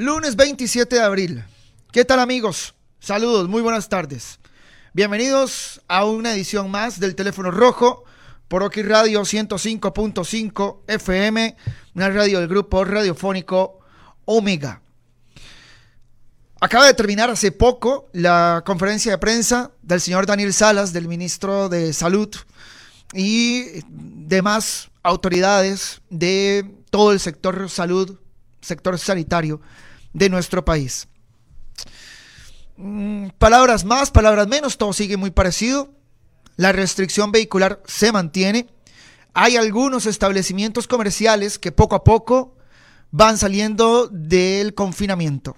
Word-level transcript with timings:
Lunes 0.00 0.36
27 0.36 0.94
de 0.94 1.02
abril. 1.02 1.44
¿Qué 1.90 2.04
tal 2.04 2.20
amigos? 2.20 2.76
Saludos, 3.00 3.48
muy 3.48 3.62
buenas 3.62 3.88
tardes. 3.88 4.38
Bienvenidos 4.92 5.82
a 5.88 6.04
una 6.04 6.34
edición 6.34 6.70
más 6.70 7.00
del 7.00 7.16
teléfono 7.16 7.50
rojo 7.50 8.04
por 8.46 8.62
Oki 8.62 8.82
Radio 8.82 9.22
105.5 9.22 10.82
FM, 10.86 11.56
una 11.96 12.10
radio 12.10 12.38
del 12.38 12.46
grupo 12.46 12.84
radiofónico 12.84 13.80
Omega. 14.24 14.82
Acaba 16.60 16.86
de 16.86 16.94
terminar 16.94 17.28
hace 17.28 17.50
poco 17.50 18.08
la 18.12 18.62
conferencia 18.64 19.10
de 19.10 19.18
prensa 19.18 19.72
del 19.82 20.00
señor 20.00 20.26
Daniel 20.26 20.54
Salas, 20.54 20.92
del 20.92 21.08
ministro 21.08 21.68
de 21.68 21.92
Salud 21.92 22.32
y 23.14 23.82
demás 23.88 24.90
autoridades 25.02 26.02
de 26.08 26.72
todo 26.90 27.10
el 27.10 27.18
sector 27.18 27.68
salud, 27.68 28.16
sector 28.60 28.96
sanitario 28.96 29.60
de 30.12 30.28
nuestro 30.28 30.64
país. 30.64 31.08
Mm, 32.76 33.30
palabras 33.38 33.84
más, 33.84 34.10
palabras 34.10 34.46
menos, 34.46 34.78
todo 34.78 34.92
sigue 34.92 35.16
muy 35.16 35.30
parecido. 35.30 35.90
La 36.56 36.72
restricción 36.72 37.32
vehicular 37.32 37.82
se 37.86 38.12
mantiene. 38.12 38.68
Hay 39.34 39.56
algunos 39.56 40.06
establecimientos 40.06 40.86
comerciales 40.86 41.58
que 41.58 41.72
poco 41.72 41.94
a 41.96 42.04
poco 42.04 42.56
van 43.10 43.38
saliendo 43.38 44.08
del 44.08 44.74
confinamiento. 44.74 45.56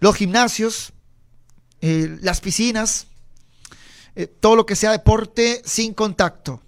Los 0.00 0.16
gimnasios, 0.16 0.92
eh, 1.80 2.18
las 2.20 2.40
piscinas, 2.40 3.06
eh, 4.14 4.26
todo 4.26 4.56
lo 4.56 4.66
que 4.66 4.76
sea 4.76 4.92
deporte 4.92 5.62
sin 5.64 5.94
contacto. 5.94 6.62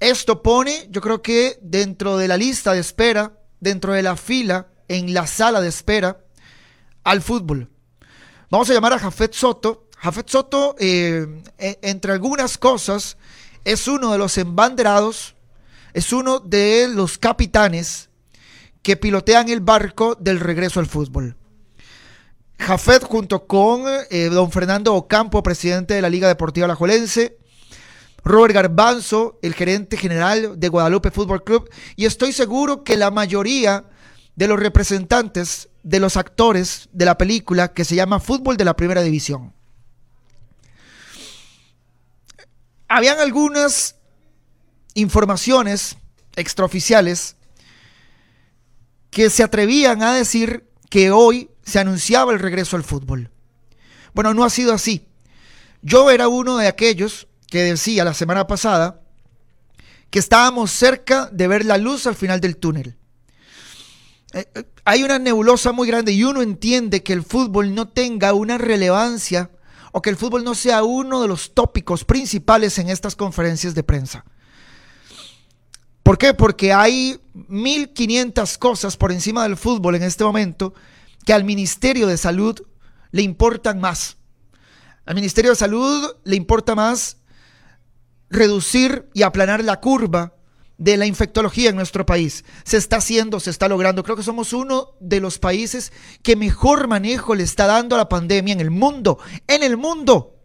Esto 0.00 0.42
pone, 0.42 0.88
yo 0.90 1.00
creo 1.00 1.22
que 1.22 1.58
dentro 1.62 2.16
de 2.16 2.28
la 2.28 2.36
lista 2.36 2.72
de 2.72 2.80
espera, 2.80 3.38
dentro 3.60 3.92
de 3.92 4.02
la 4.02 4.16
fila, 4.16 4.68
en 4.88 5.14
la 5.14 5.26
sala 5.26 5.60
de 5.60 5.68
espera 5.68 6.20
al 7.04 7.22
fútbol. 7.22 7.68
Vamos 8.50 8.68
a 8.70 8.74
llamar 8.74 8.94
a 8.94 8.98
Jafet 8.98 9.32
Soto. 9.34 9.88
Jafet 9.98 10.28
Soto, 10.28 10.74
eh, 10.78 11.26
e, 11.58 11.78
entre 11.82 12.12
algunas 12.12 12.56
cosas, 12.56 13.16
es 13.64 13.86
uno 13.88 14.12
de 14.12 14.18
los 14.18 14.38
embanderados, 14.38 15.34
es 15.92 16.12
uno 16.12 16.40
de 16.40 16.88
los 16.88 17.18
capitanes 17.18 18.08
que 18.82 18.96
pilotean 18.96 19.48
el 19.48 19.60
barco 19.60 20.14
del 20.14 20.40
regreso 20.40 20.80
al 20.80 20.86
fútbol. 20.86 21.36
Jafet 22.58 23.04
junto 23.04 23.46
con 23.46 23.84
eh, 24.10 24.28
don 24.30 24.50
Fernando 24.50 24.94
Ocampo, 24.94 25.42
presidente 25.42 25.94
de 25.94 26.02
la 26.02 26.08
Liga 26.08 26.28
Deportiva 26.28 26.64
Alajuelense, 26.64 27.38
Robert 28.24 28.54
Garbanzo, 28.54 29.38
el 29.42 29.54
gerente 29.54 29.96
general 29.96 30.58
de 30.58 30.68
Guadalupe 30.68 31.10
Fútbol 31.10 31.44
Club, 31.44 31.70
y 31.96 32.04
estoy 32.04 32.32
seguro 32.32 32.82
que 32.82 32.96
la 32.96 33.10
mayoría 33.10 33.84
de 34.38 34.46
los 34.46 34.60
representantes 34.60 35.68
de 35.82 35.98
los 35.98 36.16
actores 36.16 36.88
de 36.92 37.04
la 37.04 37.18
película 37.18 37.72
que 37.72 37.84
se 37.84 37.96
llama 37.96 38.20
Fútbol 38.20 38.56
de 38.56 38.64
la 38.64 38.76
Primera 38.76 39.02
División. 39.02 39.52
Habían 42.86 43.18
algunas 43.18 43.96
informaciones 44.94 45.96
extraoficiales 46.36 47.34
que 49.10 49.28
se 49.28 49.42
atrevían 49.42 50.04
a 50.04 50.14
decir 50.14 50.70
que 50.88 51.10
hoy 51.10 51.50
se 51.64 51.80
anunciaba 51.80 52.32
el 52.32 52.38
regreso 52.38 52.76
al 52.76 52.84
fútbol. 52.84 53.32
Bueno, 54.14 54.34
no 54.34 54.44
ha 54.44 54.50
sido 54.50 54.72
así. 54.72 55.08
Yo 55.82 56.10
era 56.10 56.28
uno 56.28 56.58
de 56.58 56.68
aquellos 56.68 57.26
que 57.48 57.64
decía 57.64 58.04
la 58.04 58.14
semana 58.14 58.46
pasada 58.46 59.02
que 60.10 60.20
estábamos 60.20 60.70
cerca 60.70 61.28
de 61.32 61.48
ver 61.48 61.64
la 61.64 61.76
luz 61.76 62.06
al 62.06 62.14
final 62.14 62.40
del 62.40 62.56
túnel. 62.56 62.97
Eh, 64.32 64.46
eh, 64.54 64.64
hay 64.84 65.04
una 65.04 65.18
nebulosa 65.18 65.72
muy 65.72 65.88
grande 65.88 66.12
y 66.12 66.24
uno 66.24 66.42
entiende 66.42 67.02
que 67.02 67.12
el 67.12 67.22
fútbol 67.22 67.74
no 67.74 67.88
tenga 67.88 68.34
una 68.34 68.58
relevancia 68.58 69.50
o 69.92 70.02
que 70.02 70.10
el 70.10 70.16
fútbol 70.16 70.44
no 70.44 70.54
sea 70.54 70.82
uno 70.82 71.22
de 71.22 71.28
los 71.28 71.54
tópicos 71.54 72.04
principales 72.04 72.78
en 72.78 72.90
estas 72.90 73.16
conferencias 73.16 73.74
de 73.74 73.82
prensa. 73.82 74.24
¿Por 76.02 76.18
qué? 76.18 76.34
Porque 76.34 76.72
hay 76.72 77.20
1500 77.34 78.58
cosas 78.58 78.96
por 78.96 79.12
encima 79.12 79.42
del 79.42 79.56
fútbol 79.56 79.94
en 79.94 80.02
este 80.02 80.24
momento 80.24 80.74
que 81.24 81.32
al 81.32 81.44
Ministerio 81.44 82.06
de 82.06 82.16
Salud 82.16 82.62
le 83.10 83.22
importan 83.22 83.80
más. 83.80 84.16
Al 85.04 85.14
Ministerio 85.14 85.50
de 85.50 85.56
Salud 85.56 86.16
le 86.24 86.36
importa 86.36 86.74
más 86.74 87.18
reducir 88.30 89.08
y 89.14 89.22
aplanar 89.22 89.64
la 89.64 89.80
curva 89.80 90.34
de 90.78 90.96
la 90.96 91.06
infectología 91.06 91.70
en 91.70 91.76
nuestro 91.76 92.06
país. 92.06 92.44
Se 92.64 92.76
está 92.76 92.96
haciendo, 92.96 93.40
se 93.40 93.50
está 93.50 93.68
logrando. 93.68 94.04
Creo 94.04 94.16
que 94.16 94.22
somos 94.22 94.52
uno 94.52 94.94
de 95.00 95.20
los 95.20 95.38
países 95.38 95.92
que 96.22 96.36
mejor 96.36 96.86
manejo 96.88 97.34
le 97.34 97.42
está 97.42 97.66
dando 97.66 97.96
a 97.96 97.98
la 97.98 98.08
pandemia 98.08 98.54
en 98.54 98.60
el 98.60 98.70
mundo. 98.70 99.18
En 99.48 99.62
el 99.62 99.76
mundo. 99.76 100.36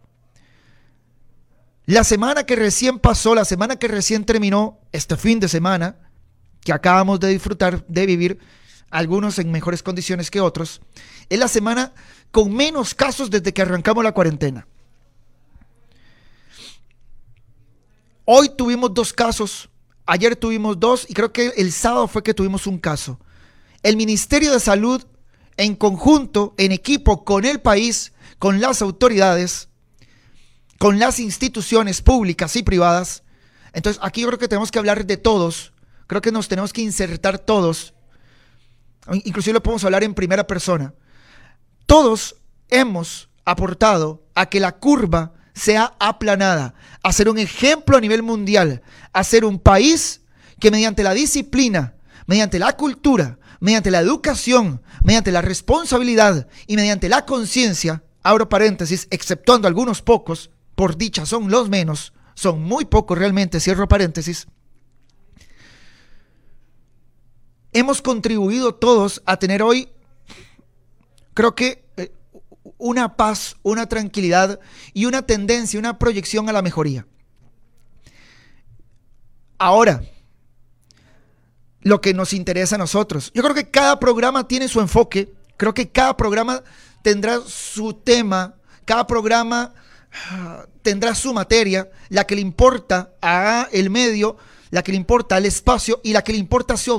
La 1.86 2.02
semana 2.02 2.44
que 2.44 2.56
recién 2.56 2.98
pasó, 2.98 3.34
la 3.34 3.44
semana 3.44 3.76
que 3.76 3.88
recién 3.88 4.24
terminó, 4.24 4.80
este 4.90 5.16
fin 5.16 5.38
de 5.38 5.48
semana, 5.48 5.96
que 6.62 6.72
acabamos 6.72 7.20
de 7.20 7.28
disfrutar 7.28 7.86
de 7.86 8.06
vivir, 8.06 8.38
algunos 8.90 9.38
en 9.38 9.50
mejores 9.50 9.82
condiciones 9.82 10.30
que 10.30 10.40
otros, 10.40 10.80
es 11.28 11.38
la 11.38 11.48
semana 11.48 11.92
con 12.30 12.54
menos 12.54 12.94
casos 12.94 13.28
desde 13.28 13.52
que 13.52 13.62
arrancamos 13.62 14.02
la 14.02 14.12
cuarentena. 14.12 14.66
Hoy 18.24 18.50
tuvimos 18.56 18.94
dos 18.94 19.12
casos 19.12 19.68
Ayer 20.06 20.36
tuvimos 20.36 20.78
dos 20.78 21.06
y 21.08 21.14
creo 21.14 21.32
que 21.32 21.48
el 21.56 21.72
sábado 21.72 22.08
fue 22.08 22.22
que 22.22 22.34
tuvimos 22.34 22.66
un 22.66 22.78
caso. 22.78 23.18
El 23.82 23.96
Ministerio 23.96 24.52
de 24.52 24.60
Salud, 24.60 25.02
en 25.56 25.76
conjunto, 25.76 26.54
en 26.58 26.72
equipo 26.72 27.24
con 27.24 27.44
el 27.44 27.60
país, 27.60 28.12
con 28.38 28.60
las 28.60 28.82
autoridades, 28.82 29.68
con 30.78 30.98
las 30.98 31.20
instituciones 31.20 32.02
públicas 32.02 32.56
y 32.56 32.62
privadas. 32.62 33.22
Entonces, 33.72 34.00
aquí 34.02 34.20
yo 34.20 34.26
creo 34.28 34.38
que 34.38 34.48
tenemos 34.48 34.70
que 34.70 34.78
hablar 34.78 35.06
de 35.06 35.16
todos. 35.16 35.72
Creo 36.06 36.20
que 36.20 36.32
nos 36.32 36.48
tenemos 36.48 36.72
que 36.72 36.82
insertar 36.82 37.38
todos. 37.38 37.94
Inclusive 39.24 39.54
lo 39.54 39.62
podemos 39.62 39.84
hablar 39.84 40.04
en 40.04 40.14
primera 40.14 40.46
persona. 40.46 40.94
Todos 41.86 42.36
hemos 42.68 43.28
aportado 43.44 44.26
a 44.34 44.46
que 44.46 44.60
la 44.60 44.72
curva 44.72 45.32
sea 45.54 45.94
aplanada, 45.98 46.74
a 47.02 47.12
ser 47.12 47.28
un 47.28 47.38
ejemplo 47.38 47.96
a 47.96 48.00
nivel 48.00 48.22
mundial, 48.22 48.82
a 49.12 49.24
ser 49.24 49.44
un 49.44 49.58
país 49.58 50.22
que 50.60 50.70
mediante 50.70 51.02
la 51.02 51.14
disciplina, 51.14 51.94
mediante 52.26 52.58
la 52.58 52.76
cultura, 52.76 53.38
mediante 53.60 53.90
la 53.90 54.00
educación, 54.00 54.82
mediante 55.02 55.32
la 55.32 55.42
responsabilidad 55.42 56.48
y 56.66 56.76
mediante 56.76 57.08
la 57.08 57.24
conciencia, 57.24 58.02
abro 58.22 58.48
paréntesis, 58.48 59.06
exceptuando 59.10 59.68
algunos 59.68 60.02
pocos, 60.02 60.50
por 60.74 60.96
dicha 60.96 61.24
son 61.24 61.50
los 61.50 61.68
menos, 61.68 62.12
son 62.34 62.62
muy 62.62 62.84
pocos 62.84 63.16
realmente, 63.16 63.60
cierro 63.60 63.86
paréntesis, 63.86 64.48
hemos 67.72 68.00
contribuido 68.00 68.74
todos 68.74 69.22
a 69.26 69.36
tener 69.36 69.62
hoy, 69.62 69.88
creo 71.34 71.54
que 71.54 71.83
una 72.78 73.16
paz, 73.16 73.56
una 73.62 73.88
tranquilidad 73.88 74.60
y 74.92 75.06
una 75.06 75.22
tendencia, 75.22 75.78
una 75.78 75.98
proyección 75.98 76.48
a 76.48 76.52
la 76.52 76.62
mejoría. 76.62 77.06
Ahora, 79.58 80.02
lo 81.80 82.00
que 82.00 82.14
nos 82.14 82.32
interesa 82.32 82.74
a 82.74 82.78
nosotros. 82.78 83.30
Yo 83.34 83.42
creo 83.42 83.54
que 83.54 83.70
cada 83.70 84.00
programa 84.00 84.48
tiene 84.48 84.68
su 84.68 84.80
enfoque, 84.80 85.32
creo 85.56 85.74
que 85.74 85.90
cada 85.90 86.16
programa 86.16 86.62
tendrá 87.02 87.40
su 87.46 87.92
tema, 87.92 88.54
cada 88.84 89.06
programa 89.06 89.74
ah, 90.30 90.66
tendrá 90.82 91.14
su 91.14 91.32
materia, 91.32 91.90
la 92.08 92.26
que 92.26 92.34
le 92.34 92.40
importa 92.40 93.12
a 93.20 93.68
el 93.70 93.90
medio 93.90 94.36
la 94.70 94.82
que 94.82 94.92
le 94.92 94.96
importa 94.96 95.36
al 95.36 95.46
espacio 95.46 96.00
y 96.02 96.12
la 96.12 96.22
que 96.22 96.32
le 96.32 96.38
importa 96.38 96.74
a 96.74 96.76
su, 96.76 96.92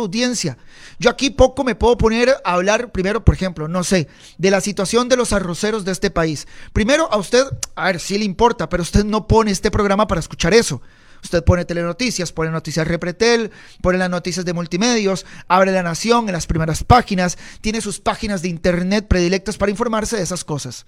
audiencia. 0.00 0.56
Yo 0.98 1.10
aquí 1.10 1.30
poco 1.30 1.64
me 1.64 1.74
puedo 1.74 1.96
poner 1.98 2.30
a 2.44 2.54
hablar, 2.54 2.92
primero, 2.92 3.24
por 3.24 3.34
ejemplo, 3.34 3.68
no 3.68 3.84
sé, 3.84 4.08
de 4.38 4.50
la 4.50 4.60
situación 4.60 5.08
de 5.08 5.16
los 5.16 5.32
arroceros 5.32 5.84
de 5.84 5.92
este 5.92 6.10
país. 6.10 6.46
Primero, 6.72 7.12
a 7.12 7.16
usted, 7.16 7.44
a 7.74 7.86
ver, 7.86 8.00
sí 8.00 8.18
le 8.18 8.24
importa, 8.24 8.68
pero 8.68 8.82
usted 8.82 9.04
no 9.04 9.26
pone 9.26 9.50
este 9.50 9.70
programa 9.70 10.06
para 10.06 10.20
escuchar 10.20 10.54
eso. 10.54 10.80
Usted 11.22 11.44
pone 11.44 11.66
telenoticias, 11.66 12.32
pone 12.32 12.50
noticias 12.50 12.88
Repretel, 12.88 13.50
pone 13.82 13.98
las 13.98 14.08
noticias 14.08 14.46
de 14.46 14.54
multimedios, 14.54 15.26
abre 15.48 15.70
La 15.70 15.82
Nación 15.82 16.28
en 16.28 16.32
las 16.32 16.46
primeras 16.46 16.82
páginas, 16.82 17.36
tiene 17.60 17.82
sus 17.82 18.00
páginas 18.00 18.40
de 18.40 18.48
internet 18.48 19.06
predilectas 19.06 19.58
para 19.58 19.70
informarse 19.70 20.16
de 20.16 20.22
esas 20.22 20.44
cosas. 20.44 20.86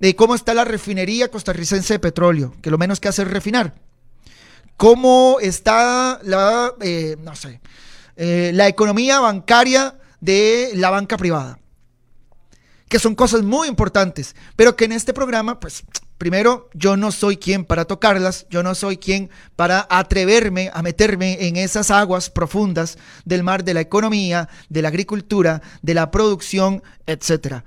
De 0.00 0.16
cómo 0.16 0.34
está 0.34 0.54
la 0.54 0.64
refinería 0.64 1.30
costarricense 1.30 1.94
de 1.94 1.98
petróleo, 1.98 2.54
que 2.62 2.70
lo 2.70 2.78
menos 2.78 3.00
que 3.00 3.08
hace 3.08 3.22
es 3.22 3.28
refinar 3.28 3.74
cómo 4.78 5.38
está 5.42 6.20
la, 6.22 6.72
eh, 6.80 7.16
no 7.20 7.34
sé, 7.34 7.60
eh, 8.16 8.52
la 8.54 8.68
economía 8.68 9.18
bancaria 9.18 9.98
de 10.20 10.70
la 10.74 10.88
banca 10.88 11.18
privada. 11.18 11.58
Que 12.88 12.98
son 12.98 13.14
cosas 13.14 13.42
muy 13.42 13.68
importantes, 13.68 14.34
pero 14.56 14.76
que 14.76 14.86
en 14.86 14.92
este 14.92 15.12
programa, 15.12 15.60
pues, 15.60 15.84
Primero, 16.18 16.68
yo 16.74 16.96
no 16.96 17.12
soy 17.12 17.36
quien 17.36 17.64
para 17.64 17.84
tocarlas, 17.84 18.46
yo 18.50 18.64
no 18.64 18.74
soy 18.74 18.96
quien 18.96 19.30
para 19.54 19.86
atreverme 19.88 20.68
a 20.74 20.82
meterme 20.82 21.46
en 21.46 21.54
esas 21.54 21.92
aguas 21.92 22.28
profundas 22.28 22.98
del 23.24 23.44
mar 23.44 23.62
de 23.62 23.72
la 23.72 23.82
economía, 23.82 24.48
de 24.68 24.82
la 24.82 24.88
agricultura, 24.88 25.62
de 25.80 25.94
la 25.94 26.10
producción, 26.10 26.82
etc. 27.06 27.62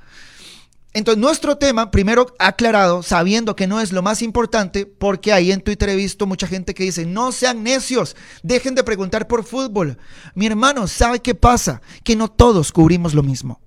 Entonces, 0.93 1.21
nuestro 1.21 1.57
tema, 1.57 1.89
primero 1.89 2.27
aclarado, 2.37 3.01
sabiendo 3.01 3.55
que 3.55 3.65
no 3.65 3.79
es 3.79 3.93
lo 3.93 4.01
más 4.01 4.21
importante, 4.21 4.85
porque 4.85 5.31
ahí 5.31 5.51
en 5.51 5.61
Twitter 5.61 5.87
he 5.87 5.95
visto 5.95 6.27
mucha 6.27 6.47
gente 6.47 6.73
que 6.73 6.83
dice, 6.83 7.05
no 7.05 7.31
sean 7.31 7.63
necios, 7.63 8.17
dejen 8.43 8.75
de 8.75 8.83
preguntar 8.83 9.27
por 9.27 9.45
fútbol. 9.45 9.97
Mi 10.35 10.47
hermano, 10.47 10.87
¿sabe 10.87 11.21
qué 11.21 11.33
pasa? 11.33 11.81
Que 12.03 12.17
no 12.17 12.27
todos 12.29 12.73
cubrimos 12.73 13.13
lo 13.13 13.23
mismo. 13.23 13.61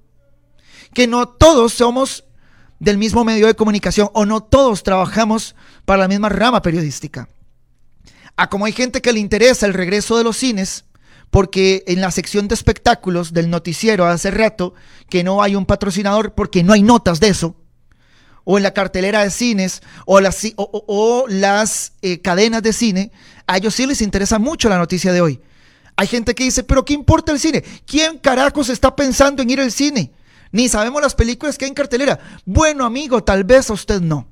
Que 0.93 1.06
no 1.06 1.26
todos 1.26 1.73
somos 1.73 2.25
del 2.79 2.99
mismo 2.99 3.25
medio 3.25 3.47
de 3.47 3.56
comunicación 3.56 4.11
o 4.12 4.26
no 4.26 4.43
todos 4.43 4.82
trabajamos 4.82 5.55
para 5.87 6.03
la 6.03 6.09
misma 6.09 6.29
rama 6.29 6.61
periodística. 6.61 7.31
A 8.37 8.50
como 8.50 8.67
hay 8.67 8.73
gente 8.73 9.00
que 9.00 9.12
le 9.12 9.21
interesa 9.21 9.65
el 9.65 9.73
regreso 9.73 10.19
de 10.19 10.25
los 10.25 10.37
cines, 10.37 10.85
porque 11.35 11.83
en 11.89 12.01
la 12.01 12.13
sección 12.13 12.47
de 12.47 12.55
espectáculos 12.55 13.33
del 13.33 13.51
noticiero 13.51 14.07
hace 14.07 14.31
rato 14.31 14.73
que 15.09 15.25
no 15.25 15.43
hay 15.43 15.57
un 15.57 15.67
patrocinador 15.67 16.33
porque 16.33 16.63
no 16.63 16.73
hay 16.73 16.85
notas 16.85 17.19
de 17.19 17.27
eso, 17.27 17.57
o 18.45 18.57
en 18.57 18.63
la 18.63 18.73
cartelera 18.73 19.25
de 19.25 19.33
cines 19.33 19.83
o 20.07 20.21
las, 20.21 20.47
o, 20.55 21.25
las 21.29 21.95
eh, 22.03 22.21
cadenas 22.21 22.63
de 22.63 22.73
cine, 22.73 23.11
a 23.49 23.57
ellos 23.57 23.75
sí 23.75 23.85
les 23.85 24.01
interesa 24.01 24.39
mucho 24.39 24.69
la 24.69 24.79
noticia 24.79 25.13
de 25.13 25.23
hoy. 25.23 25.41
Hay 25.97 26.07
gente 26.07 26.37
que 26.37 26.45
dice, 26.45 26.63
pero 26.63 26.85
¿qué 26.85 26.95
importa 26.95 27.33
el 27.33 27.41
cine? 27.41 27.65
¿Quién 27.85 28.19
carajos 28.19 28.69
está 28.69 28.95
pensando 28.95 29.43
en 29.43 29.51
ir 29.51 29.61
al 29.61 29.73
cine? 29.73 30.13
ni 30.53 30.69
sabemos 30.69 31.03
las 31.03 31.17
películas 31.17 31.59
que 31.59 31.65
hay 31.65 31.71
en 31.71 31.75
cartelera. 31.75 32.21
Bueno, 32.45 32.85
amigo, 32.85 33.25
tal 33.25 33.43
vez 33.43 33.71
a 33.71 33.73
usted 33.73 34.01
no. 34.01 34.29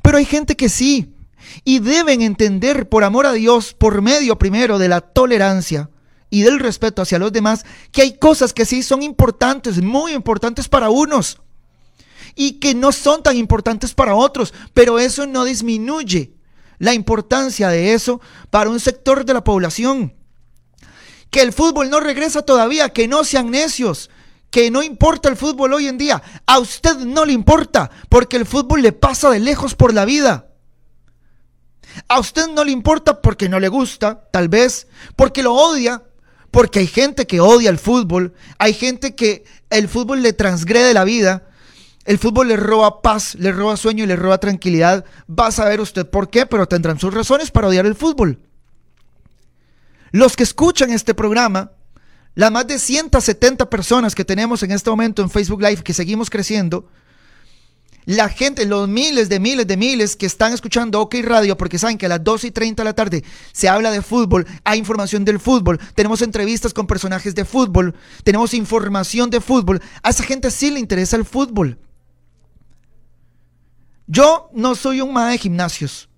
Pero 0.00 0.18
hay 0.18 0.26
gente 0.26 0.54
que 0.54 0.68
sí. 0.68 1.12
Y 1.64 1.80
deben 1.80 2.22
entender, 2.22 2.88
por 2.88 3.02
amor 3.02 3.26
a 3.26 3.32
Dios, 3.32 3.74
por 3.74 4.00
medio 4.00 4.38
primero 4.38 4.78
de 4.78 4.86
la 4.86 5.00
tolerancia 5.00 5.90
y 6.30 6.42
del 6.42 6.60
respeto 6.60 7.02
hacia 7.02 7.18
los 7.18 7.32
demás, 7.32 7.66
que 7.90 8.02
hay 8.02 8.16
cosas 8.16 8.52
que 8.52 8.64
sí 8.64 8.82
son 8.82 9.02
importantes, 9.02 9.82
muy 9.82 10.12
importantes 10.12 10.68
para 10.68 10.88
unos. 10.88 11.40
Y 12.36 12.52
que 12.60 12.74
no 12.74 12.92
son 12.92 13.24
tan 13.24 13.36
importantes 13.36 13.92
para 13.92 14.14
otros. 14.14 14.54
Pero 14.72 15.00
eso 15.00 15.26
no 15.26 15.44
disminuye 15.44 16.32
la 16.78 16.94
importancia 16.94 17.68
de 17.68 17.92
eso 17.92 18.20
para 18.50 18.70
un 18.70 18.78
sector 18.78 19.24
de 19.24 19.34
la 19.34 19.42
población. 19.42 20.14
Que 21.30 21.42
el 21.42 21.52
fútbol 21.52 21.90
no 21.90 21.98
regresa 21.98 22.42
todavía, 22.42 22.90
que 22.90 23.08
no 23.08 23.24
sean 23.24 23.50
necios, 23.50 24.10
que 24.50 24.70
no 24.70 24.82
importa 24.82 25.28
el 25.28 25.36
fútbol 25.36 25.72
hoy 25.74 25.88
en 25.88 25.98
día. 25.98 26.22
A 26.46 26.60
usted 26.60 26.96
no 26.98 27.24
le 27.24 27.32
importa 27.32 27.90
porque 28.08 28.36
el 28.36 28.46
fútbol 28.46 28.82
le 28.82 28.92
pasa 28.92 29.30
de 29.30 29.40
lejos 29.40 29.74
por 29.74 29.92
la 29.92 30.04
vida. 30.04 30.46
A 32.08 32.20
usted 32.20 32.48
no 32.48 32.64
le 32.64 32.70
importa 32.70 33.20
porque 33.20 33.48
no 33.48 33.58
le 33.60 33.68
gusta, 33.68 34.28
tal 34.30 34.48
vez, 34.48 34.86
porque 35.16 35.42
lo 35.42 35.54
odia, 35.54 36.04
porque 36.50 36.80
hay 36.80 36.86
gente 36.86 37.26
que 37.26 37.40
odia 37.40 37.70
el 37.70 37.78
fútbol, 37.78 38.34
hay 38.58 38.74
gente 38.74 39.14
que 39.14 39.44
el 39.70 39.88
fútbol 39.88 40.22
le 40.22 40.32
transgrede 40.32 40.94
la 40.94 41.04
vida, 41.04 41.48
el 42.04 42.18
fútbol 42.18 42.48
le 42.48 42.56
roba 42.56 43.02
paz, 43.02 43.34
le 43.36 43.52
roba 43.52 43.76
sueño 43.76 44.04
y 44.04 44.06
le 44.06 44.16
roba 44.16 44.38
tranquilidad. 44.38 45.04
Va 45.28 45.48
a 45.48 45.52
saber 45.52 45.80
usted 45.80 46.08
por 46.08 46.30
qué, 46.30 46.46
pero 46.46 46.66
tendrán 46.66 46.98
sus 46.98 47.14
razones 47.14 47.50
para 47.50 47.68
odiar 47.68 47.86
el 47.86 47.94
fútbol. 47.94 48.40
Los 50.10 50.34
que 50.34 50.42
escuchan 50.42 50.90
este 50.90 51.14
programa 51.14 51.72
las 52.34 52.50
más 52.50 52.66
de 52.66 52.78
170 52.78 53.68
personas 53.68 54.14
que 54.14 54.24
tenemos 54.24 54.62
en 54.62 54.70
este 54.70 54.88
momento 54.88 55.22
en 55.22 55.30
Facebook 55.30 55.62
Live, 55.62 55.82
que 55.82 55.92
seguimos 55.92 56.30
creciendo, 56.30 56.88
la 58.06 58.28
gente, 58.28 58.66
los 58.66 58.88
miles 58.88 59.28
de 59.28 59.40
miles 59.40 59.66
de 59.66 59.76
miles 59.76 60.16
que 60.16 60.26
están 60.26 60.52
escuchando 60.52 61.00
OK 61.00 61.16
Radio, 61.22 61.56
porque 61.56 61.78
saben 61.78 61.98
que 61.98 62.06
a 62.06 62.08
las 62.08 62.24
2 62.24 62.44
y 62.44 62.50
30 62.50 62.82
de 62.82 62.84
la 62.84 62.94
tarde 62.94 63.24
se 63.52 63.68
habla 63.68 63.90
de 63.90 64.02
fútbol, 64.02 64.46
hay 64.64 64.78
información 64.78 65.24
del 65.24 65.38
fútbol, 65.38 65.78
tenemos 65.94 66.22
entrevistas 66.22 66.72
con 66.72 66.86
personajes 66.86 67.34
de 67.34 67.44
fútbol, 67.44 67.94
tenemos 68.24 68.54
información 68.54 69.30
de 69.30 69.40
fútbol. 69.40 69.80
A 70.02 70.10
esa 70.10 70.24
gente 70.24 70.50
sí 70.50 70.70
le 70.70 70.80
interesa 70.80 71.16
el 71.16 71.24
fútbol. 71.24 71.78
Yo 74.06 74.50
no 74.54 74.74
soy 74.74 75.00
un 75.00 75.12
ma 75.12 75.30
de 75.30 75.38
gimnasios. 75.38 76.08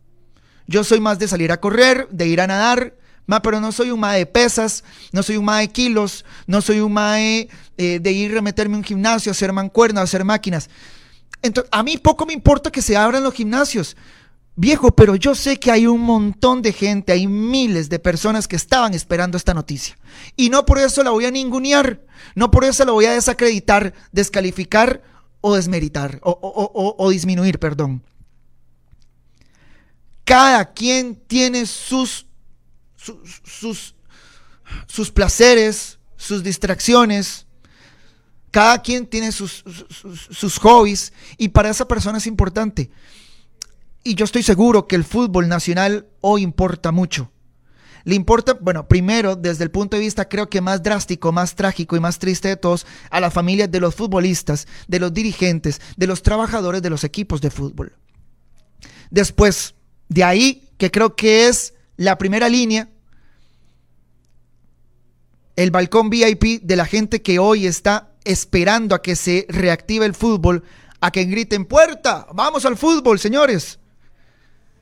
Yo 0.67 0.85
soy 0.85 1.01
más 1.01 1.19
de 1.19 1.29
salir 1.29 1.53
a 1.53 1.61
correr, 1.61 2.09
de 2.11 2.27
ir 2.27 2.41
a 2.41 2.47
nadar, 2.47 2.95
pero 3.41 3.61
no 3.61 3.73
soy 3.73 3.91
un 3.91 4.01
mae 4.01 4.19
de 4.19 4.27
pesas, 4.27 4.85
no 5.13 5.23
soy 5.23 5.37
un 5.37 5.45
mae 5.45 5.67
de 5.67 5.73
kilos, 5.73 6.25
no 6.47 6.61
soy 6.61 6.81
un 6.81 6.93
mae 6.93 7.49
eh, 7.79 7.99
de 8.01 8.13
ir 8.13 8.37
a 8.37 8.43
meterme 8.43 8.75
en 8.75 8.79
un 8.79 8.85
gimnasio, 8.85 9.31
a 9.31 9.33
hacer 9.33 9.53
mancuernas, 9.53 10.01
a 10.01 10.05
hacer 10.05 10.25
máquinas. 10.25 10.69
Entonces, 11.43 11.69
a 11.73 11.83
mí 11.83 11.99
poco 11.99 12.25
me 12.25 12.33
importa 12.33 12.71
que 12.71 12.83
se 12.83 12.97
abran 12.97 13.23
los 13.23 13.35
gimnasios. 13.35 13.97
Viejo, 14.55 14.91
pero 14.95 15.17
yo 15.17 15.35
sé 15.35 15.59
que 15.59 15.71
hay 15.71 15.87
un 15.87 16.03
montón 16.03 16.61
de 16.61 16.73
gente, 16.73 17.13
hay 17.13 17.27
miles 17.27 17.89
de 17.89 17.99
personas 17.99 18.47
que 18.47 18.57
estaban 18.57 18.93
esperando 18.93 19.37
esta 19.37 19.55
noticia. 19.55 19.97
Y 20.37 20.51
no 20.51 20.67
por 20.67 20.79
eso 20.79 21.03
la 21.03 21.11
voy 21.11 21.25
a 21.25 21.31
ningunear, 21.31 22.03
no 22.35 22.51
por 22.51 22.65
eso 22.65 22.85
la 22.85 22.93
voy 22.93 23.07
a 23.07 23.13
desacreditar, 23.13 23.95
descalificar 24.13 25.03
o 25.41 25.55
desmeritar, 25.57 26.21
o, 26.23 27.11
disminuir, 27.11 27.59
perdón. 27.59 28.03
Cada 30.25 30.73
quien 30.73 31.17
tiene 31.17 31.67
sus 31.67 32.27
sus, 32.97 33.95
sus 34.87 35.11
placeres, 35.11 35.99
sus 36.17 36.43
distracciones. 36.43 37.47
Cada 38.53 38.83
quien 38.83 39.07
tiene 39.07 39.33
sus, 39.33 39.65
sus, 40.31 40.59
hobbies 40.59 41.15
y 41.39 41.49
para 41.49 41.71
esa 41.71 41.89
persona 41.89 42.19
es 42.19 42.27
importante. 42.27 42.91
Y 44.05 44.15
yo 44.15 44.27
estoy 44.27 44.43
seguro 44.43 44.87
que 44.87 44.95
el 44.95 45.05
fútbol 45.05 45.49
nacional 45.49 46.07
hoy 46.21 46.43
importa 46.43 46.93
mucho. 46.93 47.33
Le 48.05 48.15
importa, 48.15 48.59
bueno, 48.61 48.87
primero, 48.89 49.37
desde 49.37 49.65
el 49.65 49.71
punto 49.71 49.97
de 49.97 50.03
vista 50.03 50.29
creo 50.29 50.51
que 50.51 50.61
más 50.61 50.83
drástico, 50.83 51.33
más 51.33 51.55
trágico 51.55 51.97
y 51.97 52.01
más 52.01 52.19
triste 52.19 52.49
de 52.49 52.57
todos, 52.57 52.87
a 53.11 53.21
las 53.21 53.33
familias 53.33 53.71
de 53.71 53.81
los 53.81 53.95
futbolistas, 53.95 54.69
de 54.87 55.01
los 55.01 55.15
dirigentes, 55.15 55.81
de 55.97 56.07
los 56.07 56.23
trabajadores 56.23 56.83
de 56.83 56.91
los 56.91 57.05
equipos 57.05 57.41
de 57.41 57.51
fútbol. 57.51 57.95
Después, 59.11 59.75
de 60.11 60.25
ahí, 60.25 60.69
que 60.77 60.91
creo 60.91 61.17
que 61.17 61.49
es 61.49 61.73
la 61.97 62.19
primera 62.19 62.51
línea, 62.51 62.91
el 65.57 65.71
balcón 65.71 66.11
VIP 66.11 66.61
de 66.63 66.77
la 66.77 66.85
gente 66.85 67.23
que 67.23 67.39
hoy 67.39 67.67
está 67.67 68.12
esperando 68.25 68.95
a 68.95 69.03
que 69.03 69.17
se 69.17 69.47
reactive 69.49 70.07
el 70.07 70.15
fútbol, 70.15 70.65
a 71.01 71.11
que 71.11 71.25
griten 71.25 71.65
puerta, 71.65 72.27
vamos 72.33 72.65
al 72.65 72.77
fútbol, 72.77 73.19
señores. 73.19 73.79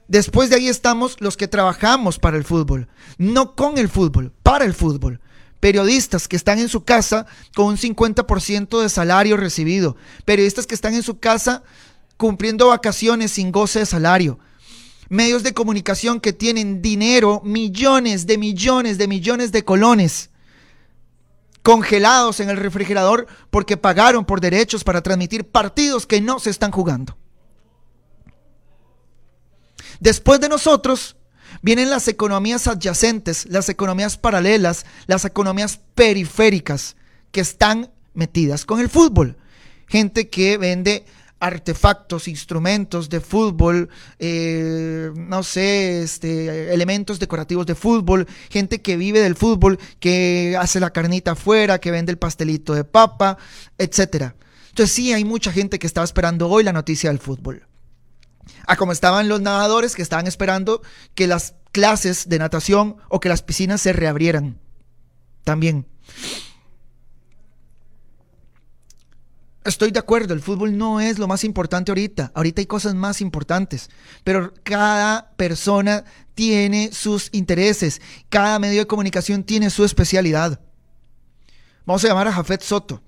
Después 0.08 0.50
de 0.50 0.56
ahí 0.56 0.68
estamos 0.68 1.16
los 1.20 1.36
que 1.36 1.48
trabajamos 1.48 2.18
para 2.18 2.36
el 2.36 2.44
fútbol, 2.44 2.88
no 3.16 3.54
con 3.54 3.78
el 3.78 3.88
fútbol, 3.88 4.32
para 4.42 4.64
el 4.64 4.74
fútbol. 4.74 5.20
Periodistas 5.60 6.26
que 6.26 6.36
están 6.36 6.58
en 6.58 6.68
su 6.68 6.84
casa 6.84 7.26
con 7.54 7.66
un 7.66 7.76
50% 7.76 8.80
de 8.80 8.88
salario 8.88 9.36
recibido. 9.36 9.96
Periodistas 10.24 10.66
que 10.66 10.74
están 10.74 10.94
en 10.94 11.02
su 11.02 11.18
casa 11.18 11.62
cumpliendo 12.16 12.68
vacaciones 12.68 13.32
sin 13.32 13.52
goce 13.52 13.80
de 13.80 13.86
salario 13.86 14.38
medios 15.10 15.42
de 15.42 15.52
comunicación 15.52 16.20
que 16.20 16.32
tienen 16.32 16.80
dinero, 16.80 17.42
millones 17.44 18.26
de 18.26 18.38
millones 18.38 18.96
de 18.96 19.08
millones 19.08 19.50
de 19.50 19.64
colones 19.64 20.29
congelados 21.62 22.40
en 22.40 22.50
el 22.50 22.56
refrigerador 22.56 23.26
porque 23.50 23.76
pagaron 23.76 24.24
por 24.24 24.40
derechos 24.40 24.84
para 24.84 25.02
transmitir 25.02 25.48
partidos 25.48 26.06
que 26.06 26.20
no 26.20 26.38
se 26.38 26.50
están 26.50 26.70
jugando. 26.70 27.16
Después 30.00 30.40
de 30.40 30.48
nosotros 30.48 31.16
vienen 31.62 31.90
las 31.90 32.08
economías 32.08 32.66
adyacentes, 32.66 33.46
las 33.46 33.68
economías 33.68 34.16
paralelas, 34.16 34.86
las 35.06 35.24
economías 35.24 35.80
periféricas 35.94 36.96
que 37.32 37.40
están 37.40 37.90
metidas 38.14 38.64
con 38.64 38.80
el 38.80 38.88
fútbol. 38.88 39.36
Gente 39.86 40.28
que 40.28 40.56
vende 40.56 41.04
artefactos, 41.40 42.28
instrumentos 42.28 43.08
de 43.08 43.20
fútbol, 43.20 43.88
eh, 44.18 45.10
no 45.16 45.42
sé, 45.42 46.02
este, 46.02 46.72
elementos 46.72 47.18
decorativos 47.18 47.66
de 47.66 47.74
fútbol, 47.74 48.28
gente 48.50 48.82
que 48.82 48.96
vive 48.96 49.20
del 49.20 49.34
fútbol, 49.34 49.78
que 49.98 50.56
hace 50.60 50.78
la 50.78 50.90
carnita 50.90 51.32
afuera, 51.32 51.78
que 51.78 51.90
vende 51.90 52.12
el 52.12 52.18
pastelito 52.18 52.74
de 52.74 52.84
papa, 52.84 53.38
etcétera. 53.78 54.36
Entonces 54.68 54.94
sí, 54.94 55.12
hay 55.12 55.24
mucha 55.24 55.50
gente 55.50 55.78
que 55.78 55.86
estaba 55.86 56.04
esperando 56.04 56.48
hoy 56.48 56.62
la 56.62 56.74
noticia 56.74 57.10
del 57.10 57.18
fútbol. 57.18 57.66
A 58.66 58.76
como 58.76 58.92
estaban 58.92 59.28
los 59.28 59.40
nadadores 59.40 59.96
que 59.96 60.02
estaban 60.02 60.26
esperando 60.26 60.82
que 61.14 61.26
las 61.26 61.54
clases 61.72 62.28
de 62.28 62.38
natación 62.38 62.96
o 63.08 63.18
que 63.18 63.28
las 63.28 63.42
piscinas 63.42 63.80
se 63.80 63.92
reabrieran. 63.92 64.58
También. 65.44 65.86
Estoy 69.70 69.92
de 69.92 70.00
acuerdo, 70.00 70.34
el 70.34 70.40
fútbol 70.40 70.76
no 70.76 71.00
es 71.00 71.20
lo 71.20 71.28
más 71.28 71.44
importante 71.44 71.92
ahorita. 71.92 72.32
Ahorita 72.34 72.60
hay 72.60 72.66
cosas 72.66 72.92
más 72.96 73.20
importantes. 73.20 73.88
Pero 74.24 74.52
cada 74.64 75.30
persona 75.36 76.04
tiene 76.34 76.90
sus 76.92 77.28
intereses. 77.30 78.02
Cada 78.28 78.58
medio 78.58 78.80
de 78.80 78.88
comunicación 78.88 79.44
tiene 79.44 79.70
su 79.70 79.84
especialidad. 79.84 80.60
Vamos 81.86 82.04
a 82.04 82.08
llamar 82.08 82.26
a 82.26 82.32
Jafet 82.32 82.62
Soto. 82.62 83.00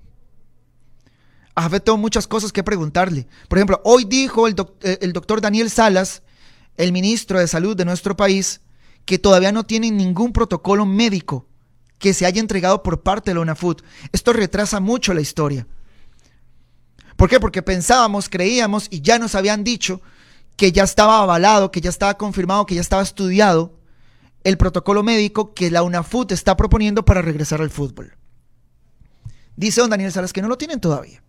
A 1.53 1.63
Jafet 1.63 1.83
tengo 1.83 1.97
muchas 1.97 2.27
cosas 2.27 2.53
que 2.53 2.63
preguntarle. 2.63 3.27
Por 3.49 3.57
ejemplo, 3.57 3.81
hoy 3.83 4.05
dijo 4.05 4.47
el, 4.47 4.55
eh, 4.83 5.11
doctor 5.11 5.41
Daniel 5.41 5.69
Salas, 5.69 6.23
el 6.77 6.93
ministro 6.93 7.39
de 7.39 7.47
Salud 7.49 7.75
de 7.75 7.83
nuestro 7.83 8.15
país, 8.15 8.61
que 9.03 9.19
todavía 9.19 9.51
no 9.51 9.65
tienen 9.65 9.97
ningún 9.97 10.31
protocolo 10.31 10.85
médico 10.85 11.45
que 11.99 12.13
se 12.13 12.25
haya 12.25 12.39
entregado 12.39 12.83
por 12.83 13.03
parte 13.03 13.31
de 13.31 13.35
la 13.35 13.41
UNAFUT. 13.41 13.83
Esto 14.13 14.31
retrasa 14.31 14.79
mucho 14.79 15.13
la 15.13 15.19
historia. 15.19 15.67
¿Por 17.15 17.29
qué? 17.29 17.39
Porque 17.39 17.61
pensábamos, 17.61 18.29
creíamos 18.29 18.87
y 18.89 19.01
ya 19.01 19.19
nos 19.19 19.35
habían 19.35 19.63
dicho 19.63 20.01
que 20.55 20.71
ya 20.71 20.83
estaba 20.83 21.19
avalado, 21.19 21.71
que 21.71 21.81
ya 21.81 21.89
estaba 21.89 22.15
confirmado, 22.17 22.65
que 22.65 22.75
ya 22.75 22.81
estaba 22.81 23.01
estudiado 23.01 23.79
el 24.43 24.57
protocolo 24.57 25.03
médico 25.03 25.53
que 25.53 25.71
la 25.71 25.83
UNAFUT 25.83 26.31
está 26.31 26.57
proponiendo 26.57 27.05
para 27.05 27.21
regresar 27.21 27.61
al 27.61 27.69
fútbol. 27.69 28.17
Dice 29.55 29.81
don 29.81 29.89
Daniel 29.89 30.11
Salas 30.11 30.33
que 30.33 30.41
no 30.41 30.47
lo 30.47 30.57
tienen 30.57 30.79
todavía. 30.79 31.23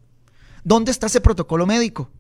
¿Dónde 0.65 0.91
está 0.91 1.07
ese 1.07 1.21
protocolo 1.21 1.67
médico? 1.67 2.11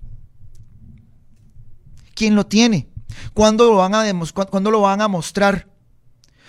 ¿Quién 2.14 2.36
lo 2.36 2.46
tiene? 2.46 2.88
¿Cuándo 3.32 3.64
lo 3.70 3.76
van 3.76 3.94
a, 3.94 4.04
¿cuándo 4.50 4.70
lo 4.70 4.82
van 4.82 5.00
a 5.00 5.08
mostrar? 5.08 5.68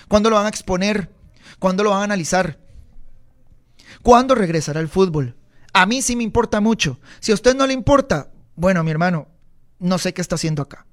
¿Cuándo 0.07 0.29
lo 0.29 0.35
van 0.35 0.45
a 0.45 0.49
exponer? 0.49 1.11
¿Cuándo 1.57 1.83
lo 1.83 1.91
van 1.91 2.01
a 2.01 2.03
analizar? 2.03 2.59
¿Cuándo 4.03 4.35
regresará 4.35 4.79
el 4.81 4.89
fútbol? 4.89 5.35
A 5.75 5.85
mí 5.85 6.01
sí 6.01 6.15
me 6.15 6.23
importa 6.23 6.61
mucho. 6.61 7.01
Si 7.19 7.33
a 7.33 7.35
usted 7.35 7.53
no 7.53 7.67
le 7.67 7.73
importa, 7.73 8.31
bueno, 8.55 8.81
mi 8.81 8.91
hermano, 8.91 9.27
no 9.77 9.97
sé 9.97 10.13
qué 10.13 10.21
está 10.21 10.35
haciendo 10.35 10.61
acá. 10.61 10.85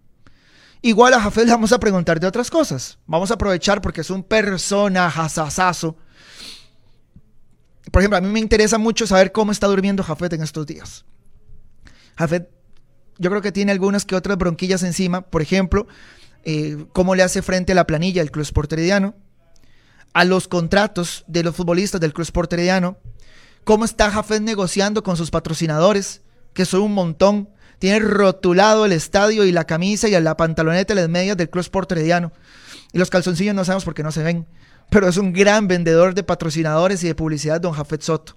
Igual 0.81 1.15
a 1.15 1.21
Jafet 1.21 1.47
le 1.47 1.53
vamos 1.53 1.71
a 1.71 1.79
preguntar 1.79 2.19
de 2.19 2.27
otras 2.27 2.51
cosas. 2.51 2.99
Vamos 3.07 3.31
a 3.31 3.35
aprovechar 3.35 3.81
porque 3.81 4.01
es 4.01 4.11
un 4.11 4.25
personajazazazo. 4.25 5.97
Por 7.93 8.03
ejemplo, 8.03 8.19
a 8.19 8.21
mí 8.21 8.27
me 8.27 8.41
interesa 8.41 8.77
mucho 8.77 9.07
saber 9.07 9.31
cómo 9.31 9.53
está 9.53 9.69
durmiendo 9.69 10.03
Jafet 10.03 10.33
en 10.33 10.43
estos 10.43 10.67
días. 10.67 11.05
Jafet, 12.19 12.51
yo 13.19 13.31
creo 13.31 13.41
que 13.41 13.53
tiene 13.53 13.71
algunas 13.71 14.05
que 14.05 14.17
otras 14.17 14.37
bronquillas 14.37 14.83
encima. 14.83 15.23
Por 15.23 15.43
ejemplo, 15.43 15.87
eh, 16.43 16.87
cómo 16.93 17.15
le 17.15 17.23
hace 17.23 17.41
frente 17.41 17.71
a 17.71 17.77
la 17.77 17.87
planilla 17.87 18.21
del 18.21 18.33
Club 18.33 18.43
Sport 18.43 18.73
Herediano, 18.73 19.15
a 20.13 20.25
los 20.25 20.49
contratos 20.49 21.23
de 21.29 21.45
los 21.45 21.55
futbolistas 21.55 22.01
del 22.01 22.13
Club 22.13 22.25
Sport 22.25 22.53
Herediano, 22.55 22.99
cómo 23.65 23.85
está 23.85 24.11
Jafet 24.11 24.43
negociando 24.43 25.03
con 25.03 25.17
sus 25.17 25.31
patrocinadores, 25.31 26.23
que 26.55 26.65
son 26.65 26.83
un 26.83 26.95
montón 26.95 27.49
tiene 27.83 27.99
rotulado 27.99 28.85
el 28.87 28.93
estadio 28.93 29.45
y 29.45 29.51
la 29.51 29.65
camisa 29.65 30.07
y 30.07 30.13
la 30.13 30.37
pantaloneta 30.37 30.93
y 30.93 30.97
las 30.97 31.09
medias 31.09 31.37
del 31.37 31.51
Club 31.51 31.63
Sport. 31.63 31.95
Y 31.97 32.97
los 32.97 33.11
calzoncillos 33.11 33.57
no 33.57 33.65
sabemos 33.65 33.85
por 33.85 33.93
qué 33.93 34.05
no 34.05 34.13
se 34.13 34.23
ven. 34.23 34.47
Pero 34.89 35.09
es 35.09 35.17
un 35.17 35.33
gran 35.33 35.67
vendedor 35.67 36.15
de 36.15 36.23
patrocinadores 36.23 37.03
y 37.03 37.09
de 37.09 37.17
publicidad, 37.17 37.61
don 37.61 37.73
Jafet 37.73 38.03
Soto. 38.03 38.37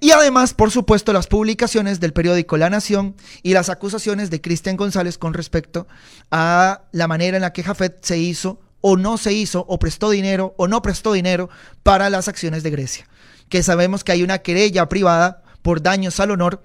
Y 0.00 0.10
además, 0.10 0.52
por 0.52 0.70
supuesto, 0.70 1.14
las 1.14 1.28
publicaciones 1.28 1.98
del 1.98 2.12
periódico 2.12 2.58
La 2.58 2.68
Nación 2.68 3.16
y 3.42 3.54
las 3.54 3.70
acusaciones 3.70 4.28
de 4.28 4.42
Cristian 4.42 4.76
González 4.76 5.16
con 5.16 5.32
respecto 5.32 5.86
a 6.30 6.82
la 6.92 7.08
manera 7.08 7.38
en 7.38 7.40
la 7.40 7.54
que 7.54 7.62
Jafet 7.62 8.04
se 8.04 8.18
hizo 8.18 8.60
o 8.82 8.98
no 8.98 9.16
se 9.16 9.32
hizo, 9.32 9.64
o 9.66 9.78
prestó 9.78 10.10
dinero 10.10 10.54
o 10.58 10.68
no 10.68 10.82
prestó 10.82 11.14
dinero 11.14 11.48
para 11.82 12.10
las 12.10 12.28
acciones 12.28 12.62
de 12.62 12.70
Grecia. 12.70 13.08
Que 13.48 13.62
sabemos 13.62 14.04
que 14.04 14.12
hay 14.12 14.22
una 14.22 14.38
querella 14.38 14.88
privada 14.88 15.42
por 15.62 15.82
daños 15.82 16.20
al 16.20 16.30
honor 16.30 16.64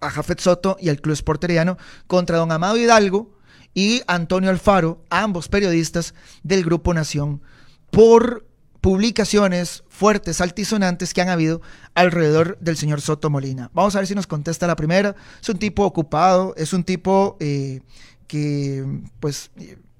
a 0.00 0.10
Jafet 0.10 0.40
Soto 0.40 0.76
y 0.80 0.88
al 0.88 1.00
Club 1.00 1.14
Esporteriano 1.14 1.78
contra 2.06 2.38
don 2.38 2.52
Amado 2.52 2.76
Hidalgo 2.76 3.36
y 3.74 4.02
Antonio 4.06 4.50
Alfaro, 4.50 5.02
ambos 5.10 5.48
periodistas 5.48 6.14
del 6.42 6.64
Grupo 6.64 6.92
Nación, 6.92 7.42
por 7.90 8.46
publicaciones 8.80 9.84
fuertes, 9.88 10.40
altisonantes 10.40 11.14
que 11.14 11.22
han 11.22 11.28
habido 11.28 11.62
alrededor 11.94 12.58
del 12.58 12.76
señor 12.76 13.00
Soto 13.00 13.30
Molina. 13.30 13.70
Vamos 13.72 13.94
a 13.94 14.00
ver 14.00 14.08
si 14.08 14.14
nos 14.14 14.26
contesta 14.26 14.66
la 14.66 14.76
primera. 14.76 15.14
Es 15.40 15.48
un 15.48 15.58
tipo 15.58 15.84
ocupado, 15.84 16.52
es 16.56 16.72
un 16.72 16.82
tipo 16.82 17.36
eh, 17.38 17.80
que 18.26 18.84
pues 19.20 19.52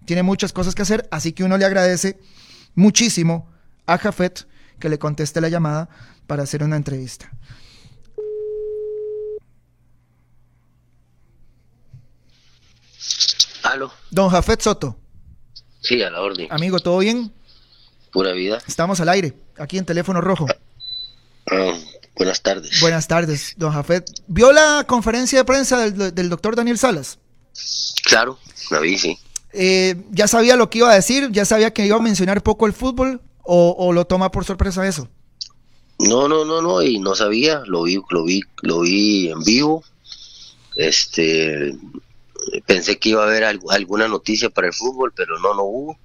tiene 0.04 0.24
muchas 0.24 0.52
cosas 0.52 0.74
que 0.74 0.82
hacer, 0.82 1.08
así 1.12 1.32
que 1.32 1.44
uno 1.44 1.56
le 1.56 1.64
agradece 1.64 2.18
muchísimo 2.74 3.48
a 3.86 3.98
Jafet 3.98 4.48
que 4.82 4.88
le 4.88 4.98
conteste 4.98 5.40
la 5.40 5.48
llamada 5.48 5.88
para 6.26 6.42
hacer 6.42 6.64
una 6.64 6.74
entrevista. 6.74 7.30
Don 14.10 14.28
Jafet 14.28 14.60
Soto. 14.60 14.98
Sí, 15.80 16.02
a 16.02 16.10
la 16.10 16.20
orden. 16.20 16.48
Amigo, 16.50 16.80
¿todo 16.80 16.98
bien? 16.98 17.32
Pura 18.10 18.32
vida. 18.32 18.58
Estamos 18.66 19.00
al 19.00 19.08
aire, 19.08 19.34
aquí 19.56 19.78
en 19.78 19.84
teléfono 19.84 20.20
rojo. 20.20 20.46
Ah, 21.50 21.78
buenas 22.16 22.42
tardes. 22.42 22.80
Buenas 22.80 23.06
tardes, 23.06 23.54
don 23.56 23.72
Jafet. 23.72 24.04
¿Vio 24.26 24.52
la 24.52 24.84
conferencia 24.86 25.38
de 25.38 25.44
prensa 25.44 25.90
del, 25.90 26.28
doctor 26.28 26.56
Daniel 26.56 26.76
Salas? 26.76 27.20
Claro, 28.04 28.36
la 28.72 28.80
vi, 28.80 28.98
sí. 28.98 29.16
Eh, 29.52 29.94
¿Ya 30.10 30.26
sabía 30.26 30.56
lo 30.56 30.68
que 30.68 30.78
iba 30.78 30.90
a 30.90 30.94
decir? 30.94 31.30
¿Ya 31.30 31.44
sabía 31.44 31.72
que 31.72 31.86
iba 31.86 31.96
a 31.96 32.00
mencionar 32.00 32.42
poco 32.42 32.66
el 32.66 32.72
fútbol? 32.72 33.20
¿O, 33.44 33.92
lo 33.92 34.04
toma 34.06 34.30
por 34.30 34.44
sorpresa 34.44 34.86
eso? 34.86 35.08
No, 35.98 36.28
no, 36.28 36.44
no, 36.44 36.62
no, 36.62 36.82
y 36.82 36.98
no 36.98 37.14
sabía, 37.14 37.62
lo 37.66 37.84
vi, 37.84 38.00
lo 38.10 38.24
vi, 38.24 38.40
lo 38.62 38.80
vi 38.80 39.30
en 39.30 39.42
vivo. 39.42 39.84
Este, 40.76 41.76
pensé 42.66 42.98
que 42.98 43.10
iba 43.10 43.22
a 43.22 43.26
haber 43.26 43.44
alguna 43.44 44.08
noticia 44.08 44.50
para 44.50 44.68
el 44.68 44.72
fútbol, 44.72 45.12
pero 45.14 45.38
no, 45.38 45.54
no 45.54 45.64
hubo. 45.64 45.98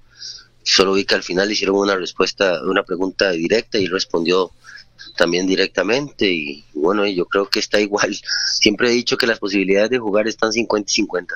Solo 0.62 0.92
vi 0.92 1.04
que 1.04 1.14
al 1.14 1.22
final 1.22 1.50
hicieron 1.50 1.76
una 1.76 1.96
respuesta, 1.96 2.60
una 2.64 2.82
pregunta 2.82 3.30
directa 3.30 3.78
y 3.78 3.86
respondió 3.86 4.52
también 5.16 5.46
directamente 5.46 6.30
y 6.30 6.64
bueno, 6.74 7.06
yo 7.06 7.26
creo 7.26 7.48
que 7.48 7.58
está 7.58 7.80
igual. 7.80 8.16
Siempre 8.60 8.88
he 8.88 8.92
dicho 8.92 9.16
que 9.16 9.26
las 9.26 9.38
posibilidades 9.38 9.90
de 9.90 9.98
jugar 9.98 10.28
están 10.28 10.52
50 10.52 10.90
y 10.90 10.94
50. 10.94 11.34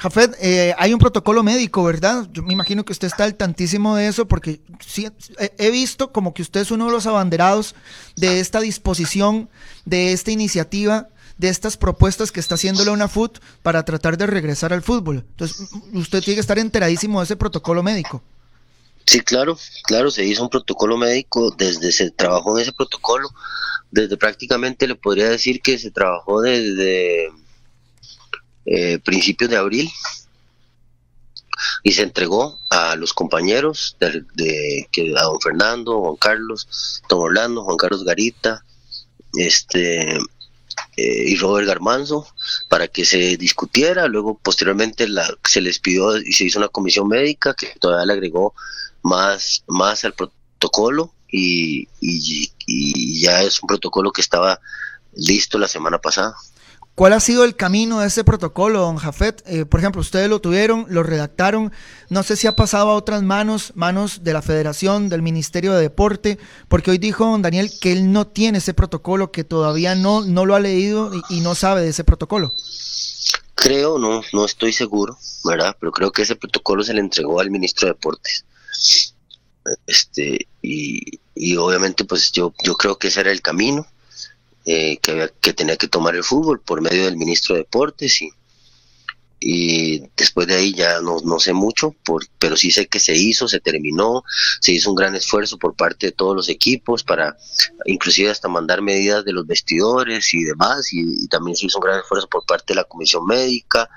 Jafet, 0.00 0.34
eh, 0.40 0.74
hay 0.78 0.94
un 0.94 0.98
protocolo 0.98 1.42
médico, 1.42 1.84
¿verdad? 1.84 2.26
Yo 2.32 2.42
me 2.42 2.54
imagino 2.54 2.84
que 2.84 2.92
usted 2.92 3.06
está 3.06 3.24
al 3.24 3.34
tantísimo 3.34 3.96
de 3.96 4.08
eso 4.08 4.26
porque 4.26 4.62
sí, 4.80 5.06
he 5.58 5.70
visto 5.70 6.10
como 6.10 6.32
que 6.32 6.40
usted 6.40 6.60
es 6.60 6.70
uno 6.70 6.86
de 6.86 6.92
los 6.92 7.06
abanderados 7.06 7.74
de 8.16 8.40
esta 8.40 8.60
disposición, 8.60 9.50
de 9.84 10.12
esta 10.12 10.30
iniciativa 10.30 11.08
de 11.40 11.48
estas 11.48 11.78
propuestas 11.78 12.32
que 12.32 12.40
está 12.40 12.56
haciendo 12.56 12.84
la 12.84 12.92
UNAFUT 12.92 13.38
para 13.62 13.82
tratar 13.86 14.18
de 14.18 14.26
regresar 14.26 14.74
al 14.74 14.82
fútbol. 14.82 15.24
Entonces, 15.30 15.70
usted 15.94 16.20
tiene 16.20 16.34
que 16.34 16.40
estar 16.42 16.58
enteradísimo 16.58 17.18
de 17.18 17.24
ese 17.24 17.36
protocolo 17.36 17.82
médico. 17.82 18.22
Sí, 19.06 19.20
claro, 19.20 19.56
claro, 19.84 20.10
se 20.10 20.26
hizo 20.26 20.42
un 20.42 20.50
protocolo 20.50 20.98
médico, 20.98 21.50
desde 21.56 21.92
se 21.92 22.10
trabajó 22.10 22.56
en 22.56 22.62
ese 22.62 22.72
protocolo, 22.74 23.30
desde 23.90 24.18
prácticamente 24.18 24.86
le 24.86 24.96
podría 24.96 25.30
decir 25.30 25.62
que 25.62 25.78
se 25.78 25.90
trabajó 25.90 26.42
desde 26.42 27.28
eh, 28.66 28.98
principios 28.98 29.50
de 29.50 29.56
abril 29.56 29.90
y 31.82 31.92
se 31.92 32.02
entregó 32.02 32.58
a 32.70 32.96
los 32.96 33.12
compañeros 33.12 33.96
de, 34.00 34.24
de, 34.34 34.88
que 34.92 35.14
a 35.16 35.22
don 35.22 35.40
Fernando, 35.40 36.00
Juan 36.00 36.16
Carlos, 36.16 37.02
don 37.08 37.20
Orlando, 37.20 37.64
Juan 37.64 37.76
Carlos 37.76 38.04
Garita, 38.04 38.64
este 39.34 40.18
eh, 40.96 41.24
y 41.30 41.36
Robert 41.36 41.66
Garmanzo 41.66 42.26
para 42.68 42.88
que 42.88 43.04
se 43.04 43.36
discutiera. 43.36 44.08
Luego, 44.08 44.38
posteriormente, 44.42 45.08
la, 45.08 45.28
se 45.44 45.60
les 45.60 45.78
pidió 45.78 46.16
y 46.16 46.32
se 46.32 46.44
hizo 46.44 46.58
una 46.58 46.68
comisión 46.68 47.08
médica 47.08 47.54
que 47.54 47.74
todavía 47.80 48.06
le 48.06 48.12
agregó 48.14 48.54
más, 49.02 49.64
más 49.66 50.04
al 50.04 50.14
protocolo 50.14 51.12
y, 51.30 51.88
y 52.00 53.20
ya 53.20 53.42
es 53.42 53.62
un 53.62 53.68
protocolo 53.68 54.12
que 54.12 54.20
estaba 54.20 54.60
listo 55.14 55.58
la 55.58 55.68
semana 55.68 55.98
pasada. 55.98 56.34
¿Cuál 57.00 57.14
ha 57.14 57.20
sido 57.20 57.44
el 57.44 57.56
camino 57.56 58.00
de 58.00 58.08
ese 58.08 58.24
protocolo, 58.24 58.80
don 58.80 58.98
Jafet? 58.98 59.42
Eh, 59.46 59.64
por 59.64 59.80
ejemplo, 59.80 60.02
ustedes 60.02 60.28
lo 60.28 60.42
tuvieron, 60.42 60.84
lo 60.90 61.02
redactaron. 61.02 61.72
No 62.10 62.22
sé 62.22 62.36
si 62.36 62.46
ha 62.46 62.54
pasado 62.54 62.90
a 62.90 62.94
otras 62.94 63.22
manos, 63.22 63.72
manos 63.74 64.22
de 64.22 64.34
la 64.34 64.42
Federación, 64.42 65.08
del 65.08 65.22
Ministerio 65.22 65.72
de 65.72 65.80
Deporte, 65.80 66.38
porque 66.68 66.90
hoy 66.90 66.98
dijo 66.98 67.24
don 67.24 67.40
Daniel 67.40 67.72
que 67.80 67.92
él 67.92 68.12
no 68.12 68.26
tiene 68.26 68.58
ese 68.58 68.74
protocolo, 68.74 69.32
que 69.32 69.44
todavía 69.44 69.94
no, 69.94 70.26
no 70.26 70.44
lo 70.44 70.54
ha 70.54 70.60
leído 70.60 71.10
y, 71.30 71.40
no 71.40 71.54
sabe 71.54 71.80
de 71.80 71.88
ese 71.88 72.04
protocolo. 72.04 72.52
Creo, 73.54 73.98
no, 73.98 74.20
no 74.34 74.44
estoy 74.44 74.74
seguro, 74.74 75.16
¿verdad? 75.44 75.74
Pero 75.80 75.92
creo 75.92 76.12
que 76.12 76.20
ese 76.20 76.36
protocolo 76.36 76.84
se 76.84 76.92
le 76.92 77.00
entregó 77.00 77.40
al 77.40 77.50
ministro 77.50 77.88
de 77.88 77.94
Deportes. 77.94 78.44
Este, 79.86 80.48
y, 80.60 81.18
y 81.34 81.56
obviamente, 81.56 82.04
pues 82.04 82.30
yo, 82.30 82.52
yo 82.62 82.74
creo 82.74 82.98
que 82.98 83.08
ese 83.08 83.20
era 83.20 83.32
el 83.32 83.40
camino 83.40 83.86
eh, 84.66 84.98
que, 84.98 85.32
que 85.40 85.54
tenía 85.54 85.76
que 85.76 85.88
tomar 85.88 86.14
el 86.14 86.22
fútbol 86.22 86.60
por 86.60 86.82
medio 86.82 87.06
del 87.06 87.16
ministro 87.16 87.54
de 87.54 87.62
Deportes 87.62 88.20
y, 89.40 90.02
después 90.18 90.46
de 90.46 90.54
ahí 90.54 90.74
ya 90.74 91.00
no, 91.00 91.16
no 91.24 91.38
sé 91.38 91.54
mucho, 91.54 91.94
por, 92.04 92.26
pero 92.38 92.58
sí 92.58 92.70
sé 92.70 92.86
que 92.86 93.00
se 93.00 93.16
hizo, 93.16 93.48
se 93.48 93.60
terminó, 93.60 94.22
se 94.60 94.72
hizo 94.72 94.90
un 94.90 94.96
gran 94.96 95.14
esfuerzo 95.16 95.56
por 95.56 95.74
parte 95.74 96.06
de 96.06 96.12
todos 96.12 96.36
los 96.36 96.50
equipos 96.50 97.02
para 97.02 97.38
inclusive 97.86 98.28
hasta 98.28 98.48
mandar 98.48 98.82
medidas 98.82 99.24
de 99.24 99.32
los 99.32 99.46
vestidores 99.46 100.34
y 100.34 100.44
demás, 100.44 100.92
y, 100.92 101.26
también 101.28 101.56
se 101.56 101.66
hizo 101.66 101.78
un 101.78 101.84
gran 101.84 102.00
esfuerzo 102.00 102.28
por 102.28 102.44
parte 102.44 102.74
de 102.74 102.76
la 102.76 102.84
comisión 102.84 103.24
médica. 103.24 103.88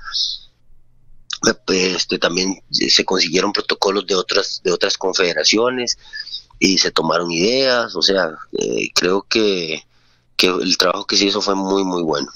Este, 1.67 2.19
también 2.19 2.63
se 2.71 3.03
consiguieron 3.03 3.51
protocolos 3.51 4.07
de 4.07 4.15
otras 4.15 4.61
de 4.63 4.71
otras 4.71 4.97
confederaciones 4.97 5.97
y 6.57 6.77
se 6.77 6.91
tomaron 6.91 7.29
ideas, 7.31 7.97
o 7.97 8.01
sea, 8.01 8.29
eh, 8.53 8.87
creo 8.95 9.23
que 9.23 9.83
que 10.35 10.47
el 10.47 10.77
trabajo 10.77 11.05
que 11.05 11.17
se 11.17 11.25
hizo 11.25 11.41
fue 11.41 11.55
muy, 11.55 11.83
muy 11.83 12.03
bueno. 12.03 12.29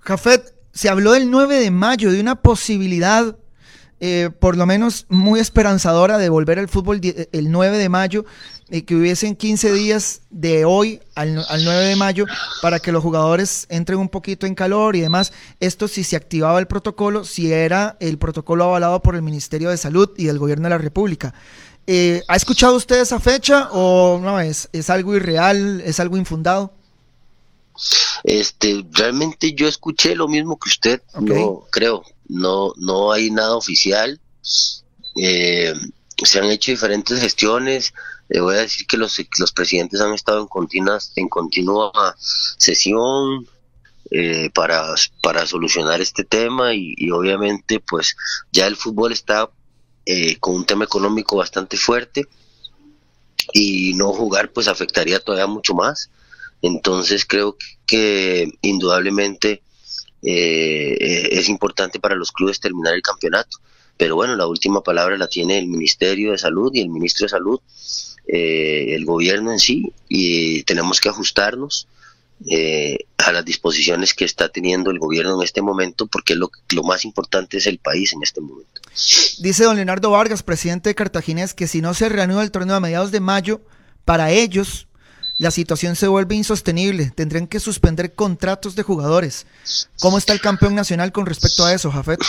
Jafet, 0.00 0.54
se 0.72 0.88
habló 0.88 1.12
del 1.12 1.30
9 1.30 1.58
de 1.58 1.70
mayo, 1.70 2.12
de 2.12 2.20
una 2.20 2.36
posibilidad 2.36 3.36
eh, 3.98 4.28
por 4.40 4.58
lo 4.58 4.66
menos 4.66 5.06
muy 5.08 5.40
esperanzadora 5.40 6.18
de 6.18 6.28
volver 6.28 6.58
al 6.58 6.68
fútbol 6.68 7.00
el 7.02 7.50
9 7.50 7.78
de 7.78 7.88
mayo, 7.88 8.26
y 8.68 8.82
que 8.82 8.94
hubiesen 8.94 9.36
15 9.36 9.72
días 9.72 10.22
de 10.28 10.64
hoy 10.64 11.00
al, 11.14 11.34
9 11.34 11.84
de 11.86 11.96
mayo 11.96 12.26
para 12.60 12.78
que 12.78 12.92
los 12.92 13.02
jugadores 13.02 13.66
entren 13.70 13.98
un 13.98 14.08
poquito 14.08 14.46
en 14.46 14.54
calor 14.54 14.96
y 14.96 15.00
demás. 15.00 15.32
Esto 15.60 15.88
si 15.88 16.04
se 16.04 16.16
activaba 16.16 16.58
el 16.58 16.66
protocolo, 16.66 17.24
si 17.24 17.52
era 17.52 17.96
el 18.00 18.18
protocolo 18.18 18.64
avalado 18.64 19.00
por 19.00 19.14
el 19.14 19.22
Ministerio 19.22 19.70
de 19.70 19.76
Salud 19.76 20.10
y 20.16 20.28
el 20.28 20.38
Gobierno 20.38 20.64
de 20.64 20.70
la 20.70 20.78
República. 20.78 21.32
Eh, 21.86 22.22
¿Ha 22.28 22.36
escuchado 22.36 22.74
usted 22.74 23.00
esa 23.00 23.20
fecha 23.20 23.68
o 23.70 24.18
no 24.20 24.40
es, 24.40 24.68
es 24.72 24.90
algo 24.90 25.14
irreal, 25.14 25.80
es 25.84 26.00
algo 26.00 26.16
infundado? 26.16 26.74
Este, 28.24 28.84
realmente 28.92 29.54
yo 29.54 29.68
escuché 29.68 30.14
lo 30.14 30.28
mismo 30.28 30.58
que 30.58 30.68
usted, 30.68 31.02
no 31.20 31.66
creo, 31.70 32.02
no, 32.28 32.72
no 32.76 33.12
hay 33.12 33.30
nada 33.30 33.56
oficial. 33.56 34.20
Eh, 35.20 35.72
se 36.24 36.38
han 36.38 36.46
hecho 36.46 36.70
diferentes 36.70 37.20
gestiones. 37.20 37.92
Le 38.28 38.40
voy 38.40 38.56
a 38.56 38.60
decir 38.60 38.86
que 38.86 38.96
los, 38.96 39.16
los 39.38 39.52
presidentes 39.52 40.00
han 40.00 40.12
estado 40.12 40.40
en, 40.40 40.48
continuas, 40.48 41.12
en 41.16 41.28
continua 41.28 41.92
sesión 42.18 43.46
eh, 44.10 44.50
para, 44.54 44.94
para 45.20 45.46
solucionar 45.46 46.00
este 46.00 46.22
tema 46.22 46.74
y, 46.74 47.10
obviamente 47.10 47.80
pues 47.80 48.16
ya 48.52 48.68
el 48.68 48.76
fútbol 48.76 49.10
está 49.10 49.50
eh, 50.04 50.38
con 50.38 50.54
un 50.54 50.64
tema 50.64 50.84
económico 50.84 51.36
bastante 51.36 51.76
fuerte 51.76 52.24
y 53.52 53.94
no 53.94 54.12
jugar 54.12 54.52
pues 54.52 54.68
afectaría 54.68 55.18
todavía 55.18 55.48
mucho 55.48 55.74
más. 55.74 56.10
Entonces 56.62 57.24
creo 57.24 57.56
que 57.86 58.50
indudablemente 58.62 59.62
eh, 60.22 61.28
es 61.30 61.48
importante 61.48 62.00
para 62.00 62.16
los 62.16 62.32
clubes 62.32 62.60
terminar 62.60 62.94
el 62.94 63.02
campeonato. 63.02 63.58
Pero 63.96 64.16
bueno, 64.16 64.36
la 64.36 64.46
última 64.46 64.82
palabra 64.82 65.16
la 65.16 65.28
tiene 65.28 65.58
el 65.58 65.68
Ministerio 65.68 66.32
de 66.32 66.38
Salud 66.38 66.70
y 66.74 66.80
el 66.80 66.90
Ministro 66.90 67.24
de 67.24 67.30
Salud, 67.30 67.60
eh, 68.26 68.94
el 68.94 69.04
gobierno 69.04 69.52
en 69.52 69.58
sí, 69.58 69.92
y 70.08 70.62
tenemos 70.64 71.00
que 71.00 71.08
ajustarnos 71.08 71.88
eh, 72.50 72.98
a 73.16 73.32
las 73.32 73.44
disposiciones 73.44 74.12
que 74.12 74.26
está 74.26 74.50
teniendo 74.50 74.90
el 74.90 74.98
gobierno 74.98 75.36
en 75.36 75.42
este 75.42 75.62
momento, 75.62 76.06
porque 76.06 76.34
lo, 76.34 76.50
lo 76.74 76.82
más 76.82 77.06
importante 77.06 77.56
es 77.56 77.66
el 77.66 77.78
país 77.78 78.12
en 78.12 78.22
este 78.22 78.42
momento. 78.42 78.82
Dice 79.38 79.64
don 79.64 79.76
Leonardo 79.76 80.10
Vargas, 80.10 80.42
presidente 80.42 80.90
de 80.90 80.94
Cartaginés, 80.94 81.54
que 81.54 81.66
si 81.66 81.80
no 81.80 81.94
se 81.94 82.10
reanuda 82.10 82.42
el 82.42 82.50
torneo 82.50 82.76
a 82.76 82.80
mediados 82.80 83.10
de 83.10 83.20
mayo, 83.20 83.62
para 84.04 84.30
ellos 84.30 84.85
la 85.38 85.50
situación 85.50 85.96
se 85.96 86.08
vuelve 86.08 86.34
insostenible. 86.34 87.10
Tendrían 87.14 87.46
que 87.46 87.60
suspender 87.60 88.14
contratos 88.14 88.74
de 88.74 88.82
jugadores. 88.82 89.46
¿Cómo 90.00 90.18
está 90.18 90.32
el 90.32 90.40
campeón 90.40 90.74
nacional 90.74 91.12
con 91.12 91.26
respecto 91.26 91.64
a 91.64 91.74
eso, 91.74 91.90
Jafet? 91.90 92.20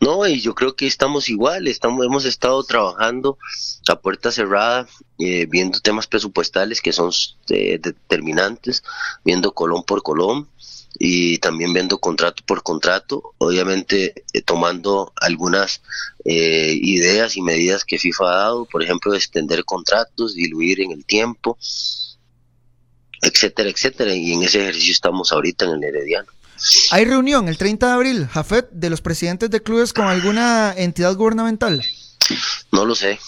No, 0.00 0.26
y 0.26 0.40
yo 0.40 0.54
creo 0.54 0.76
que 0.76 0.86
estamos 0.86 1.28
igual. 1.28 1.68
Estamos, 1.68 2.04
hemos 2.04 2.24
estado 2.24 2.62
trabajando 2.64 3.38
a 3.88 3.96
puerta 3.96 4.30
cerrada, 4.30 4.86
eh, 5.18 5.46
viendo 5.46 5.80
temas 5.80 6.06
presupuestales 6.06 6.82
que 6.82 6.92
son 6.92 7.10
eh, 7.48 7.78
determinantes, 7.82 8.82
viendo 9.24 9.52
colón 9.52 9.82
por 9.84 10.02
colón 10.02 10.48
y 10.98 11.38
también 11.38 11.72
viendo 11.72 11.98
contrato 11.98 12.42
por 12.46 12.62
contrato, 12.62 13.34
obviamente 13.38 14.24
eh, 14.32 14.42
tomando 14.42 15.12
algunas 15.16 15.82
eh, 16.24 16.78
ideas 16.80 17.36
y 17.36 17.42
medidas 17.42 17.84
que 17.84 17.98
FIFA 17.98 18.24
ha 18.24 18.36
dado, 18.36 18.64
por 18.64 18.82
ejemplo, 18.82 19.14
extender 19.14 19.64
contratos, 19.64 20.34
diluir 20.34 20.80
en 20.80 20.92
el 20.92 21.04
tiempo, 21.04 21.58
etcétera, 23.20 23.68
etcétera, 23.68 24.14
y 24.14 24.32
en 24.32 24.42
ese 24.42 24.62
ejercicio 24.62 24.92
estamos 24.92 25.32
ahorita 25.32 25.66
en 25.66 25.72
el 25.72 25.84
Herediano. 25.84 26.28
¿Hay 26.90 27.04
reunión 27.04 27.48
el 27.48 27.58
30 27.58 27.86
de 27.86 27.92
abril, 27.92 28.26
Jafet, 28.28 28.70
de 28.70 28.88
los 28.88 29.02
presidentes 29.02 29.50
de 29.50 29.62
clubes 29.62 29.92
con 29.92 30.06
alguna 30.06 30.72
entidad 30.74 31.14
gubernamental? 31.14 31.84
No 32.72 32.86
lo 32.86 32.94
sé, 32.94 33.20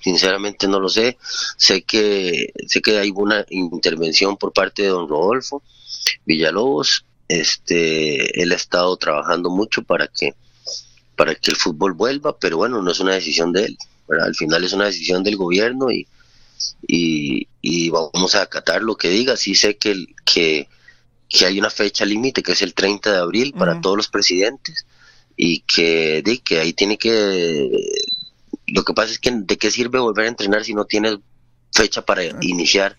sinceramente 0.00 0.68
no 0.68 0.78
lo 0.78 0.88
sé. 0.88 1.18
Sé 1.56 1.82
que 1.82 2.52
sé 2.66 2.80
que 2.80 2.98
hay 2.98 3.10
una 3.12 3.44
intervención 3.50 4.36
por 4.36 4.52
parte 4.52 4.82
de 4.82 4.88
don 4.88 5.08
Rodolfo 5.08 5.62
Villalobos, 6.24 7.04
este, 7.28 8.42
él 8.42 8.52
ha 8.52 8.56
estado 8.56 8.96
trabajando 8.96 9.50
mucho 9.50 9.82
para 9.82 10.08
que, 10.08 10.34
para 11.16 11.34
que 11.34 11.50
el 11.50 11.56
fútbol 11.56 11.92
vuelva, 11.92 12.38
pero 12.38 12.56
bueno, 12.56 12.82
no 12.82 12.90
es 12.90 13.00
una 13.00 13.14
decisión 13.14 13.52
de 13.52 13.66
él, 13.66 13.78
al 14.20 14.34
final 14.34 14.64
es 14.64 14.72
una 14.72 14.86
decisión 14.86 15.22
del 15.22 15.36
gobierno 15.36 15.90
y, 15.90 16.06
y, 16.86 17.90
vamos 17.90 18.34
a 18.34 18.42
acatar 18.42 18.82
lo 18.82 18.96
que 18.96 19.10
diga. 19.10 19.36
Sí 19.36 19.54
sé 19.54 19.76
que, 19.76 20.06
que, 20.24 20.68
que 21.28 21.46
hay 21.46 21.58
una 21.58 21.70
fecha 21.70 22.04
límite 22.04 22.42
que 22.42 22.52
es 22.52 22.62
el 22.62 22.74
30 22.74 23.12
de 23.12 23.18
abril 23.18 23.52
para 23.52 23.80
todos 23.80 23.96
los 23.96 24.08
presidentes 24.08 24.86
y 25.36 25.60
que, 25.60 26.22
de, 26.22 26.38
que 26.38 26.60
ahí 26.60 26.72
tiene 26.72 26.98
que... 26.98 27.70
Lo 28.66 28.84
que 28.84 28.92
pasa 28.92 29.12
es 29.12 29.18
que 29.18 29.30
de 29.30 29.56
qué 29.56 29.70
sirve 29.70 29.98
volver 29.98 30.26
a 30.26 30.28
entrenar 30.28 30.64
si 30.64 30.74
no 30.74 30.84
tienes 30.84 31.16
fecha 31.72 32.02
para 32.02 32.24
iniciar 32.42 32.96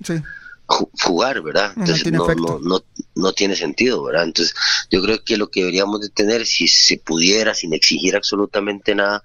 jugar, 0.69 1.41
¿verdad? 1.41 1.73
Entonces 1.75 2.11
no, 2.11 2.27
no, 2.35 2.59
no, 2.59 2.83
no, 3.15 3.33
tiene 3.33 3.55
sentido, 3.55 4.03
¿verdad? 4.03 4.25
Entonces 4.25 4.53
yo 4.91 5.01
creo 5.01 5.23
que 5.23 5.37
lo 5.37 5.49
que 5.49 5.61
deberíamos 5.61 6.01
de 6.01 6.09
tener, 6.09 6.45
si 6.45 6.67
se 6.67 6.97
pudiera, 6.97 7.53
sin 7.53 7.73
exigir 7.73 8.15
absolutamente 8.15 8.93
nada, 8.93 9.23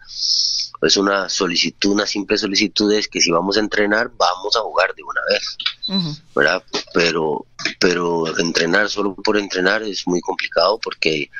es 0.82 0.96
una 0.96 1.28
solicitud, 1.28 1.92
una 1.92 2.06
simple 2.06 2.36
solicitud 2.36 2.92
es 2.92 3.08
que 3.08 3.20
si 3.20 3.30
vamos 3.30 3.56
a 3.56 3.60
entrenar, 3.60 4.10
vamos 4.16 4.56
a 4.56 4.60
jugar 4.60 4.94
de 4.94 5.02
una 5.02 5.20
vez, 5.28 6.16
¿verdad? 6.34 6.62
Pero, 6.92 7.46
pero 7.78 8.36
entrenar 8.38 8.88
solo 8.88 9.14
por 9.14 9.36
entrenar 9.36 9.82
es 9.82 10.06
muy 10.06 10.20
complicado 10.20 10.78
porque 10.82 11.30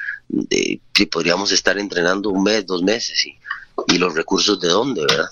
podríamos 1.11 1.53
estar 1.53 1.79
entrenando 1.79 2.31
un 2.31 2.43
mes, 2.43 2.67
dos 2.67 2.83
meses 2.83 3.25
y, 3.27 3.39
y 3.95 3.99
los 3.99 4.15
recursos 4.15 4.61
de 4.61 4.69
dónde, 4.69 5.03
¿verdad? 5.03 5.29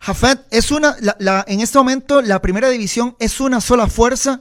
Jafet, 0.00 0.46
es 0.50 0.70
una, 0.70 0.96
la, 1.18 1.44
en 1.48 1.60
este 1.60 1.78
momento 1.78 2.22
la 2.22 2.40
primera 2.40 2.68
división 2.68 3.16
es 3.18 3.40
una 3.40 3.60
sola 3.60 3.88
fuerza 3.88 4.40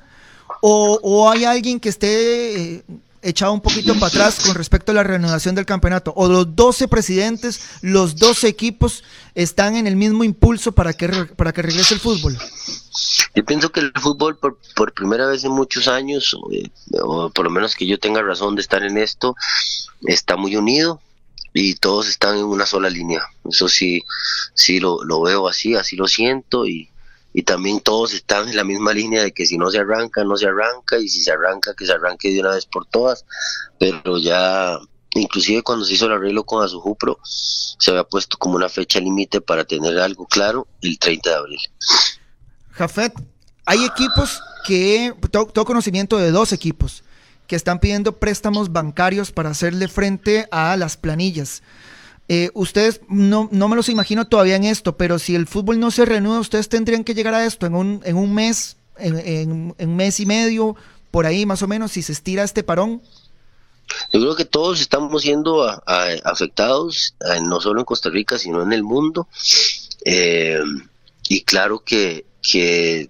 o, 0.62 1.30
hay 1.30 1.46
alguien 1.46 1.80
que 1.80 1.90
esté 1.90 2.76
eh, 2.78 2.84
echado 3.22 3.54
un 3.54 3.62
poquito 3.62 3.94
para 3.96 4.08
atrás 4.08 4.40
con 4.46 4.56
respecto 4.56 4.92
a 4.92 4.96
la 4.96 5.04
reanudación 5.04 5.56
del 5.56 5.66
campeonato 5.66 6.14
o 6.16 6.28
los 6.28 6.56
12 6.56 6.88
presidentes, 6.88 7.62
los 7.82 8.16
12 8.16 8.48
equipos 8.48 9.04
están 9.34 9.76
en 9.76 9.88
el 9.88 9.96
mismo 9.96 10.24
impulso 10.24 10.72
para 10.72 10.94
que, 10.94 11.08
para 11.36 11.52
que 11.52 11.62
regrese 11.62 11.96
el 11.96 12.00
fútbol. 12.00 12.38
Yo 13.36 13.44
pienso 13.44 13.72
que 13.72 13.82
el 13.82 13.92
fútbol 13.94 14.38
por, 14.38 14.58
por 14.76 14.94
primera 14.94 15.28
vez 15.28 15.44
en 15.44 15.52
muchos 15.52 15.88
años, 15.88 16.36
eh, 16.52 16.70
o 17.02 17.30
por 17.30 17.46
lo 17.46 17.52
menos 17.52 17.76
que 17.76 17.86
yo 17.86 18.00
tenga 18.00 18.22
razón 18.22 18.56
de 18.56 18.62
estar 18.62 18.84
en 18.84 18.98
esto, 18.98 19.36
está 20.08 20.38
muy 20.38 20.56
unido, 20.56 21.02
y 21.58 21.76
todos 21.76 22.10
están 22.10 22.38
en 22.38 22.44
una 22.44 22.66
sola 22.66 22.90
línea. 22.90 23.26
Eso 23.50 23.70
sí, 23.70 24.04
sí 24.54 24.82
lo, 24.82 25.06
lo 25.06 25.22
veo 25.22 25.48
así, 25.48 25.74
así 25.74 25.96
lo 25.96 26.06
siento 26.06 26.66
y, 26.66 26.90
y 27.34 27.44
también 27.44 27.80
todos 27.80 28.14
están 28.14 28.50
en 28.50 28.58
la 28.58 28.66
misma 28.66 28.92
línea 28.92 29.24
de 29.24 29.32
que 29.32 29.46
si 29.46 29.58
no 29.58 29.72
se 29.72 29.80
arranca, 29.80 30.26
no 30.26 30.36
se 30.36 30.48
arranca 30.48 31.00
y 31.00 31.08
si 31.08 31.24
se 31.24 31.32
arranca, 31.32 31.74
que 31.74 31.86
se 31.86 31.94
arranque 31.94 32.34
de 32.34 32.42
una 32.42 32.52
vez 32.52 32.66
por 32.66 32.86
todas. 32.88 33.24
Pero 33.80 34.18
ya, 34.18 34.78
inclusive 35.14 35.62
cuando 35.62 35.86
se 35.86 35.94
hizo 35.94 36.08
el 36.08 36.12
arreglo 36.12 36.44
con 36.44 36.62
Azujupro, 36.62 37.20
se 37.24 37.90
había 37.90 38.04
puesto 38.04 38.38
como 38.38 38.58
una 38.58 38.68
fecha 38.68 39.00
límite 39.00 39.40
para 39.40 39.64
tener 39.64 39.98
algo 39.98 40.26
claro 40.26 40.68
el 40.82 41.00
30 41.00 41.30
de 41.30 41.36
abril. 41.38 41.60
Jafet, 42.72 43.14
hay 43.66 43.86
equipos 43.86 44.42
que, 44.66 45.14
todo 45.32 45.64
conocimiento 45.64 46.18
de 46.18 46.32
dos 46.32 46.52
equipos, 46.52 47.06
que 47.48 47.56
están 47.56 47.80
pidiendo 47.80 48.14
préstamos 48.14 48.72
bancarios 48.72 49.32
para 49.32 49.52
hacerle 49.52 49.88
frente 49.88 50.48
a 50.52 50.76
las 50.78 50.98
planillas. 50.98 51.62
Eh, 52.28 52.50
ustedes 52.56 53.02
no, 53.08 53.50
no 53.52 53.68
me 53.68 53.76
los 53.76 53.90
imagino 53.90 54.26
todavía 54.28 54.56
en 54.56 54.64
esto, 54.64 54.98
pero 54.98 55.20
si 55.20 55.36
el 55.36 55.46
fútbol 55.46 55.80
no 55.80 55.92
se 55.92 56.06
reanuda, 56.06 56.40
ustedes 56.40 56.70
tendrían 56.70 57.04
que 57.04 57.14
llegar 57.14 57.36
a 57.36 57.46
esto 57.46 57.68
en 57.68 57.76
un, 57.76 58.02
en 58.04 58.18
un 58.18 58.34
mes, 58.34 58.78
en, 58.98 59.76
un 59.78 59.96
mes 59.96 60.20
y 60.20 60.26
medio, 60.26 60.76
por 61.12 61.28
ahí 61.28 61.46
más 61.46 61.62
o 61.62 61.68
menos, 61.68 61.92
si 61.92 62.02
se 62.02 62.14
estira 62.14 62.44
este 62.44 62.64
parón. 62.64 63.02
Yo 64.12 64.20
creo 64.20 64.36
que 64.36 64.46
todos 64.46 64.82
estamos 64.82 65.22
siendo 65.22 65.64
afectados, 65.64 67.14
no 67.44 67.62
solo 67.62 67.82
en 67.82 67.86
Costa 67.86 68.10
Rica, 68.10 68.40
sino 68.40 68.64
en 68.64 68.74
el 68.74 68.82
mundo. 68.82 69.28
Eh, 70.04 70.60
y 71.30 71.42
claro 71.42 71.84
que, 71.86 72.26
que, 72.42 73.10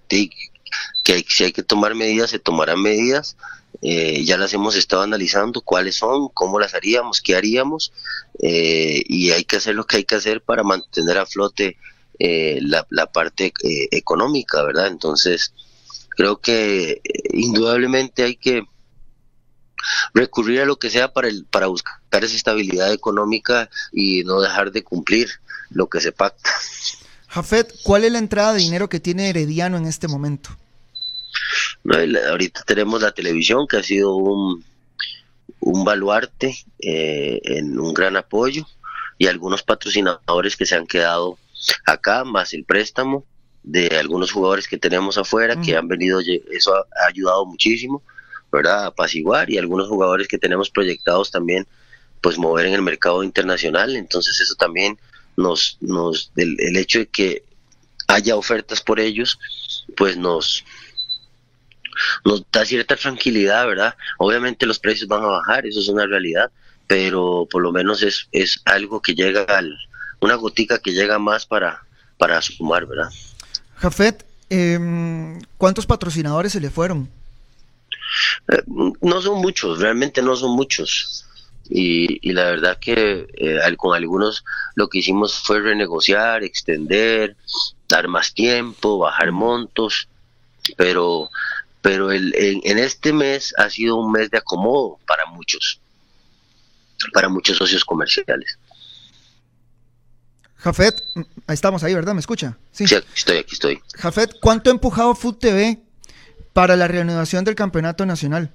que 1.02 1.24
si 1.26 1.44
hay 1.44 1.52
que 1.52 1.62
tomar 1.62 1.94
medidas, 1.94 2.30
se 2.30 2.38
tomarán 2.38 2.82
medidas. 2.82 3.36
Eh, 3.82 4.24
ya 4.24 4.38
las 4.38 4.52
hemos 4.54 4.74
estado 4.74 5.02
analizando, 5.02 5.60
cuáles 5.60 5.96
son, 5.96 6.28
cómo 6.28 6.58
las 6.58 6.74
haríamos, 6.74 7.20
qué 7.20 7.36
haríamos, 7.36 7.92
eh, 8.42 9.02
y 9.06 9.30
hay 9.30 9.44
que 9.44 9.56
hacer 9.56 9.74
lo 9.74 9.86
que 9.86 9.98
hay 9.98 10.04
que 10.04 10.14
hacer 10.14 10.42
para 10.42 10.62
mantener 10.62 11.18
a 11.18 11.26
flote 11.26 11.76
eh, 12.18 12.58
la, 12.62 12.86
la, 12.90 13.06
parte 13.12 13.52
económica, 13.90 14.62
¿verdad? 14.62 14.86
Entonces, 14.86 15.52
creo 16.10 16.40
que 16.40 17.02
indudablemente 17.32 18.22
hay 18.22 18.36
que 18.36 18.64
recurrir 20.14 20.62
a 20.62 20.64
lo 20.64 20.78
que 20.78 20.90
sea 20.90 21.12
para, 21.12 21.28
el, 21.28 21.44
para 21.44 21.66
buscar 21.66 22.24
esa 22.24 22.34
estabilidad 22.34 22.92
económica 22.92 23.68
y 23.92 24.24
no 24.24 24.40
dejar 24.40 24.72
de 24.72 24.82
cumplir 24.82 25.28
lo 25.70 25.88
que 25.88 26.00
se 26.00 26.12
pacta. 26.12 26.50
Jafet, 27.28 27.74
¿cuál 27.82 28.04
es 28.04 28.12
la 28.12 28.18
entrada 28.18 28.54
de 28.54 28.60
dinero 28.60 28.88
que 28.88 29.00
tiene 29.00 29.28
Herediano 29.28 29.76
en 29.76 29.86
este 29.86 30.08
momento? 30.08 30.56
Ahorita 32.28 32.62
tenemos 32.62 33.02
la 33.02 33.12
televisión 33.12 33.66
que 33.66 33.76
ha 33.76 33.82
sido 33.82 34.16
un, 34.16 34.64
un 35.60 35.84
baluarte, 35.84 36.56
eh, 36.78 37.40
en 37.44 37.78
un 37.78 37.94
gran 37.94 38.16
apoyo 38.16 38.66
y 39.18 39.26
algunos 39.26 39.62
patrocinadores 39.62 40.56
que 40.56 40.66
se 40.66 40.76
han 40.76 40.86
quedado 40.86 41.38
acá, 41.86 42.24
más 42.24 42.52
el 42.54 42.64
préstamo 42.64 43.24
de 43.62 43.88
algunos 43.98 44.30
jugadores 44.30 44.68
que 44.68 44.78
tenemos 44.78 45.18
afuera 45.18 45.60
que 45.60 45.76
han 45.76 45.88
venido, 45.88 46.20
eso 46.52 46.74
ha, 46.74 46.84
ayudado 47.08 47.44
muchísimo, 47.46 48.02
¿verdad? 48.52 48.84
A 48.84 48.86
apaciguar 48.88 49.50
y 49.50 49.58
algunos 49.58 49.88
jugadores 49.88 50.28
que 50.28 50.38
tenemos 50.38 50.70
proyectados 50.70 51.32
también, 51.32 51.66
pues 52.20 52.38
mover 52.38 52.66
en 52.66 52.74
el 52.74 52.82
mercado 52.82 53.24
internacional, 53.24 53.96
entonces 53.96 54.40
eso 54.40 54.54
también 54.54 54.98
nos, 55.36 55.78
nos, 55.80 56.30
el, 56.36 56.56
el 56.60 56.76
hecho 56.76 57.00
de 57.00 57.06
que 57.06 57.42
haya 58.06 58.36
ofertas 58.36 58.80
por 58.80 59.00
ellos, 59.00 59.38
pues 59.96 60.16
nos, 60.16 60.64
nos 62.24 62.44
da 62.50 62.64
cierta 62.64 62.96
tranquilidad, 62.96 63.66
¿verdad? 63.66 63.94
Obviamente 64.18 64.66
los 64.66 64.78
precios 64.78 65.08
van 65.08 65.22
a 65.22 65.26
bajar, 65.26 65.66
eso 65.66 65.80
es 65.80 65.88
una 65.88 66.06
realidad, 66.06 66.50
pero 66.86 67.46
por 67.50 67.62
lo 67.62 67.72
menos 67.72 68.02
es, 68.02 68.28
es 68.32 68.60
algo 68.64 69.00
que 69.00 69.14
llega 69.14 69.42
al, 69.42 69.76
una 70.20 70.34
gotica 70.34 70.78
que 70.78 70.92
llega 70.92 71.18
más 71.18 71.46
para, 71.46 71.82
para 72.18 72.40
sumar, 72.42 72.86
¿verdad? 72.86 73.10
Jafet, 73.76 74.24
em, 74.48 75.40
¿cuántos 75.58 75.86
patrocinadores 75.86 76.52
se 76.52 76.60
le 76.60 76.70
fueron? 76.70 77.10
Eh, 78.48 78.62
no 79.00 79.20
son 79.20 79.40
muchos, 79.40 79.78
realmente 79.78 80.22
no 80.22 80.36
son 80.36 80.52
muchos. 80.52 81.24
Y, 81.68 82.32
la 82.32 82.44
verdad 82.44 82.78
que 82.78 83.26
eh, 83.34 83.76
con 83.76 83.96
algunos 83.96 84.44
lo 84.76 84.88
que 84.88 84.98
hicimos 84.98 85.40
fue 85.40 85.60
renegociar, 85.60 86.44
extender, 86.44 87.36
dar 87.88 88.06
más 88.06 88.32
tiempo, 88.32 88.98
bajar 88.98 89.32
montos, 89.32 90.08
pero 90.76 91.28
pero 91.86 92.10
el, 92.10 92.34
en, 92.34 92.78
este 92.78 93.12
mes 93.12 93.54
ha 93.56 93.70
sido 93.70 93.94
un 93.94 94.10
mes 94.10 94.28
de 94.28 94.38
acomodo 94.38 94.98
para 95.06 95.24
muchos, 95.26 95.78
para 97.12 97.28
muchos 97.28 97.56
socios 97.56 97.84
comerciales. 97.84 98.58
Jafet, 100.56 101.00
ahí 101.46 101.54
estamos 101.54 101.84
ahí, 101.84 101.94
¿verdad? 101.94 102.12
¿Me 102.14 102.18
escucha? 102.18 102.58
Sí, 102.72 102.86
aquí 102.92 103.06
estoy, 103.14 103.36
aquí 103.36 103.54
estoy. 103.54 103.80
Jafet, 103.94 104.34
¿cuánto 104.40 104.68
ha 104.68 104.72
empujado 104.72 105.14
Food 105.14 105.36
TV 105.36 105.78
para 106.52 106.74
la 106.74 106.88
reanudación 106.88 107.44
del 107.44 107.54
campeonato 107.54 108.04
nacional? 108.04 108.50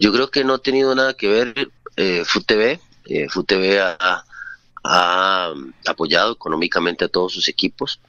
Yo 0.00 0.12
creo 0.12 0.32
que 0.32 0.42
no 0.42 0.54
ha 0.54 0.58
tenido 0.58 0.96
nada 0.96 1.14
que 1.14 1.28
ver 1.28 1.70
eh, 1.94 2.24
Food 2.24 2.44
TV. 2.44 2.80
Eh, 3.04 3.28
Food 3.28 3.46
TV 3.46 3.80
ha, 3.80 4.24
apoyado 5.86 6.32
económicamente 6.32 7.04
a 7.04 7.08
todos 7.08 7.32
sus 7.32 7.46
equipos 7.46 8.00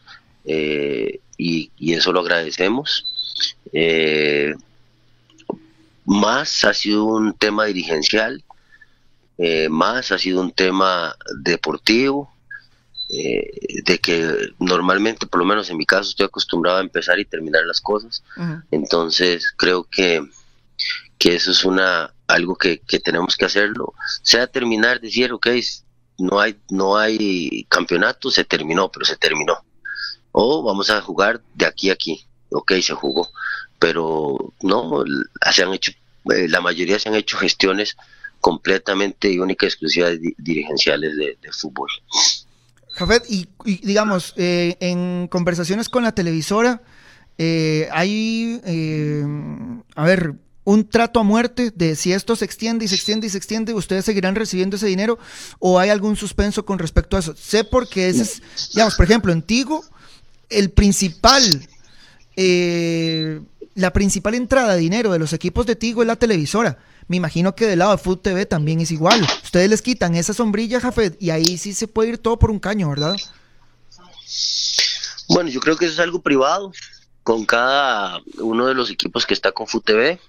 eh, 0.45 1.19
y, 1.37 1.71
y, 1.77 1.93
eso 1.93 2.11
lo 2.13 2.21
agradecemos. 2.21 3.05
Eh, 3.73 4.53
más 6.05 6.63
ha 6.63 6.73
sido 6.73 7.05
un 7.05 7.33
tema 7.33 7.65
dirigencial, 7.65 8.43
eh, 9.37 9.69
más 9.69 10.11
ha 10.11 10.17
sido 10.17 10.41
un 10.41 10.51
tema 10.51 11.15
deportivo, 11.41 12.31
eh, 13.09 13.51
de 13.85 13.99
que 13.99 14.51
normalmente, 14.59 15.27
por 15.27 15.39
lo 15.39 15.45
menos 15.45 15.69
en 15.69 15.77
mi 15.77 15.85
caso, 15.85 16.09
estoy 16.09 16.25
acostumbrado 16.25 16.77
a 16.77 16.81
empezar 16.81 17.19
y 17.19 17.25
terminar 17.25 17.63
las 17.65 17.81
cosas. 17.81 18.23
Entonces, 18.71 19.53
creo 19.57 19.83
que, 19.83 20.21
que 21.17 21.35
eso 21.35 21.51
es 21.51 21.65
una 21.65 22.13
algo 22.27 22.55
que, 22.55 22.79
que, 22.79 22.99
tenemos 22.99 23.35
que 23.35 23.45
hacerlo. 23.45 23.93
Sea 24.23 24.47
terminar, 24.47 24.99
decir, 24.99 25.31
ok, 25.33 25.47
no 26.17 26.39
hay, 26.39 26.57
no 26.69 26.97
hay 26.97 27.65
campeonato, 27.69 28.31
se 28.31 28.45
terminó, 28.45 28.91
pero 28.91 29.05
se 29.05 29.17
terminó. 29.17 29.64
O 30.37 30.63
vamos 30.63 30.89
a 30.89 31.01
jugar 31.01 31.41
de 31.53 31.65
aquí 31.65 31.89
a 31.89 31.93
aquí 31.93 32.25
ok, 32.49 32.73
se 32.81 32.93
jugó, 32.93 33.29
pero 33.79 34.53
no, 34.61 35.03
se 35.51 35.63
han 35.63 35.73
hecho, 35.73 35.91
eh, 36.33 36.47
la 36.47 36.61
mayoría 36.61 36.99
se 36.99 37.09
han 37.09 37.15
hecho 37.15 37.37
gestiones 37.37 37.95
completamente 38.41 39.31
y 39.31 39.39
únicas 39.39 39.67
exclusivas 39.67 40.13
dirigenciales 40.37 41.15
de, 41.15 41.37
fútbol. 41.51 41.89
Jafet, 42.93 43.23
y, 43.29 43.47
digamos, 43.65 44.33
eh, 44.37 44.77
en 44.79 45.27
conversaciones 45.27 45.89
con 45.89 46.03
la 46.03 46.13
televisora, 46.13 46.81
eh, 47.37 47.89
hay, 47.91 48.61
a 49.95 50.05
ver, 50.05 50.33
un 50.63 50.89
trato 50.89 51.19
a 51.19 51.23
muerte 51.23 51.71
de 51.73 51.95
si 51.95 52.11
esto 52.11 52.35
se 52.35 52.45
extiende 52.45 52.85
y 52.85 52.87
se 52.87 52.95
extiende 52.95 53.27
y 53.27 53.29
se 53.29 53.37
extiende, 53.37 53.73
ustedes 53.73 54.05
seguirán 54.05 54.35
recibiendo 54.35 54.75
ese 54.75 54.87
dinero 54.87 55.17
o 55.59 55.79
hay 55.79 55.89
algún 55.89 56.15
suspenso 56.15 56.65
con 56.65 56.79
respecto 56.79 57.17
a 57.17 57.19
eso. 57.19 57.35
Sé 57.35 57.63
porque 57.63 58.09
ese 58.09 58.23
es, 58.23 58.41
digamos, 58.73 58.95
por 58.95 59.05
ejemplo, 59.05 59.31
en 59.31 59.41
Tigo, 59.41 59.83
el 60.49 60.71
principal 60.71 61.67
eh, 62.35 63.41
la 63.75 63.91
principal 63.91 64.35
entrada 64.35 64.73
de 64.73 64.79
dinero 64.79 65.11
de 65.11 65.19
los 65.19 65.33
equipos 65.33 65.65
de 65.65 65.75
Tigo 65.75 66.01
es 66.01 66.07
la 66.07 66.15
televisora. 66.15 66.77
Me 67.07 67.17
imagino 67.17 67.55
que 67.55 67.67
del 67.67 67.79
lado 67.79 67.91
de 67.91 67.97
Food 67.97 68.19
TV 68.19 68.45
también 68.45 68.79
es 68.79 68.89
igual. 68.91 69.21
Ustedes 69.43 69.69
les 69.69 69.81
quitan 69.81 70.15
esa 70.15 70.33
sombrilla, 70.33 70.79
Jafet, 70.79 71.21
y 71.21 71.29
ahí 71.29 71.57
sí 71.57 71.73
se 71.73 71.87
puede 71.87 72.09
ir 72.09 72.17
todo 72.17 72.39
por 72.39 72.51
un 72.51 72.59
caño, 72.59 72.89
¿verdad? 72.89 73.15
Bueno, 75.27 75.49
yo 75.49 75.59
creo 75.59 75.75
que 75.75 75.85
eso 75.85 75.93
es 75.93 75.99
algo 75.99 76.21
privado 76.21 76.71
con 77.23 77.45
cada 77.45 78.21
uno 78.39 78.65
de 78.67 78.73
los 78.73 78.89
equipos 78.89 79.25
que 79.25 79.33
está 79.33 79.51
con 79.51 79.67
Food 79.67 79.83
TV 79.83 80.19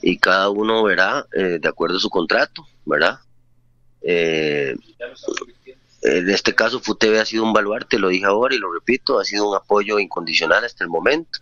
y 0.00 0.18
cada 0.18 0.48
uno 0.50 0.82
verá 0.84 1.26
eh, 1.32 1.58
de 1.60 1.68
acuerdo 1.68 1.96
a 1.96 2.00
su 2.00 2.10
contrato, 2.10 2.66
¿verdad? 2.84 3.18
Eh, 4.02 4.76
en 6.02 6.28
este 6.30 6.54
caso, 6.54 6.80
FUTV 6.80 7.20
ha 7.20 7.24
sido 7.24 7.44
un 7.44 7.52
baluarte, 7.52 7.98
lo 7.98 8.08
dije 8.08 8.26
ahora 8.26 8.54
y 8.54 8.58
lo 8.58 8.72
repito, 8.72 9.20
ha 9.20 9.24
sido 9.24 9.48
un 9.48 9.56
apoyo 9.56 10.00
incondicional 10.00 10.64
hasta 10.64 10.82
el 10.82 10.90
momento. 10.90 11.38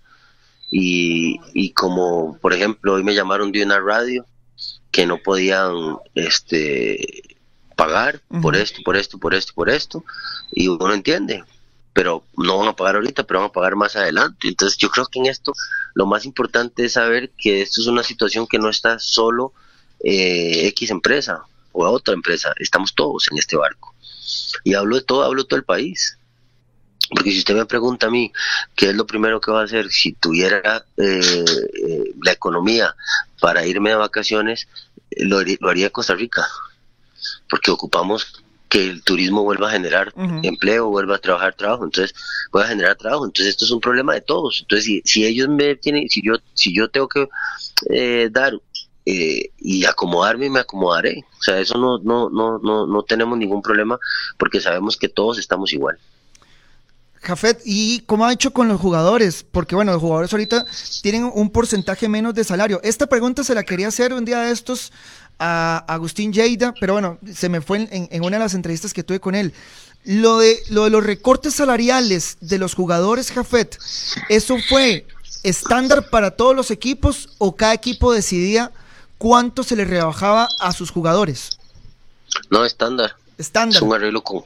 Y, 0.71 1.73
como, 1.73 2.39
por 2.39 2.53
ejemplo, 2.53 2.95
hoy 2.95 3.03
me 3.03 3.15
llamaron 3.15 3.51
de 3.51 3.65
una 3.65 3.81
radio 3.81 4.25
que 4.93 5.07
no 5.07 5.19
podían 5.19 5.97
este, 6.15 7.39
pagar 7.75 8.21
por 8.43 8.55
esto, 8.55 8.83
por 8.85 8.97
esto, 8.97 9.19
por 9.19 9.35
esto, 9.35 9.53
por 9.55 9.71
esto, 9.71 10.05
y 10.53 10.69
uno 10.69 10.93
entiende, 10.93 11.43
pero 11.93 12.23
no 12.37 12.59
van 12.59 12.69
a 12.69 12.77
pagar 12.77 12.97
ahorita, 12.97 13.25
pero 13.25 13.41
van 13.41 13.49
a 13.49 13.53
pagar 13.53 13.75
más 13.75 13.97
adelante. 13.97 14.47
Entonces 14.47 14.79
yo 14.79 14.91
creo 14.91 15.07
que 15.07 15.19
en 15.19 15.27
esto 15.27 15.55
lo 15.95 16.07
más 16.07 16.25
importante 16.25 16.85
es 16.85 16.93
saber 16.93 17.31
que 17.37 17.63
esto 17.63 17.81
es 17.81 17.87
una 17.87 18.03
situación 18.03 18.47
que 18.47 18.59
no 18.59 18.69
está 18.69 18.99
solo 18.99 19.53
eh, 20.05 20.69
X 20.69 20.91
empresa 20.91 21.43
o 21.73 21.89
otra 21.89 22.15
empresa, 22.15 22.53
estamos 22.59 22.95
todos 22.95 23.29
en 23.31 23.39
este 23.39 23.57
barco. 23.57 23.90
Y 24.65 24.75
hablo 24.75 24.97
de 24.97 25.03
todo, 25.03 25.25
hablo 25.25 25.43
de 25.43 25.49
todo 25.49 25.59
el 25.59 25.65
país. 25.65 26.19
Porque 27.11 27.33
si 27.33 27.39
usted 27.39 27.57
me 27.57 27.67
pregunta 27.67 28.07
a 28.07 28.11
mí 28.11 28.33
qué 28.77 28.91
es 28.91 28.95
lo 28.95 29.07
primero 29.07 29.41
que 29.41 29.51
va 29.51 29.63
a 29.63 29.65
hacer 29.65 29.91
si 29.91 30.13
tuviera 30.13 30.85
eh, 30.97 31.45
eh, 31.85 32.15
la 32.23 32.33
economía 32.33 32.95
para 33.41 33.67
irme 33.67 33.91
de 33.91 33.97
vacaciones, 33.97 34.69
eh, 35.11 35.25
lo, 35.25 35.39
haría 35.39 35.87
en 35.87 35.93
Costa 35.93 36.15
Rica. 36.15 36.47
Porque 37.49 37.73
ocupamos 37.73 38.45
que 38.69 38.89
el 38.89 39.03
turismo 39.03 39.43
vuelva 39.43 39.69
a 39.69 39.73
generar 39.73 40.15
empleo, 40.45 40.89
vuelva 40.89 41.17
a 41.17 41.19
trabajar 41.19 41.55
trabajo, 41.55 41.85
entonces 41.85 42.15
vuelva 42.53 42.69
a 42.69 42.71
generar 42.71 42.97
trabajo. 42.97 43.27
Entonces 43.27 43.55
esto 43.55 43.65
es 43.65 43.73
un 43.73 43.81
problema 43.81 44.15
de 44.15 44.21
todos. 44.21 44.61
Entonces 44.61 44.85
si, 44.85 45.03
si 45.05 45.27
ellos 45.27 45.49
me 45.49 45.75
tienen, 45.75 46.09
si 46.09 46.23
yo, 46.23 46.35
si 46.55 46.73
yo 46.73 46.89
tengo 46.89 47.09
que 47.09 47.29
dar 48.31 48.53
eh, 49.11 49.51
y 49.59 49.85
acomodarme, 49.85 50.49
me 50.49 50.61
acomodaré. 50.61 51.25
O 51.39 51.43
sea, 51.43 51.59
eso 51.59 51.77
no, 51.79 51.99
no, 51.99 52.31
no, 52.31 52.59
no, 52.59 52.87
no 52.87 53.03
tenemos 53.03 53.37
ningún 53.37 53.61
problema 53.61 53.99
porque 54.39 54.61
sabemos 54.61 54.97
que 54.97 55.09
todos 55.09 55.39
estamos 55.39 55.73
igual. 55.73 55.99
Jafet, 57.23 57.61
¿y 57.65 58.01
cómo 58.07 58.25
ha 58.25 58.33
hecho 58.33 58.53
con 58.53 58.69
los 58.69 58.81
jugadores? 58.81 59.45
Porque 59.51 59.75
bueno, 59.75 59.93
los 59.93 60.01
jugadores 60.01 60.33
ahorita 60.33 60.65
tienen 61.03 61.31
un 61.35 61.51
porcentaje 61.51 62.09
menos 62.09 62.35
de 62.35 62.45
salario. 62.45 62.81
Esta 62.85 63.09
pregunta 63.09 63.43
se 63.43 63.55
la 63.55 63.65
quería 63.65 63.89
hacer 63.89 64.15
un 64.15 64.25
día 64.25 64.41
de 64.41 64.53
estos 64.53 64.93
a 65.39 65.85
Agustín 65.89 66.33
Lleida, 66.33 66.73
pero 66.79 66.93
bueno, 66.93 67.19
se 67.35 67.49
me 67.49 67.61
fue 67.61 67.79
en, 67.79 68.09
en, 68.11 68.23
una 68.23 68.37
de 68.37 68.45
las 68.45 68.55
entrevistas 68.55 68.95
que 68.95 69.03
tuve 69.03 69.19
con 69.19 69.35
él. 69.35 69.53
Lo 70.05 70.39
de, 70.39 70.63
lo 70.71 70.85
de 70.85 70.91
los 70.91 71.05
recortes 71.05 71.55
salariales 71.55 72.39
de 72.41 72.59
los 72.59 72.75
jugadores, 72.75 73.33
Jafet, 73.33 73.77
¿eso 74.29 74.57
fue 74.69 75.07
estándar 75.43 76.11
para 76.11 76.31
todos 76.31 76.55
los 76.55 76.71
equipos 76.71 77.31
o 77.39 77.57
cada 77.57 77.75
equipo 77.75 78.13
decidía 78.13 78.73
¿cuánto 79.21 79.63
se 79.63 79.77
le 79.77 79.85
rebajaba 79.85 80.49
a 80.61 80.73
sus 80.73 80.91
jugadores? 80.91 81.51
No, 82.49 82.65
estándar. 82.65 83.15
Estándar. 83.37 83.77
Es 83.77 83.83
un 83.83 83.93
arreglo 83.93 84.23
con... 84.23 84.45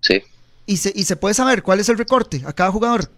Sí. 0.00 0.22
¿Y 0.64 0.76
se, 0.76 0.92
¿Y 0.94 1.02
se 1.02 1.16
puede 1.16 1.34
saber 1.34 1.64
cuál 1.64 1.80
es 1.80 1.88
el 1.88 1.98
recorte 1.98 2.40
a 2.46 2.52
cada 2.52 2.70
jugador? 2.70 3.10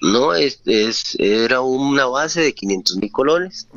No, 0.00 0.32
es, 0.32 0.60
es 0.64 1.14
era 1.18 1.60
una 1.60 2.06
base 2.06 2.40
de 2.40 2.54
500 2.54 2.96
mil 2.96 3.12
colones. 3.12 3.68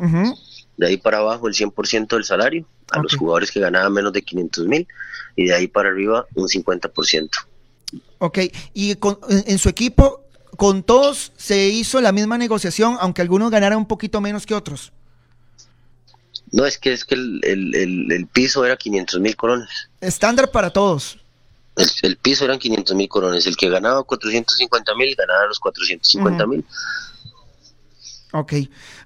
De 0.78 0.88
ahí 0.88 0.96
para 0.96 1.18
abajo 1.18 1.50
el 1.50 1.54
100% 1.54 2.08
del 2.08 2.24
salario 2.24 2.66
a 2.92 3.02
los 3.02 3.16
jugadores 3.16 3.52
que 3.52 3.60
ganaban 3.60 3.92
menos 3.92 4.14
de 4.14 4.22
500 4.22 4.66
mil 4.66 4.88
y 5.36 5.48
de 5.48 5.54
ahí 5.54 5.68
para 5.68 5.90
arriba 5.90 6.26
un 6.34 6.48
50%. 6.48 7.30
Ok, 8.20 8.40
y 8.74 8.96
con, 8.96 9.20
en 9.28 9.60
su 9.60 9.68
equipo, 9.68 10.22
con 10.56 10.82
todos 10.84 11.34
se 11.36 11.68
hizo 11.68 12.00
la 12.00 12.14
misma 12.14 12.38
negociación, 12.38 12.96
aunque 13.02 13.22
algunos 13.22 13.52
ganaran 13.52 13.80
un 13.80 13.88
poquito 13.88 14.22
menos 14.22 14.46
que 14.46 14.56
otros. 14.56 14.94
No, 16.54 16.68
es 16.68 16.78
que 16.78 16.94
es 16.94 17.04
que 17.04 17.16
el, 17.16 17.42
el, 17.44 18.12
el, 18.12 18.28
piso 18.28 18.64
era 18.64 18.78
500 18.78 19.20
mil 19.20 19.36
corones. 19.36 19.90
Estándar 20.00 20.52
para 20.52 20.70
todos. 20.70 21.18
El, 22.04 22.16
piso 22.18 22.46
eran 22.46 22.60
500 22.60 22.96
mil 22.96 23.10
corones. 23.10 23.48
El 23.48 23.58
que 23.58 23.70
ganaba 23.70 24.04
450 24.04 24.96
mil 24.96 25.16
ganaba 25.16 25.48
los 25.48 25.60
450 25.60 26.46
mil. 26.46 26.64
Ok. 28.34 28.54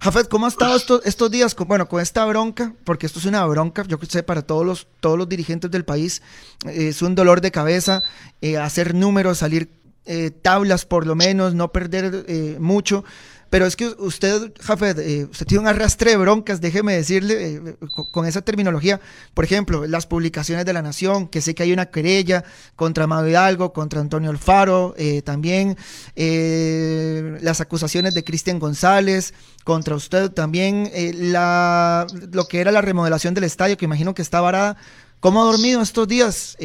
Jafet, 0.01 0.27
¿cómo 0.27 0.45
ha 0.45 0.49
estado 0.49 0.75
estos, 0.75 1.05
estos 1.05 1.31
días 1.31 1.55
con, 1.55 1.69
bueno, 1.69 1.87
con 1.87 2.01
esta 2.01 2.25
bronca? 2.25 2.73
Porque 2.83 3.05
esto 3.05 3.19
es 3.19 3.25
una 3.25 3.45
bronca, 3.45 3.85
yo 3.87 3.97
sé, 4.09 4.23
para 4.23 4.41
todos 4.41 4.65
los, 4.65 4.87
todos 4.99 5.17
los 5.17 5.29
dirigentes 5.29 5.71
del 5.71 5.85
país. 5.85 6.21
Eh, 6.65 6.89
es 6.89 7.01
un 7.01 7.15
dolor 7.15 7.39
de 7.39 7.51
cabeza 7.51 8.03
eh, 8.41 8.57
hacer 8.57 8.93
números, 8.93 9.37
salir 9.37 9.69
eh, 10.05 10.31
tablas 10.31 10.85
por 10.85 11.07
lo 11.07 11.15
menos, 11.15 11.53
no 11.53 11.71
perder 11.71 12.59
mucho. 12.59 13.05
Pero 13.49 13.65
es 13.65 13.75
que 13.75 13.87
usted, 13.87 14.51
Jafet, 14.59 14.99
eh, 14.99 15.27
usted 15.31 15.45
tiene 15.45 15.61
un 15.61 15.67
arrastre 15.67 16.11
de 16.11 16.17
broncas, 16.17 16.59
déjeme 16.59 16.95
decirle, 16.95 17.55
eh, 17.55 17.75
con, 18.11 18.25
esa 18.25 18.41
terminología. 18.41 18.99
Por 19.33 19.45
ejemplo, 19.45 19.87
las 19.87 20.05
publicaciones 20.05 20.65
de 20.65 20.73
La 20.73 20.81
Nación, 20.81 21.27
que 21.27 21.41
sé 21.41 21.55
que 21.55 21.63
hay 21.63 21.71
una 21.71 21.85
querella 21.85 22.43
contra 22.75 23.05
Amado 23.05 23.27
Hidalgo, 23.27 23.71
contra 23.71 24.01
Antonio 24.01 24.29
Alfaro, 24.29 24.93
eh, 24.97 25.21
también 25.21 25.77
las 26.15 27.61
acusaciones 27.61 28.13
de 28.13 28.23
Cristian 28.23 28.59
González, 28.59 29.33
contra 29.63 29.95
usted 29.95 30.31
también, 30.31 30.91
la, 31.31 32.05
lo 32.31 32.45
que 32.47 32.59
era 32.59 32.71
la 32.71 32.81
remodelación 32.81 33.33
del 33.33 33.45
estadio, 33.45 33.77
que 33.77 33.85
imagino 33.85 34.13
que 34.13 34.21
está 34.21 34.41
varada. 34.41 34.77
¿Cómo 35.19 35.41
ha 35.41 35.45
dormido 35.45 35.81
estos 35.81 36.07
días? 36.07 36.57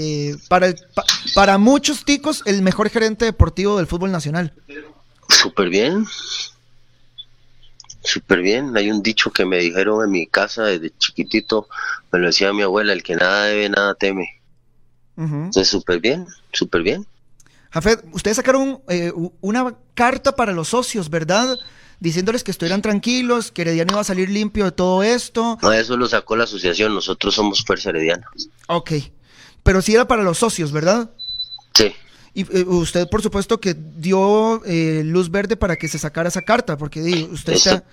para, 0.48 0.74
para 1.34 1.58
muchos 1.58 2.04
ticos, 2.04 2.42
el 2.46 2.62
mejor 2.62 2.88
gerente 2.90 3.24
deportivo 3.24 3.76
del 3.76 3.86
fútbol 3.86 4.10
nacional. 4.10 4.52
Súper 5.28 5.68
bien, 5.68 6.06
Súper 8.04 8.40
bien, 8.42 8.76
hay 8.76 8.90
un 8.90 9.02
dicho 9.02 9.30
que 9.30 9.44
me 9.44 9.58
dijeron 9.58 10.04
en 10.04 10.10
mi 10.10 10.26
casa 10.26 10.64
desde 10.64 10.90
chiquitito, 10.98 11.68
me 12.10 12.18
lo 12.18 12.26
decía 12.26 12.52
mi 12.52 12.62
abuela, 12.62 12.92
el 12.92 13.02
que 13.02 13.14
nada 13.14 13.44
debe, 13.44 13.68
nada 13.68 13.94
teme. 13.94 14.40
Entonces, 15.16 15.68
súper 15.68 16.00
bien, 16.00 16.26
súper 16.52 16.82
bien. 16.82 17.06
Jafet, 17.70 18.04
ustedes 18.12 18.36
sacaron 18.36 18.82
eh, 18.88 19.12
una 19.40 19.76
carta 19.94 20.34
para 20.34 20.52
los 20.52 20.68
socios, 20.68 21.10
¿verdad? 21.10 21.56
Diciéndoles 22.00 22.42
que 22.42 22.50
estuvieran 22.50 22.82
tranquilos, 22.82 23.52
que 23.52 23.62
Herediano 23.62 23.92
iba 23.92 24.00
a 24.00 24.04
salir 24.04 24.28
limpio 24.28 24.64
de 24.64 24.72
todo 24.72 25.02
esto. 25.02 25.58
No, 25.62 25.72
eso 25.72 25.96
lo 25.96 26.08
sacó 26.08 26.34
la 26.34 26.44
asociación, 26.44 26.94
nosotros 26.94 27.34
somos 27.34 27.64
Fuerza 27.64 27.90
Herediana. 27.90 28.26
Ok, 28.66 28.92
pero 29.62 29.80
sí 29.80 29.94
era 29.94 30.08
para 30.08 30.22
los 30.22 30.38
socios, 30.38 30.72
¿verdad? 30.72 31.10
Sí. 31.74 31.94
Y 32.34 32.42
eh, 32.42 32.64
usted, 32.64 33.08
por 33.08 33.22
supuesto, 33.22 33.60
que 33.60 33.74
dio 33.74 34.64
eh, 34.64 35.02
luz 35.04 35.30
verde 35.30 35.56
para 35.56 35.76
que 35.76 35.88
se 35.88 35.98
sacara 35.98 36.28
esa 36.28 36.42
carta, 36.42 36.78
porque 36.78 37.28
usted 37.30 37.52
esa, 37.52 37.84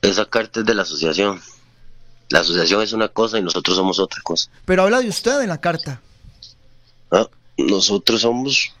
esa 0.00 0.24
carta 0.24 0.60
es 0.60 0.66
de 0.66 0.74
la 0.74 0.82
asociación. 0.82 1.40
La 2.30 2.40
asociación 2.40 2.82
es 2.82 2.92
una 2.92 3.08
cosa 3.08 3.38
y 3.38 3.42
nosotros 3.42 3.76
somos 3.76 3.98
otra 3.98 4.20
cosa. 4.22 4.50
Pero 4.64 4.82
habla 4.82 5.00
de 5.00 5.08
usted 5.08 5.40
en 5.42 5.48
la 5.48 5.60
carta. 5.60 6.00
Ah, 7.10 7.26
nosotros 7.56 8.20
somos, 8.20 8.72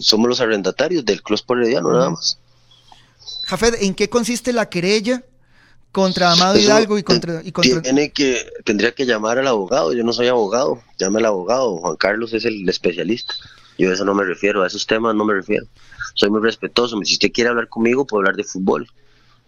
somos 0.00 0.28
los 0.28 0.40
arrendatarios 0.40 1.04
del 1.04 1.22
Club 1.22 1.40
Herediano, 1.50 1.92
nada 1.92 2.10
más. 2.10 2.38
Jafet, 3.44 3.82
¿en 3.82 3.94
qué 3.94 4.08
consiste 4.08 4.52
la 4.52 4.68
querella 4.68 5.22
contra 5.92 6.32
Amado 6.32 6.58
Hidalgo 6.58 6.98
y 6.98 7.02
contra, 7.02 7.42
y 7.42 7.52
contra... 7.52 7.82
Tiene 7.82 8.10
que, 8.10 8.46
tendría 8.64 8.92
que 8.92 9.06
llamar 9.06 9.38
al 9.38 9.46
abogado, 9.46 9.92
yo 9.92 10.04
no 10.04 10.12
soy 10.12 10.28
abogado, 10.28 10.82
llame 10.98 11.18
al 11.18 11.26
abogado, 11.26 11.78
Juan 11.78 11.96
Carlos 11.96 12.32
es 12.34 12.44
el 12.44 12.68
especialista. 12.68 13.34
Yo 13.78 13.90
a 13.90 13.94
eso 13.94 14.04
no 14.04 14.14
me 14.14 14.24
refiero, 14.24 14.62
a 14.62 14.66
esos 14.66 14.86
temas 14.86 15.14
no 15.14 15.24
me 15.24 15.34
refiero. 15.34 15.66
Soy 16.14 16.30
muy 16.30 16.42
respetuoso. 16.42 16.98
Si 17.04 17.14
usted 17.14 17.30
quiere 17.32 17.50
hablar 17.50 17.68
conmigo, 17.68 18.06
puede 18.06 18.22
hablar 18.22 18.36
de 18.36 18.44
fútbol, 18.44 18.88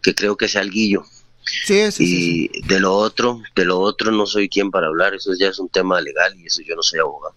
que 0.00 0.14
creo 0.14 0.36
que 0.36 0.48
sea 0.48 0.62
el 0.62 0.70
guillo. 0.70 1.04
Sí, 1.44 1.90
sí, 1.90 2.48
y 2.52 2.62
de 2.66 2.78
lo 2.78 2.94
otro, 2.94 3.42
de 3.56 3.64
lo 3.64 3.80
otro 3.80 4.12
no 4.12 4.26
soy 4.26 4.48
quien 4.48 4.70
para 4.70 4.86
hablar, 4.86 5.14
eso 5.14 5.32
ya 5.38 5.48
es 5.48 5.58
un 5.58 5.68
tema 5.68 6.00
legal 6.00 6.38
y 6.38 6.46
eso 6.46 6.62
yo 6.62 6.76
no 6.76 6.82
soy 6.82 7.00
abogado. 7.00 7.34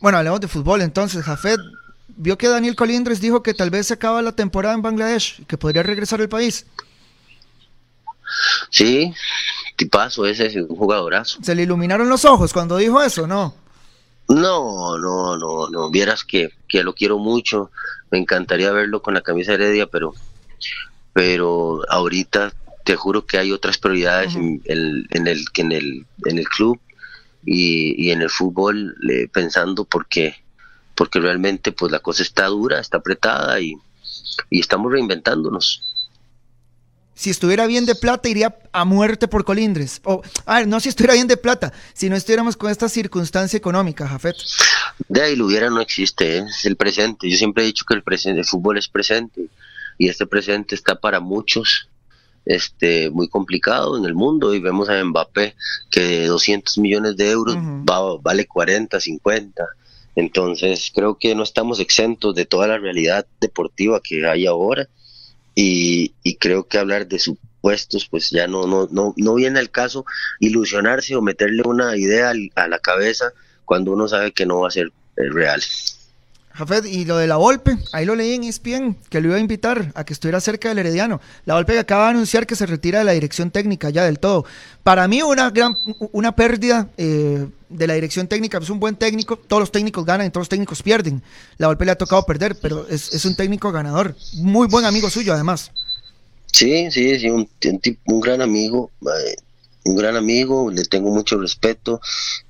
Bueno, 0.00 0.18
hablemos 0.18 0.40
de 0.40 0.48
fútbol 0.48 0.80
entonces, 0.80 1.22
Jafet. 1.24 1.60
Vio 2.16 2.38
que 2.38 2.48
Daniel 2.48 2.76
Colindres 2.76 3.20
dijo 3.20 3.42
que 3.42 3.54
tal 3.54 3.70
vez 3.70 3.88
se 3.88 3.94
acaba 3.94 4.22
la 4.22 4.32
temporada 4.32 4.74
en 4.74 4.82
Bangladesh 4.82 5.40
y 5.40 5.44
que 5.44 5.58
podría 5.58 5.82
regresar 5.82 6.20
al 6.20 6.28
país. 6.28 6.64
Sí, 8.70 9.12
tipazo 9.76 10.24
ese, 10.26 10.46
es 10.46 10.56
un 10.56 10.76
jugadorazo. 10.76 11.38
¿Se 11.42 11.54
le 11.54 11.62
iluminaron 11.62 12.08
los 12.08 12.24
ojos 12.24 12.52
cuando 12.52 12.76
dijo 12.76 13.02
eso, 13.02 13.26
no? 13.26 13.54
No, 14.28 14.98
no, 14.98 15.36
no, 15.36 15.68
no. 15.68 15.90
Vieras 15.90 16.24
que, 16.24 16.50
que 16.68 16.82
lo 16.82 16.94
quiero 16.94 17.18
mucho. 17.18 17.70
Me 18.10 18.18
encantaría 18.18 18.72
verlo 18.72 19.02
con 19.02 19.14
la 19.14 19.20
camisa 19.20 19.54
heredia, 19.54 19.86
pero, 19.86 20.14
pero 21.12 21.82
ahorita 21.88 22.52
te 22.84 22.96
juro 22.96 23.26
que 23.26 23.38
hay 23.38 23.52
otras 23.52 23.78
prioridades 23.78 24.34
en, 24.34 24.60
el, 24.66 25.06
en, 25.10 25.26
el, 25.26 25.44
en, 25.56 25.72
el, 25.72 26.06
en 26.26 26.38
el 26.38 26.48
club 26.48 26.78
y, 27.44 27.94
y 28.02 28.10
en 28.10 28.22
el 28.22 28.30
fútbol 28.30 28.94
eh, 29.10 29.28
pensando 29.32 29.84
porque, 29.84 30.36
porque 30.94 31.18
realmente 31.18 31.72
pues 31.72 31.90
la 31.90 32.00
cosa 32.00 32.22
está 32.22 32.46
dura, 32.46 32.80
está 32.80 32.98
apretada 32.98 33.58
y, 33.60 33.74
y 34.50 34.60
estamos 34.60 34.92
reinventándonos 34.92 35.93
si 37.14 37.30
estuviera 37.30 37.66
bien 37.66 37.86
de 37.86 37.94
plata, 37.94 38.28
iría 38.28 38.56
a 38.72 38.84
muerte 38.84 39.28
por 39.28 39.44
Colindres. 39.44 40.00
O, 40.04 40.22
a 40.46 40.58
ver, 40.58 40.68
no 40.68 40.80
si 40.80 40.88
estuviera 40.88 41.14
bien 41.14 41.28
de 41.28 41.36
plata, 41.36 41.72
si 41.92 42.08
no 42.08 42.16
estuviéramos 42.16 42.56
con 42.56 42.70
esta 42.70 42.88
circunstancia 42.88 43.56
económica, 43.56 44.08
Jafet. 44.08 44.36
De 45.08 45.22
ahí 45.22 45.36
lo 45.36 45.46
hubiera 45.46 45.70
no 45.70 45.80
existe, 45.80 46.38
¿eh? 46.38 46.44
es 46.48 46.64
el 46.64 46.76
presente. 46.76 47.28
Yo 47.30 47.36
siempre 47.36 47.62
he 47.62 47.66
dicho 47.66 47.84
que 47.86 47.94
el, 47.94 48.02
presente, 48.02 48.40
el 48.40 48.46
fútbol 48.46 48.78
es 48.78 48.88
presente 48.88 49.48
y 49.98 50.08
este 50.08 50.26
presente 50.26 50.74
está 50.74 50.96
para 50.96 51.20
muchos 51.20 51.88
este 52.46 53.08
muy 53.08 53.28
complicado 53.28 53.96
en 53.96 54.04
el 54.04 54.14
mundo 54.14 54.54
y 54.54 54.60
vemos 54.60 54.90
a 54.90 55.02
Mbappé 55.02 55.54
que 55.90 56.00
de 56.00 56.26
200 56.26 56.76
millones 56.76 57.16
de 57.16 57.30
euros 57.30 57.56
vale 58.22 58.46
40, 58.46 59.00
50. 59.00 59.64
Entonces 60.16 60.92
creo 60.94 61.16
que 61.18 61.34
no 61.34 61.42
estamos 61.42 61.80
exentos 61.80 62.34
de 62.34 62.44
toda 62.44 62.66
la 62.66 62.78
realidad 62.78 63.26
deportiva 63.40 64.00
que 64.02 64.26
hay 64.26 64.46
ahora 64.46 64.88
y, 65.54 66.14
y 66.22 66.36
creo 66.36 66.66
que 66.66 66.78
hablar 66.78 67.06
de 67.06 67.18
supuestos 67.18 68.08
pues 68.10 68.30
ya 68.30 68.46
no, 68.46 68.66
no, 68.66 68.88
no, 68.90 69.14
no 69.16 69.34
viene 69.34 69.58
al 69.58 69.70
caso 69.70 70.04
ilusionarse 70.40 71.16
o 71.16 71.22
meterle 71.22 71.62
una 71.64 71.96
idea 71.96 72.32
a 72.56 72.68
la 72.68 72.78
cabeza 72.78 73.32
cuando 73.64 73.92
uno 73.92 74.08
sabe 74.08 74.32
que 74.32 74.46
no 74.46 74.60
va 74.60 74.68
a 74.68 74.70
ser 74.72 74.88
eh, 75.16 75.30
real. 75.30 75.62
Jafet, 76.54 76.86
y 76.86 77.04
lo 77.04 77.16
de 77.16 77.26
la 77.26 77.36
Volpe, 77.36 77.76
ahí 77.92 78.04
lo 78.04 78.14
leí 78.14 78.34
en 78.34 78.44
ESPN, 78.44 78.96
que 79.10 79.20
lo 79.20 79.26
iba 79.26 79.36
a 79.36 79.40
invitar 79.40 79.90
a 79.96 80.04
que 80.04 80.12
estuviera 80.12 80.40
cerca 80.40 80.68
del 80.68 80.78
Herediano. 80.78 81.20
La 81.46 81.54
Volpe 81.54 81.76
acaba 81.76 82.04
de 82.04 82.10
anunciar 82.10 82.46
que 82.46 82.54
se 82.54 82.64
retira 82.64 83.00
de 83.00 83.04
la 83.04 83.10
dirección 83.10 83.50
técnica 83.50 83.90
ya 83.90 84.04
del 84.04 84.20
todo. 84.20 84.44
Para 84.84 85.08
mí 85.08 85.20
una 85.20 85.50
gran, 85.50 85.74
una 86.12 86.36
pérdida 86.36 86.88
eh, 86.96 87.48
de 87.68 87.86
la 87.88 87.94
dirección 87.94 88.28
técnica, 88.28 88.58
es 88.58 88.70
un 88.70 88.78
buen 88.78 88.94
técnico, 88.94 89.36
todos 89.36 89.62
los 89.62 89.72
técnicos 89.72 90.04
ganan 90.04 90.28
y 90.28 90.30
todos 90.30 90.42
los 90.42 90.48
técnicos 90.48 90.80
pierden. 90.80 91.24
La 91.58 91.66
Volpe 91.66 91.86
le 91.86 91.90
ha 91.90 91.98
tocado 91.98 92.24
perder, 92.24 92.56
pero 92.62 92.86
es, 92.88 93.24
un 93.24 93.34
técnico 93.34 93.72
ganador, 93.72 94.14
muy 94.34 94.68
buen 94.68 94.84
amigo 94.84 95.10
suyo 95.10 95.34
además. 95.34 95.72
Sí, 96.52 96.88
sí, 96.92 97.18
sí, 97.18 97.30
un, 97.30 97.48
un, 98.06 98.20
gran 98.20 98.40
amigo, 98.40 98.92
eh, 99.02 99.34
un 99.86 99.96
gran 99.96 100.14
amigo, 100.14 100.70
le 100.70 100.84
tengo 100.84 101.10
mucho 101.10 101.36
respeto, 101.36 102.00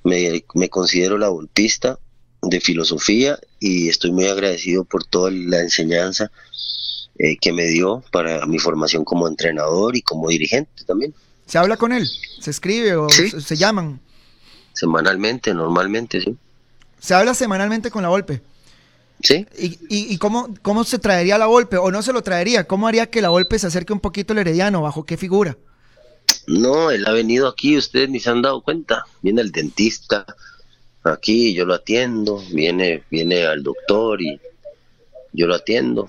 me, 0.03 0.45
me 0.53 0.69
considero 0.69 1.17
la 1.17 1.31
volpista 1.31 1.99
de 2.49 2.61
filosofía 2.61 3.39
y 3.59 3.89
estoy 3.89 4.13
muy 4.13 4.27
agradecido 4.27 4.85
por 4.85 5.05
toda 5.05 5.31
la 5.31 5.61
enseñanza 5.61 6.31
eh, 7.19 7.37
que 7.41 7.53
me 7.53 7.67
dio 7.67 8.03
para 8.11 8.45
mi 8.47 8.59
formación 8.59 9.05
como 9.05 9.29
entrenador 9.29 9.97
y 9.97 10.03
como 10.03 10.29
dirigente 10.29 10.85
también. 10.85 11.15
¿Se 11.47 11.59
habla 11.59 11.77
con 11.77 11.93
él? 11.93 12.09
¿Se 12.41 12.51
escribe 12.51 12.97
o 12.97 13.09
se, 13.09 13.57
llaman? 13.57 14.01
Semanalmente, 14.73 15.55
normalmente, 15.55 16.21
sí. 16.21 16.37
¿Se 16.99 17.15
habla 17.15 17.35
semanalmente 17.35 17.91
con 17.91 18.03
la 18.03 18.09
Volpe? 18.09 18.43
Sí. 19.23 19.47
¿Y, 19.59 19.79
y, 19.89 20.19
cómo, 20.19 20.55
cómo 20.63 20.85
se 20.85 20.99
traería 20.99 21.39
la 21.39 21.47
Volpe? 21.47 21.77
¿O 21.77 21.91
no 21.91 22.03
se 22.03 22.13
lo 22.13 22.23
traería? 22.23 22.67
¿Cómo 22.67 22.89
haría 22.89 23.11
que 23.11 23.23
la 23.23 23.29
Volpe 23.29 23.59
se 23.59 23.67
acerque 23.67 23.93
un 23.93 24.01
poquito 24.01 24.33
al 24.33 24.41
Herediano? 24.41 24.83
¿Bajo 24.83 25.05
qué 25.05 25.17
figura? 25.17 25.57
No, 26.47 26.91
él 26.91 27.07
ha 27.07 27.13
venido 27.13 27.49
aquí, 27.49 27.77
ustedes 27.77 28.09
ni 28.09 28.21
se 28.21 28.31
han 28.31 28.43
dado 28.43 28.63
cuenta. 28.63 29.05
Viene 29.23 29.41
el 29.43 29.53
dentista, 29.53 30.27
aquí, 31.05 31.55
yo 31.55 31.65
lo 31.67 31.75
atiendo, 31.75 32.43
viene, 32.51 33.03
viene 33.11 33.45
al 33.45 33.63
doctor 33.63 34.21
y 34.23 34.41
yo 35.33 35.47
lo 35.47 35.55
atiendo. 35.55 36.09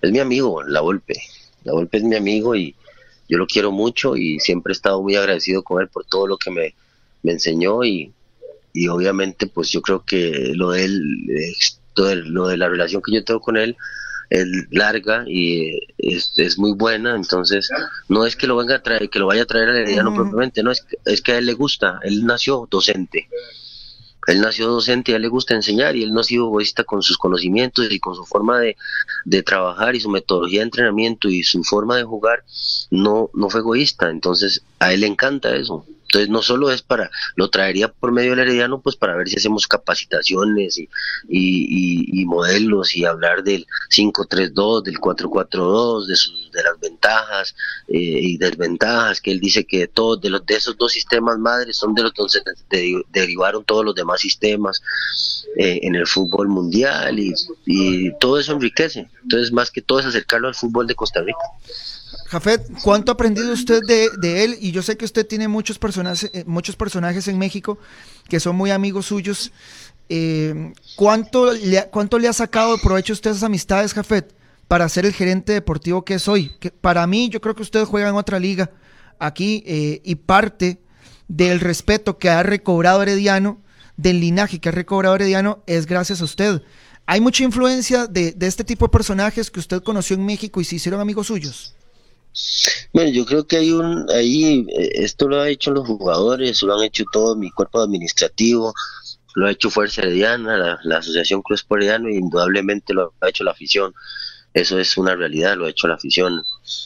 Es 0.00 0.10
mi 0.10 0.18
amigo, 0.18 0.62
La 0.64 0.80
Volpe. 0.80 1.14
La 1.64 1.72
Volpe 1.72 1.98
es 1.98 2.04
mi 2.04 2.16
amigo 2.16 2.56
y 2.56 2.74
yo 3.28 3.38
lo 3.38 3.46
quiero 3.46 3.70
mucho 3.70 4.16
y 4.16 4.40
siempre 4.40 4.72
he 4.72 4.74
estado 4.74 5.00
muy 5.02 5.14
agradecido 5.14 5.62
con 5.62 5.80
él 5.80 5.88
por 5.88 6.04
todo 6.04 6.26
lo 6.26 6.36
que 6.36 6.50
me, 6.50 6.74
me 7.22 7.32
enseñó 7.32 7.84
y, 7.84 8.12
y 8.72 8.88
obviamente 8.88 9.46
pues 9.46 9.70
yo 9.70 9.80
creo 9.80 10.04
que 10.04 10.52
lo 10.54 10.72
de 10.72 10.84
él, 10.84 11.00
lo 12.26 12.48
de 12.48 12.56
la 12.56 12.68
relación 12.68 13.00
que 13.00 13.14
yo 13.14 13.24
tengo 13.24 13.40
con 13.40 13.56
él 13.56 13.76
es 14.28 14.46
larga 14.70 15.24
y 15.26 15.78
es, 15.98 16.32
es, 16.36 16.58
muy 16.58 16.72
buena, 16.72 17.14
entonces 17.14 17.68
no 18.08 18.24
es 18.24 18.34
que 18.34 18.46
lo 18.46 18.56
venga 18.56 18.76
a 18.76 18.82
traer, 18.82 19.10
que 19.10 19.18
lo 19.18 19.26
vaya 19.26 19.42
a 19.42 19.46
traer 19.46 19.68
a 19.68 19.78
Herediano 19.78 20.14
propiamente, 20.14 20.62
no 20.62 20.70
es, 20.70 20.86
es 21.04 21.20
que 21.20 21.32
a 21.32 21.38
él 21.38 21.46
le 21.46 21.52
gusta, 21.52 22.00
él 22.02 22.24
nació 22.24 22.66
docente 22.70 23.28
él 24.26 24.40
nació 24.40 24.68
docente 24.68 25.12
a 25.12 25.16
él 25.16 25.22
le 25.22 25.28
gusta 25.28 25.54
enseñar 25.54 25.96
y 25.96 26.02
él 26.02 26.12
no 26.12 26.20
ha 26.20 26.24
sido 26.24 26.46
egoísta 26.46 26.84
con 26.84 27.02
sus 27.02 27.18
conocimientos 27.18 27.90
y 27.90 27.98
con 27.98 28.14
su 28.14 28.24
forma 28.24 28.58
de, 28.60 28.76
de 29.24 29.42
trabajar 29.42 29.94
y 29.94 30.00
su 30.00 30.10
metodología 30.10 30.60
de 30.60 30.64
entrenamiento 30.64 31.28
y 31.28 31.42
su 31.42 31.62
forma 31.64 31.96
de 31.96 32.04
jugar 32.04 32.44
no, 32.90 33.30
no 33.34 33.50
fue 33.50 33.60
egoísta. 33.60 34.10
Entonces, 34.10 34.62
a 34.78 34.92
él 34.92 35.00
le 35.00 35.06
encanta 35.06 35.54
eso. 35.54 35.84
Entonces 36.12 36.28
no 36.28 36.42
solo 36.42 36.70
es 36.70 36.82
para, 36.82 37.10
lo 37.36 37.48
traería 37.48 37.88
por 37.88 38.12
medio 38.12 38.32
del 38.32 38.40
Herediano, 38.40 38.82
pues 38.82 38.96
para 38.96 39.16
ver 39.16 39.30
si 39.30 39.36
hacemos 39.36 39.66
capacitaciones 39.66 40.76
y, 40.76 40.88
y, 41.26 42.24
modelos 42.26 42.94
y 42.94 43.06
hablar 43.06 43.42
del 43.42 43.66
532, 43.88 44.84
del 44.84 44.98
442, 44.98 46.06
de, 46.06 46.16
sus, 46.16 46.52
de 46.52 46.62
las 46.64 46.78
ventajas 46.78 47.54
eh, 47.88 47.96
y 47.96 48.36
desventajas, 48.36 49.22
que 49.22 49.32
él 49.32 49.40
dice 49.40 49.64
que 49.64 49.88
todos 49.88 50.20
de, 50.20 50.28
los, 50.28 50.44
de 50.44 50.54
esos 50.54 50.76
dos 50.76 50.92
sistemas 50.92 51.38
madres 51.38 51.78
son 51.78 51.94
de 51.94 52.02
los 52.02 52.12
donde 52.12 53.04
derivaron 53.10 53.64
todos 53.64 53.82
los 53.82 53.94
demás 53.94 54.20
sistemas 54.20 54.82
eh, 55.56 55.80
en 55.82 55.94
el 55.94 56.06
fútbol 56.06 56.48
mundial 56.48 57.18
y, 57.18 57.32
y 57.64 58.18
todo 58.18 58.38
eso 58.38 58.52
enriquece. 58.52 59.08
Entonces 59.22 59.52
más 59.52 59.70
que 59.70 59.82
todo 59.82 60.00
es 60.00 60.06
acercarlo 60.06 60.48
al 60.48 60.54
fútbol 60.54 60.86
de 60.86 60.94
Costa 60.94 61.20
Rica. 61.20 61.38
Jafet, 62.26 62.62
¿cuánto 62.82 63.12
ha 63.12 63.14
aprendido 63.14 63.52
usted 63.52 63.80
de, 63.86 64.44
él? 64.44 64.56
Y 64.60 64.72
yo 64.72 64.82
sé 64.82 64.96
que 64.96 65.04
usted 65.04 65.26
tiene 65.26 65.48
muchos 65.48 65.78
personajes, 65.78 66.30
eh, 66.32 66.44
muchos 66.46 66.76
personajes 66.76 67.28
en 67.28 67.38
México 67.38 67.78
que 68.28 68.40
son 68.40 68.56
muy 68.56 68.70
amigos 68.70 69.06
suyos. 69.06 69.52
Eh, 70.08 70.72
¿cuánto, 70.96 71.52
le, 71.52 71.88
¿Cuánto 71.90 72.18
le 72.18 72.28
ha 72.28 72.32
sacado 72.32 72.78
provecho 72.78 73.12
usted 73.12 73.30
esas 73.30 73.42
amistades, 73.42 73.94
Jafet, 73.94 74.34
para 74.68 74.88
ser 74.88 75.06
el 75.06 75.12
gerente 75.12 75.52
deportivo 75.52 76.04
que 76.04 76.14
es 76.14 76.28
hoy? 76.28 76.52
Para 76.80 77.06
mí, 77.06 77.28
yo 77.28 77.40
creo 77.40 77.54
que 77.54 77.62
usted 77.62 77.84
juega 77.84 78.08
en 78.08 78.14
otra 78.14 78.38
liga 78.38 78.70
aquí 79.18 79.62
eh, 79.66 80.00
y 80.04 80.16
parte 80.16 80.80
del 81.28 81.60
respeto 81.60 82.18
que 82.18 82.30
ha 82.30 82.42
recobrado 82.42 83.02
Herediano, 83.02 83.60
del 83.96 84.20
linaje 84.20 84.58
que 84.58 84.70
ha 84.70 84.72
recobrado 84.72 85.14
Herediano, 85.14 85.62
es 85.66 85.86
gracias 85.86 86.20
a 86.20 86.24
usted. 86.24 86.62
¿Hay 87.06 87.20
mucha 87.20 87.44
influencia 87.44 88.06
de, 88.06 88.32
de 88.32 88.46
este 88.46 88.64
tipo 88.64 88.86
de 88.86 88.90
personajes 88.90 89.50
que 89.50 89.60
usted 89.60 89.82
conoció 89.82 90.14
en 90.16 90.24
México 90.24 90.60
y 90.60 90.64
se 90.64 90.76
hicieron 90.76 91.00
amigos 91.00 91.26
suyos? 91.26 91.74
Bueno, 92.92 93.10
yo 93.10 93.26
creo 93.26 93.46
que 93.46 93.56
hay 93.56 93.72
un, 93.72 94.10
ahí, 94.10 94.66
eh, 94.76 94.90
esto 94.94 95.28
lo 95.28 95.40
ha 95.40 95.48
hecho 95.48 95.70
los 95.70 95.86
jugadores, 95.86 96.62
lo 96.62 96.74
han 96.74 96.84
hecho 96.84 97.04
todo 97.12 97.36
mi 97.36 97.50
cuerpo 97.50 97.80
administrativo, 97.80 98.72
lo 99.34 99.46
ha 99.46 99.50
hecho 99.50 99.70
Fuerza 99.70 100.02
Herediana, 100.02 100.78
la, 100.82 100.96
Asociación 100.96 101.42
Cruz 101.42 101.64
Herediano, 101.68 102.08
y 102.08 102.16
indudablemente 102.16 102.94
lo 102.94 103.12
ha 103.20 103.28
hecho 103.28 103.44
la 103.44 103.52
afición. 103.52 103.94
Eso 104.54 104.78
es 104.78 104.98
una 104.98 105.16
realidad, 105.16 105.56
lo 105.56 105.64
ha 105.64 105.70
hecho 105.70 105.88
la 105.88 105.94
afición. 105.94 106.42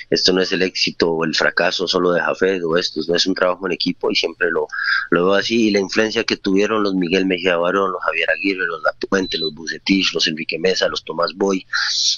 Esto 0.09 0.33
no 0.33 0.41
es 0.41 0.53
el 0.53 0.63
éxito 0.63 1.11
o 1.11 1.25
el 1.25 1.35
fracaso 1.35 1.89
solo 1.89 2.13
de 2.13 2.21
Jafet 2.21 2.63
o 2.63 2.77
esto, 2.77 3.01
no 3.09 3.17
es 3.17 3.27
un 3.27 3.35
trabajo 3.35 3.67
en 3.67 3.73
equipo 3.73 4.11
y 4.11 4.15
siempre 4.15 4.51
lo, 4.51 4.69
lo 5.11 5.27
veo 5.27 5.35
así. 5.35 5.69
Y 5.69 5.71
la 5.73 5.81
influencia 5.81 6.23
que 6.25 6.37
tuvieron 6.37 6.85
los 6.85 6.95
Miguel 6.95 7.27
Mejía 7.27 7.57
Barón, 7.57 7.93
los 7.93 8.03
Javier 8.05 8.31
Aguirre, 8.31 8.67
los 8.67 8.83
Puente, 9.09 9.39
los 9.39 9.53
Bucetich, 9.55 10.13
los 10.15 10.27
Enrique 10.29 10.59
Mesa, 10.59 10.89
los 10.89 11.05
Tomás 11.05 11.35
Boy, 11.35 11.67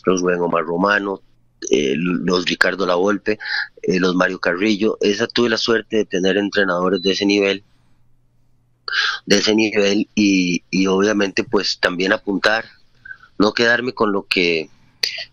los 0.05 0.21
Buen 0.21 0.41
Omar 0.41 0.65
Romano, 0.65 1.23
eh, 1.71 1.95
los 1.97 2.45
Ricardo 2.45 2.87
Lavolpe, 2.87 3.39
eh, 3.83 4.01
los 4.01 4.15
Mario 4.15 4.41
Carrillo. 4.41 4.99
Esa 5.01 5.27
tuve 5.27 5.49
la 5.49 5.57
suerte 5.57 5.97
de 5.97 6.05
tener 6.05 6.37
entrenadores 6.37 7.01
de 7.01 7.13
ese 7.13 7.25
nivel, 7.25 7.65
de 9.25 9.39
ese 9.39 9.55
nivel 9.55 10.09
y, 10.15 10.63
y 10.71 10.87
obviamente 10.87 11.43
pues 11.43 11.79
también 11.81 12.13
apuntar, 12.13 12.67
no 13.39 13.53
quedarme 13.53 13.93
con 13.93 14.13
lo 14.13 14.27
que 14.27 14.71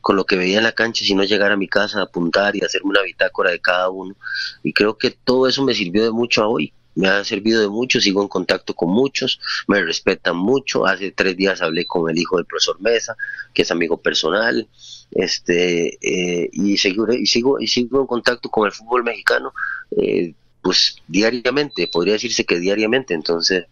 con 0.01 0.15
lo 0.15 0.25
que 0.25 0.37
veía 0.37 0.57
en 0.57 0.63
la 0.63 0.71
cancha, 0.71 1.03
sino 1.05 1.23
llegar 1.23 1.51
a 1.51 1.57
mi 1.57 1.67
casa, 1.67 2.01
apuntar 2.01 2.55
y 2.55 2.61
hacerme 2.63 2.91
una 2.91 3.01
bitácora 3.01 3.51
de 3.51 3.59
cada 3.59 3.89
uno. 3.89 4.15
Y 4.63 4.73
creo 4.73 4.97
que 4.97 5.11
todo 5.11 5.47
eso 5.47 5.63
me 5.63 5.73
sirvió 5.73 6.03
de 6.03 6.11
mucho 6.11 6.43
a 6.43 6.47
hoy 6.47 6.73
me 6.95 7.09
ha 7.09 7.23
servido 7.23 7.61
de 7.61 7.67
mucho, 7.67 7.99
sigo 7.99 8.21
en 8.21 8.29
contacto 8.29 8.73
con 8.73 8.89
muchos, 8.89 9.39
me 9.67 9.81
respetan 9.83 10.37
mucho. 10.37 10.85
Hace 10.85 11.11
tres 11.11 11.35
días 11.35 11.61
hablé 11.61 11.85
con 11.85 12.09
el 12.09 12.17
hijo 12.17 12.37
del 12.37 12.45
profesor 12.45 12.81
Mesa, 12.81 13.15
que 13.53 13.61
es 13.63 13.71
amigo 13.71 13.97
personal, 13.97 14.67
este, 15.11 15.97
eh, 16.01 16.49
y, 16.51 16.77
sigo, 16.77 17.11
y, 17.11 17.27
sigo, 17.27 17.59
y 17.59 17.67
sigo 17.67 18.01
en 18.01 18.07
contacto 18.07 18.49
con 18.49 18.65
el 18.65 18.71
fútbol 18.71 19.03
mexicano, 19.03 19.53
eh, 19.97 20.33
pues 20.61 20.95
diariamente, 21.07 21.87
podría 21.87 22.13
decirse 22.13 22.45
que 22.45 22.59
diariamente. 22.59 23.13
Entonces, 23.13 23.65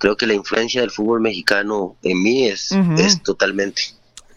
creo 0.00 0.16
que 0.16 0.26
la 0.26 0.34
influencia 0.34 0.80
del 0.80 0.90
fútbol 0.90 1.20
mexicano 1.20 1.96
en 2.02 2.22
mí 2.22 2.46
es, 2.46 2.72
es 2.98 3.22
totalmente. 3.22 3.82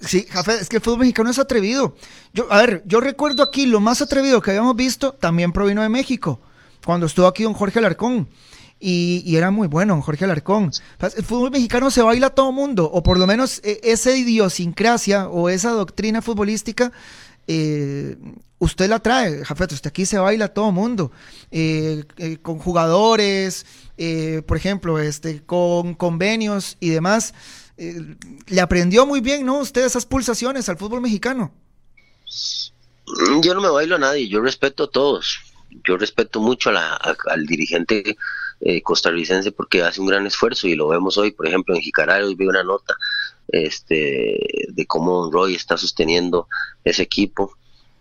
Sí, 0.02 0.28
Jafé, 0.30 0.56
es 0.62 0.70
que 0.70 0.78
el 0.78 0.82
fútbol 0.82 1.00
mexicano 1.00 1.30
es 1.30 1.40
atrevido. 1.40 1.96
Yo, 2.34 2.52
a 2.52 2.58
ver, 2.58 2.84
yo 2.86 3.00
recuerdo 3.00 3.44
aquí 3.44 3.66
lo 3.66 3.80
más 3.80 4.02
atrevido 4.02 4.42
que 4.42 4.52
habíamos 4.52 4.76
visto 4.76 5.14
también 5.14 5.52
provino 5.52 5.82
de 5.82 5.90
México 5.90 6.40
cuando 6.86 7.08
estuvo 7.08 7.28
aquí 7.28 7.44
don 7.44 7.54
Jorge 7.54 7.80
Alarcón. 7.80 8.30
Y, 8.80 9.36
era 9.36 9.52
muy 9.52 9.68
bueno, 9.68 9.94
don 9.94 10.02
Jorge 10.02 10.26
Alarcón. 10.26 10.70
El 11.00 11.24
fútbol 11.24 11.50
mexicano 11.50 11.90
se 11.90 12.02
baila 12.02 12.28
a 12.28 12.30
todo 12.30 12.52
mundo, 12.52 12.90
o 12.92 13.02
por 13.02 13.18
lo 13.18 13.26
menos 13.26 13.60
e, 13.64 13.80
esa 13.84 14.16
idiosincrasia 14.16 15.28
o 15.30 15.50
esa 15.50 15.72
doctrina 15.72 16.22
futbolística, 16.22 16.92
eh, 17.48 18.18
usted 18.60 18.90
la 18.90 19.00
trae, 19.00 19.44
Jafet, 19.44 19.72
usted 19.72 19.90
aquí 19.90 20.06
se 20.06 20.18
baila 20.18 20.50
todo 20.50 20.72
mundo, 20.72 21.12
eh, 21.52 22.04
eh, 22.18 22.38
con 22.42 22.60
jugadores, 22.60 23.66
por 24.46 24.58
ejemplo, 24.58 25.00
este, 25.00 25.42
con 25.44 25.96
convenios 25.96 26.78
y 26.80 26.90
demás. 26.90 27.34
Le 27.78 28.62
aprendió 28.62 29.06
muy 29.06 29.22
bien, 29.22 29.46
¿no? 29.46 29.60
Usted 29.60 29.86
esas 29.86 30.06
pulsaciones 30.06 30.70
al 30.70 30.78
fútbol 30.78 31.02
mexicano. 31.02 31.52
Yo 33.42 33.54
no 33.54 33.62
me 33.62 33.70
bailo 33.70 33.96
a 33.96 34.00
nadie, 34.00 34.28
yo 34.28 34.42
respeto 34.42 34.86
a 34.86 34.90
todos 34.90 35.40
yo 35.84 35.98
respeto 35.98 36.40
mucho 36.40 36.72
al 36.72 37.46
dirigente 37.46 38.18
eh, 38.62 38.82
costarricense 38.82 39.52
porque 39.52 39.82
hace 39.84 40.02
un 40.02 40.08
gran 40.08 40.26
esfuerzo 40.26 40.68
y 40.68 40.76
lo 40.76 40.88
vemos 40.88 41.18
hoy, 41.18 41.32
por 41.32 41.48
ejemplo, 41.48 41.76
en 41.76 41.82
Jicaral, 41.82 42.24
hoy 42.24 42.36
vi 42.36 42.48
una 42.48 42.64
nota 42.64 42.96
este, 43.48 44.40
de 44.70 44.86
cómo 44.86 45.32
Roy 45.32 45.56
está 45.56 45.78
sosteniendo 45.78 46.48
ese 46.84 47.04
equipo 47.04 47.58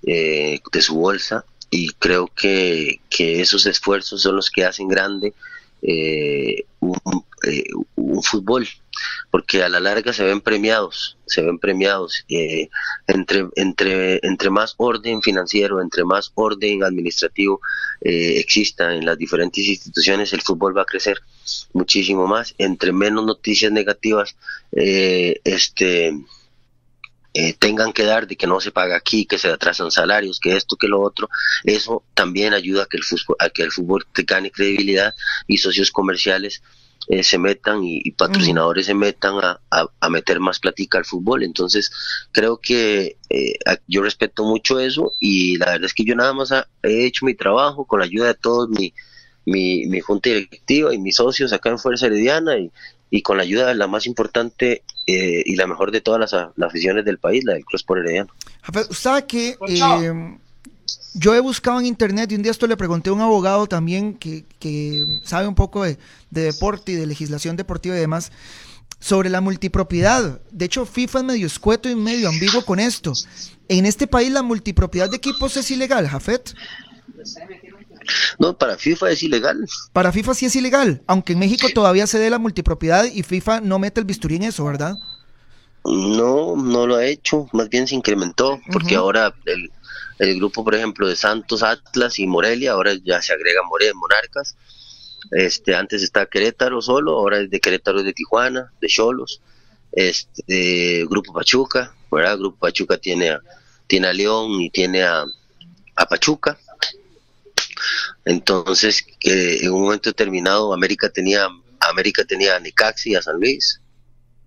eh, 0.07 0.61
de 0.73 0.83
su 0.83 0.95
bolsa 0.95 1.45
y 1.71 1.89
creo 1.95 2.29
que, 2.29 3.01
esos 3.19 3.67
esfuerzos 3.67 4.23
son 4.23 4.37
los 4.37 4.51
que 4.51 4.65
hacen 4.65 4.89
grande 4.89 5.35
eh, 5.83 6.65
un, 6.81 6.97
un 7.97 8.23
fútbol 8.23 8.67
porque 9.31 9.63
a 9.63 9.69
la 9.69 9.81
larga 9.81 10.13
se 10.13 10.23
ven 10.23 10.41
premiados, 10.41 11.17
se 11.27 11.43
ven 11.43 11.59
premiados. 11.59 12.25
Eh, 12.29 12.69
entre, 13.07 13.49
entre, 13.57 14.21
entre 14.23 14.51
más 14.51 14.75
orden 14.77 15.23
financiero, 15.23 15.81
entre 15.81 16.05
más 16.05 16.31
orden 16.35 16.85
administrativo 16.85 17.61
eh, 18.01 18.35
exista 18.39 18.95
en 18.95 19.05
las 19.05 19.19
diferentes 19.19 19.67
instituciones, 19.67 20.33
el 20.33 20.43
fútbol 20.43 20.77
va 20.77 20.83
a 20.83 20.87
crecer 20.87 21.21
muchísimo 21.73 22.27
más. 22.27 22.55
Entre 22.59 22.93
menos 22.93 23.25
noticias 23.25 23.73
negativas, 23.73 24.37
eh, 24.73 25.41
este 25.45 26.13
tengan 27.59 27.93
que 27.93 28.05
dar 28.05 28.29
de 28.29 28.37
que 28.37 28.47
no 28.47 28.61
se 28.61 28.71
paga 28.71 28.97
aquí, 28.97 29.27
que 29.27 29.39
se 29.39 29.49
atrasan 29.49 29.91
salarios, 29.91 30.39
que 30.39 30.57
esto, 30.57 30.77
que 30.77 30.87
lo 30.87 31.01
otro, 31.01 31.29
eso 31.65 32.05
también 32.15 32.55
ayuda 32.55 32.85
a 32.85 32.87
que 32.87 32.97
el 32.97 33.03
fútbol, 33.03 33.35
a 33.41 33.49
que 33.49 33.65
el 33.65 33.73
fútbol 33.73 34.07
gane 34.15 34.53
credibilidad 34.53 35.17
y 35.49 35.59
socios 35.59 35.91
comerciales 35.91 36.63
eh, 37.09 37.23
se 37.23 37.39
metan 37.39 37.81
y, 37.83 38.11
patrocinadores 38.13 38.87
se 38.87 38.95
metan 38.95 39.35
a, 39.43 40.09
meter 40.09 40.41
más 40.41 40.59
plática 40.59 40.99
al 40.99 41.05
fútbol. 41.05 41.43
Entonces, 41.43 41.91
creo 42.33 42.59
que 42.59 43.17
eh, 43.31 43.55
yo 43.87 44.03
respeto 44.03 44.45
mucho 44.45 44.79
eso 44.81 45.13
y 45.21 45.57
la 45.59 45.67
verdad 45.67 45.87
es 45.87 45.95
que 45.95 46.05
yo 46.05 46.15
nada 46.15 46.33
más 46.33 46.53
he 46.83 47.05
hecho 47.07 47.27
mi 47.27 47.35
trabajo 47.35 47.85
con 47.85 48.01
la 48.01 48.07
ayuda 48.07 48.29
de 48.29 48.35
todos 48.35 48.69
mi, 48.69 48.93
mi, 49.45 50.01
junta 50.01 50.31
directiva 50.31 50.95
y 50.95 50.99
mis 50.99 51.17
socios 51.17 51.53
acá 51.53 51.71
en 51.71 51.79
Fuerza 51.79 52.07
Herediana 52.07 52.59
y, 52.59 52.71
y 53.11 53.23
con 53.23 53.37
la 53.37 53.43
ayuda 53.43 53.69
de 53.69 53.75
la 53.75 53.87
más 53.87 54.07
importante 54.07 54.83
eh, 55.07 55.43
y 55.45 55.55
la 55.57 55.67
mejor 55.67 55.93
de 55.93 56.01
todas 56.01 56.33
las, 56.33 56.35
aficiones 56.67 57.05
del 57.05 57.19
país, 57.19 57.45
la 57.45 57.55
del 57.55 57.65
Cruz 57.65 57.85
por 57.85 57.99
Herediano. 57.99 58.33
¿Sabe 58.91 59.27
que 59.27 59.57
yo 61.15 61.35
he 61.35 61.41
buscado 61.41 61.79
en 61.81 61.87
internet 61.87 62.31
y 62.33 62.35
un 62.35 62.43
día 62.43 62.51
esto 62.51 62.67
le 62.67 62.77
pregunté 62.77 63.11
a 63.11 63.13
un 63.13 63.21
abogado 63.21 63.67
también 63.67 64.15
que, 64.15 64.45
sabe 65.25 65.47
un 65.47 65.55
poco 65.55 65.85
de, 65.85 65.99
deporte 66.31 66.93
y 66.93 66.97
de 66.97 67.07
legislación 67.07 67.57
deportiva 67.57 67.97
y 67.97 68.01
demás 68.01 68.33
sobre 68.99 69.31
la 69.31 69.41
multipropiedad. 69.41 70.41
De 70.51 70.65
hecho, 70.65 70.87
FIFA 70.87 71.19
es 71.19 71.25
medio 71.25 71.47
escueto 71.47 71.89
y 71.89 71.95
medio 71.95 72.29
ambiguo 72.29 72.65
con 72.65 72.81
esto. 72.81 73.13
En 73.69 73.87
este 73.87 74.07
país 74.07 74.31
la 74.31 74.43
multipropiedad 74.43 75.11
de 75.11 75.17
equipos 75.17 75.57
es 75.57 75.71
ilegal, 75.71 76.09
Jafet. 76.09 76.55
No, 78.39 78.57
para 78.57 78.77
FIFA 78.77 79.11
es 79.11 79.23
ilegal. 79.23 79.67
Para 79.93 80.13
FIFA 80.13 80.35
sí 80.35 80.47
es 80.47 80.57
ilegal, 80.57 81.03
aunque 81.07 81.35
en 81.35 81.39
México 81.39 81.69
todavía 81.75 82.07
se 82.07 82.19
dé 82.19 82.29
la 82.29 82.39
multipropiedad 82.39 83.05
y 83.05 83.23
FIFA 83.23 83.61
no 83.61 83.79
mete 83.79 84.01
el 84.01 84.07
bisturí 84.07 84.37
en 84.37 84.45
eso, 84.45 84.65
¿verdad? 84.65 84.97
No, 85.85 86.57
no 86.57 86.87
lo 86.87 86.97
ha 86.97 87.05
hecho, 87.05 87.47
más 87.53 87.69
bien 87.69 87.87
se 87.87 87.95
incrementó, 87.95 88.59
porque 88.73 88.97
ahora 88.97 89.35
el, 89.45 89.71
el 90.19 90.37
grupo, 90.37 90.65
por 90.65 90.75
ejemplo, 90.75 91.09
de 91.09 91.17
Santos, 91.17 91.63
Atlas 91.63 92.19
y 92.19 92.27
Morelia, 92.27 92.73
ahora 92.73 92.93
ya 93.03 93.21
se 93.21 93.33
agrega 93.33 93.63
Morelia, 93.63 93.95
Monarcas. 93.95 94.57
Este, 95.31 95.75
antes 95.75 96.03
está 96.03 96.27
Querétaro 96.27 96.81
solo, 96.83 97.13
ahora 97.13 97.41
es 97.41 97.51
de 97.51 97.61
Querétaro 97.61 98.03
de 98.03 98.13
Tijuana, 98.13 98.73
de 98.81 98.89
Cholos. 98.89 99.41
Este, 99.93 101.05
Grupo 101.09 101.33
Pachuca, 101.33 101.95
¿verdad? 102.11 102.39
Grupo 102.39 102.59
Pachuca 102.59 102.99
tiene 102.99 103.31
a, 103.31 103.41
tiene 103.87 104.09
a 104.09 104.13
León 104.13 104.61
y 104.61 104.71
tiene 104.71 105.03
a, 105.03 105.25
a 105.97 106.07
Pachuca. 106.07 106.59
Entonces, 108.25 109.05
en 109.21 109.73
un 109.73 109.83
momento 109.83 110.11
determinado, 110.11 110.73
América 110.73 111.11
tenía, 111.11 111.49
América 111.81 112.25
tenía 112.25 112.57
a 112.57 112.61
Necaxi 112.61 113.11
y 113.11 113.15
a 113.15 113.23
San 113.23 113.39
Luis. 113.41 113.81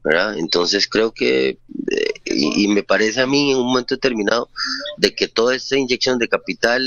¿verdad? 0.07 0.37
Entonces 0.37 0.87
creo 0.87 1.11
que 1.11 1.49
eh, 1.49 2.13
y, 2.37 2.67
me 2.67 2.83
parece 2.83 3.21
a 3.21 3.27
mí 3.27 3.51
en 3.51 3.57
un 3.57 3.67
momento 3.67 3.95
determinado 3.95 4.49
de 4.97 5.13
que 5.15 5.27
toda 5.27 5.55
esa 5.55 5.77
inyección 5.77 6.17
de 6.19 6.27
capital 6.27 6.83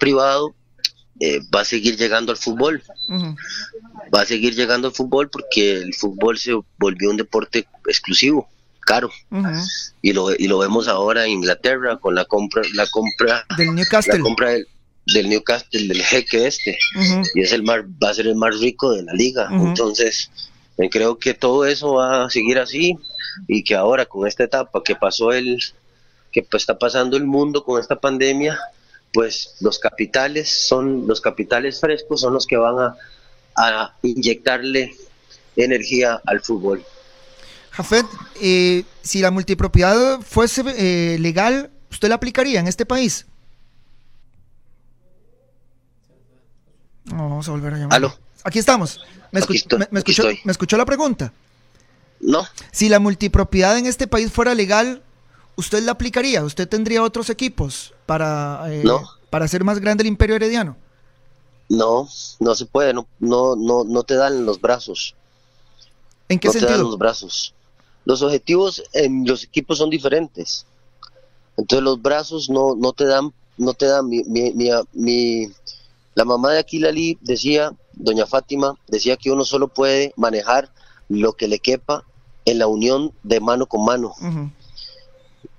privado 0.00 0.54
eh, 1.20 1.40
va 1.54 1.62
a 1.62 1.64
seguir 1.64 1.96
llegando 1.96 2.32
al 2.32 2.38
fútbol. 2.38 2.82
Va 4.14 4.22
a 4.22 4.26
seguir 4.26 4.54
llegando 4.54 4.88
al 4.88 4.94
fútbol 4.94 5.28
porque 5.28 5.72
el 5.72 5.94
fútbol 5.94 6.38
se 6.38 6.52
volvió 6.78 7.10
un 7.10 7.16
deporte 7.16 7.66
exclusivo, 7.86 8.48
caro. 8.80 9.10
y, 10.00 10.12
lo, 10.12 10.34
y 10.34 10.46
lo 10.48 10.58
vemos 10.58 10.88
ahora 10.88 11.24
en 11.24 11.32
Inglaterra 11.32 11.98
con 11.98 12.14
la 12.14 12.24
compra, 12.24 12.62
la 12.74 12.86
compra 12.86 13.44
del 13.56 13.74
Newcastle. 13.74 14.18
La 14.18 14.22
compra 14.22 14.50
del, 14.50 15.28
Newcastle, 15.28 15.88
del 15.88 16.02
jeque 16.02 16.46
este. 16.46 16.78
Y 17.34 17.42
es 17.42 17.52
el 17.52 17.62
más, 17.62 17.80
va 18.02 18.10
a 18.10 18.14
ser 18.14 18.26
el 18.26 18.36
más 18.36 18.58
rico 18.60 18.92
de 18.92 19.02
la 19.02 19.12
liga. 19.12 19.48
Entonces, 19.50 20.30
creo 20.88 21.18
que 21.18 21.34
todo 21.34 21.66
eso 21.66 21.94
va 21.94 22.26
a 22.26 22.30
seguir 22.30 22.58
así 22.58 22.96
y 23.48 23.64
que 23.64 23.74
ahora 23.74 24.06
con 24.06 24.28
esta 24.28 24.44
etapa 24.44 24.82
que 24.84 24.94
pasó 24.94 25.32
el, 25.32 25.60
que 26.30 26.42
pues, 26.42 26.62
está 26.62 26.78
pasando 26.78 27.16
el 27.16 27.24
mundo 27.24 27.64
con 27.64 27.80
esta 27.80 27.96
pandemia, 27.96 28.58
pues 29.12 29.56
los 29.60 29.78
capitales 29.78 30.66
son 30.68 31.06
los 31.06 31.20
capitales 31.20 31.80
frescos 31.80 32.20
son 32.20 32.34
los 32.34 32.46
que 32.46 32.56
van 32.56 32.94
a, 33.56 33.94
inyectarle 34.02 34.94
energía 35.56 36.20
al 36.24 36.40
fútbol. 36.40 36.84
Jafet, 37.72 38.06
eh, 38.40 38.84
si 39.02 39.20
la 39.20 39.32
multipropiedad 39.32 40.20
fuese 40.20 40.62
eh, 40.76 41.18
legal, 41.18 41.70
¿usted 41.90 42.08
la 42.08 42.14
aplicaría 42.14 42.60
en 42.60 42.68
este 42.68 42.86
país? 42.86 43.26
vamos 47.10 47.48
a 47.48 47.52
volver 47.52 47.74
a 47.74 47.78
llamar. 47.78 48.27
Aquí 48.44 48.58
estamos. 48.58 49.00
¿Me, 49.30 49.40
escuchó, 49.40 50.76
la 50.76 50.84
pregunta? 50.84 51.32
No. 52.20 52.46
Si 52.72 52.88
la 52.88 52.98
multipropiedad 52.98 53.76
en 53.78 53.86
este 53.86 54.06
país 54.06 54.32
fuera 54.32 54.54
legal, 54.54 55.02
¿usted 55.56 55.82
la 55.82 55.92
aplicaría? 55.92 56.44
¿Usted 56.44 56.68
tendría 56.68 57.02
otros 57.02 57.30
equipos 57.30 57.94
para, 58.06 58.62
eh, 58.68 58.84
para 59.30 59.44
hacer 59.44 59.64
más 59.64 59.78
grande 59.80 60.02
el 60.02 60.08
imperio 60.08 60.36
herediano? 60.36 60.76
No, 61.68 62.08
no 62.40 62.54
se 62.54 62.64
puede, 62.64 62.94
no, 62.94 63.06
no, 63.18 63.54
no, 63.54 63.84
no 63.84 64.02
te 64.02 64.14
dan 64.14 64.46
los 64.46 64.60
brazos. 64.60 65.14
¿En 66.28 66.38
qué 66.38 66.48
no 66.48 66.52
sentido? 66.52 66.72
Te 66.72 66.78
dan 66.78 66.86
los 66.86 66.98
brazos. 66.98 67.54
Los 68.04 68.22
objetivos 68.22 68.82
en 68.94 69.26
los 69.26 69.44
equipos 69.44 69.78
son 69.78 69.90
diferentes. 69.90 70.64
Entonces 71.58 71.84
los 71.84 72.00
brazos 72.00 72.48
no, 72.48 72.74
no 72.74 72.92
te 72.92 73.04
dan, 73.04 73.32
no 73.58 73.74
te 73.74 73.86
dan. 73.86 74.08
Mi, 74.08 74.22
mi, 74.24 74.52
mi, 74.92 75.48
la 76.14 76.24
mamá 76.24 76.52
de 76.52 76.60
Aquilali 76.60 77.18
decía, 77.20 77.72
doña 77.98 78.26
Fátima, 78.26 78.78
decía 78.86 79.16
que 79.16 79.30
uno 79.30 79.44
solo 79.44 79.68
puede 79.68 80.12
manejar 80.16 80.70
lo 81.08 81.34
que 81.34 81.48
le 81.48 81.58
quepa 81.58 82.04
en 82.44 82.58
la 82.58 82.66
unión 82.66 83.12
de 83.22 83.40
mano 83.40 83.66
con 83.66 83.84
mano. 83.84 84.14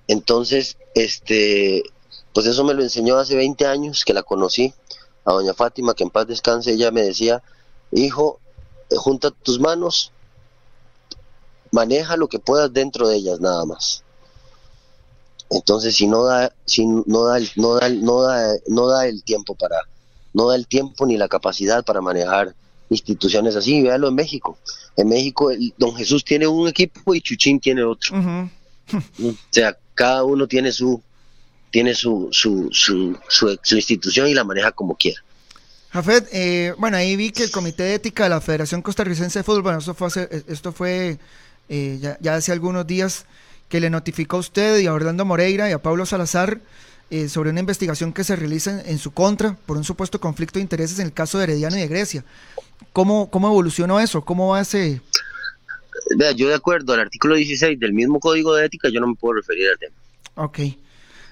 Entonces, 0.07 0.77
este, 0.95 1.83
pues 2.33 2.47
eso 2.47 2.63
me 2.63 2.73
lo 2.73 2.81
enseñó 2.81 3.17
hace 3.17 3.35
20 3.35 3.67
años 3.67 4.03
que 4.05 4.13
la 4.13 4.23
conocí, 4.23 4.73
a 5.25 5.33
doña 5.33 5.53
Fátima, 5.53 5.93
que 5.93 6.03
en 6.03 6.09
paz 6.09 6.27
descanse, 6.27 6.71
ella 6.71 6.91
me 6.91 7.01
decía, 7.01 7.43
hijo, 7.91 8.39
eh, 8.89 8.95
junta 8.95 9.31
tus 9.31 9.59
manos, 9.59 10.11
maneja 11.71 12.17
lo 12.17 12.27
que 12.27 12.39
puedas 12.39 12.73
dentro 12.73 13.07
de 13.07 13.17
ellas 13.17 13.39
nada 13.39 13.65
más. 13.65 14.03
Entonces, 15.51 15.95
si 15.95 16.07
no 16.07 16.25
da, 16.25 16.53
si 16.65 16.85
no 16.85 17.25
da, 17.25 17.39
no 17.55 17.75
da, 17.75 17.89
no 17.89 18.21
da, 18.21 18.53
no 18.67 18.87
da 18.87 19.07
el 19.07 19.23
tiempo 19.23 19.55
para, 19.55 19.77
no 20.39 20.47
da 20.47 20.55
el 20.55 20.67
tiempo 20.67 21.05
ni 21.05 21.17
la 21.17 21.27
capacidad 21.27 21.83
para 21.83 21.99
manejar 21.99 22.55
instituciones 22.89 23.57
así, 23.57 23.83
véalo 23.83 24.07
en 24.07 24.15
México. 24.15 24.57
En 24.95 25.09
México, 25.09 25.51
don 25.77 25.93
Jesús 25.95 26.23
tiene 26.23 26.47
un 26.47 26.69
equipo 26.69 27.13
y 27.13 27.19
Chuchín 27.19 27.59
tiene 27.59 27.83
otro. 27.83 28.15
o 29.21 29.33
sea, 29.51 29.77
cada 29.93 30.23
uno 30.23 30.47
tiene 30.47 30.71
su 30.71 31.01
tiene 31.71 31.93
su, 31.93 32.29
su, 32.31 32.69
su, 32.71 33.19
su, 33.27 33.75
institución 33.75 34.27
y 34.27 34.33
la 34.33 34.43
maneja 34.43 34.71
como 34.71 34.95
quiera. 34.95 35.21
Jafet, 35.91 36.27
eh, 36.31 36.73
bueno, 36.79 36.97
ahí 36.97 37.15
vi 37.15 37.31
que 37.31 37.43
el 37.43 37.51
Comité 37.51 37.83
de 37.83 37.95
Ética 37.95 38.23
de 38.23 38.29
la 38.29 38.41
Federación 38.41 38.81
Costarricense 38.81 39.39
de 39.39 39.43
Fútbol, 39.43 39.61
bueno, 39.61 39.79
esto 39.79 39.93
fue, 39.93 40.09
esto 40.47 40.71
fue 40.71 41.19
eh, 41.67 41.99
ya, 42.01 42.17
ya, 42.21 42.35
hace 42.35 42.51
algunos 42.51 42.87
días 42.87 43.25
que 43.67 43.79
le 43.79 43.91
notificó 43.91 44.37
a 44.37 44.39
usted 44.39 44.79
y 44.79 44.87
a 44.87 44.93
Orlando 44.93 45.25
Moreira 45.25 45.69
y 45.69 45.73
a 45.73 45.81
Pablo 45.81 46.07
Salazar 46.07 46.59
eh, 47.09 47.29
sobre 47.29 47.49
una 47.49 47.59
investigación 47.59 48.13
que 48.13 48.23
se 48.23 48.35
realiza 48.35 48.81
en, 48.85 48.97
su 48.99 49.11
contra 49.11 49.55
por 49.65 49.77
un 49.77 49.83
supuesto 49.83 50.19
conflicto 50.19 50.59
de 50.59 50.63
intereses 50.63 50.99
en 50.99 51.07
el 51.07 51.13
caso 51.13 51.37
de 51.37 51.45
Herediano 51.45 51.77
y 51.77 51.81
de 51.81 51.87
Grecia. 51.87 52.23
¿Cómo, 52.93 53.29
cómo 53.29 53.47
evolucionó 53.47 53.99
eso? 53.99 54.23
¿Cómo 54.23 54.49
va 54.49 54.61
ese...? 54.61 55.01
Vea, 56.17 56.31
yo 56.31 56.47
de 56.47 56.55
acuerdo 56.55 56.93
al 56.93 57.01
artículo 57.01 57.35
16 57.35 57.79
del 57.79 57.93
mismo 57.93 58.19
Código 58.19 58.55
de 58.55 58.65
Ética, 58.65 58.89
yo 58.89 58.99
no 58.99 59.07
me 59.07 59.15
puedo 59.15 59.35
referir 59.35 59.69
al 59.69 59.77
tema. 59.77 59.95
Ok. 60.35 60.59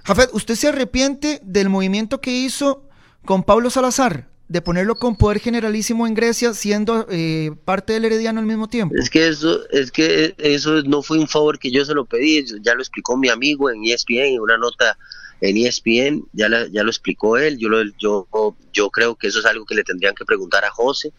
Jafet, 0.04 0.30
¿usted 0.34 0.56
se 0.56 0.68
arrepiente 0.68 1.40
del 1.44 1.70
movimiento 1.70 2.20
que 2.20 2.32
hizo 2.32 2.84
con 3.26 3.44
Pablo 3.44 3.70
Salazar? 3.70 4.28
de 4.50 4.62
ponerlo 4.62 4.96
con 4.96 5.18
poder 5.18 5.40
generalísimo 5.40 6.08
en 6.08 6.14
Grecia 6.14 6.54
siendo 6.54 7.06
eh, 7.10 7.52
parte 7.66 7.94
del 7.94 8.06
herediano 8.06 8.40
al 8.40 8.46
mismo 8.46 8.70
tiempo. 8.70 8.96
Es 8.98 9.10
que 9.10 9.28
eso 9.28 9.68
es 9.70 9.92
que 9.92 10.36
eso 10.38 10.82
no 10.84 11.02
fue 11.02 11.20
un 11.20 11.28
favor 11.28 11.60
que 11.60 11.70
yo 11.70 11.84
se 11.84 11.94
lo 11.94 12.06
pedí, 12.06 12.46
ya 12.62 12.74
lo 12.74 12.82
explicó 12.82 13.18
mi 13.18 13.30
amigo 13.30 13.70
en 13.70 13.84
ESPN 13.84 14.20
en 14.20 14.40
una 14.40 14.58
nota 14.58 14.98
en 15.42 15.58
ESPN, 15.58 16.26
ya, 16.34 16.48
ya 16.72 16.84
lo 16.84 16.90
explicó 16.90 17.38
él, 17.38 17.58
yo, 17.58 17.70
lo, 17.70 17.84
yo, 18.00 18.28
yo 18.74 18.90
creo 18.90 19.16
que 19.16 19.28
eso 19.28 19.40
es 19.40 19.46
algo 19.46 19.66
que 19.66 19.76
le 19.76 19.84
tendrían 19.84 20.16
que 20.16 20.26
preguntar 20.26 20.66
a 20.66 20.72
José. 20.72 21.10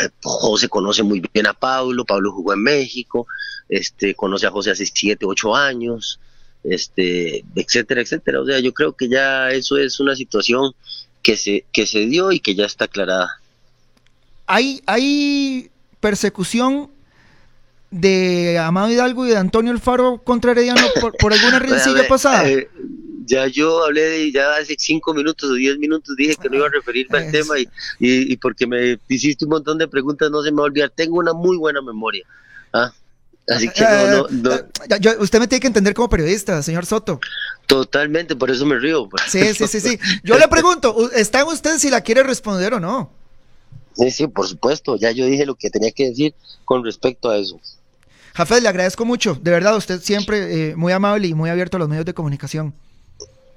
Eh, 0.00 0.08
José 0.22 0.68
conoce 0.68 1.02
muy 1.02 1.22
bien 1.32 1.46
a 1.46 1.54
Pablo, 1.54 2.04
Pablo 2.04 2.32
jugó 2.32 2.52
en 2.52 2.62
México, 2.62 3.26
este 3.68 4.14
conoce 4.14 4.46
a 4.46 4.50
José 4.50 4.72
hace 4.72 4.86
7, 4.86 5.24
8 5.24 5.56
años, 5.56 6.20
este, 6.64 7.44
etcétera, 7.54 8.00
etcétera. 8.00 8.40
O 8.40 8.46
sea, 8.46 8.58
yo 8.60 8.72
creo 8.72 8.92
que 8.94 9.08
ya 9.08 9.50
eso 9.50 9.78
es 9.78 10.00
una 10.00 10.16
situación 10.16 10.72
que 11.22 11.36
se, 11.36 11.64
que 11.72 11.86
se 11.86 12.06
dio 12.06 12.32
y 12.32 12.40
que 12.40 12.54
ya 12.54 12.66
está 12.66 12.86
aclarada. 12.86 13.40
¿Hay, 14.46 14.82
hay 14.86 15.70
persecución 16.00 16.90
de 17.90 18.58
Amado 18.58 18.90
Hidalgo 18.90 19.26
y 19.26 19.30
de 19.30 19.36
Antonio 19.36 19.72
Alfaro 19.72 20.22
contra 20.22 20.52
Herediano 20.52 20.80
por, 21.18 21.32
alguna 21.32 21.58
rencilla 21.60 22.06
pasada? 22.08 22.48
Eh, 22.48 22.68
ya 23.26 23.46
yo 23.46 23.84
hablé 23.84 24.02
de, 24.02 24.32
ya 24.32 24.56
hace 24.56 24.74
cinco 24.78 25.14
minutos 25.14 25.50
o 25.50 25.54
diez 25.54 25.78
minutos 25.78 26.16
dije 26.16 26.36
que 26.36 26.48
no 26.48 26.56
iba 26.56 26.66
a 26.66 26.70
referirme 26.70 27.18
al 27.18 27.30
tema 27.30 27.58
y, 27.58 27.68
y, 27.98 28.36
porque 28.36 28.66
me 28.66 28.98
hiciste 29.08 29.44
un 29.44 29.52
montón 29.52 29.78
de 29.78 29.86
preguntas 29.86 30.30
no 30.30 30.42
se 30.42 30.50
me 30.50 30.58
va 30.58 30.62
a 30.62 30.66
olvidar. 30.66 30.90
Tengo 30.90 31.18
una 31.18 31.32
muy 31.32 31.56
buena 31.56 31.80
memoria. 31.80 32.24
¿ah? 32.72 32.92
Así 33.48 33.68
que 33.68 33.82
no, 33.82 34.26
no, 34.30 34.54
eh, 34.54 35.16
usted 35.18 35.40
me 35.40 35.48
tiene 35.48 35.60
que 35.60 35.66
entender 35.66 35.94
como 35.94 36.08
periodista, 36.08 36.62
señor 36.62 36.86
Soto. 36.86 37.20
Totalmente, 37.66 38.36
por 38.36 38.50
eso 38.50 38.64
me 38.64 38.78
río. 38.78 39.08
Sí, 39.28 39.54
sí, 39.54 39.66
sí, 39.66 39.80
sí. 39.80 39.98
Yo 40.22 40.38
le 40.38 40.46
pregunto, 40.48 41.10
¿está 41.12 41.44
usted 41.44 41.78
si 41.78 41.90
la 41.90 42.00
quiere 42.00 42.22
responder 42.22 42.74
o 42.74 42.80
no? 42.80 43.10
Sí, 43.94 44.10
sí, 44.10 44.26
por 44.28 44.46
supuesto. 44.46 44.96
Ya 44.96 45.10
yo 45.10 45.26
dije 45.26 45.46
lo 45.46 45.54
que 45.56 45.70
tenía 45.70 45.90
que 45.90 46.08
decir 46.10 46.34
con 46.64 46.84
respecto 46.84 47.28
a 47.30 47.36
eso. 47.36 47.60
Jafet, 48.34 48.62
le 48.62 48.68
agradezco 48.68 49.04
mucho. 49.04 49.38
De 49.40 49.50
verdad, 49.50 49.76
usted 49.76 50.00
siempre 50.00 50.70
eh, 50.70 50.76
muy 50.76 50.92
amable 50.92 51.28
y 51.28 51.34
muy 51.34 51.50
abierto 51.50 51.76
a 51.76 51.80
los 51.80 51.88
medios 51.88 52.06
de 52.06 52.14
comunicación. 52.14 52.74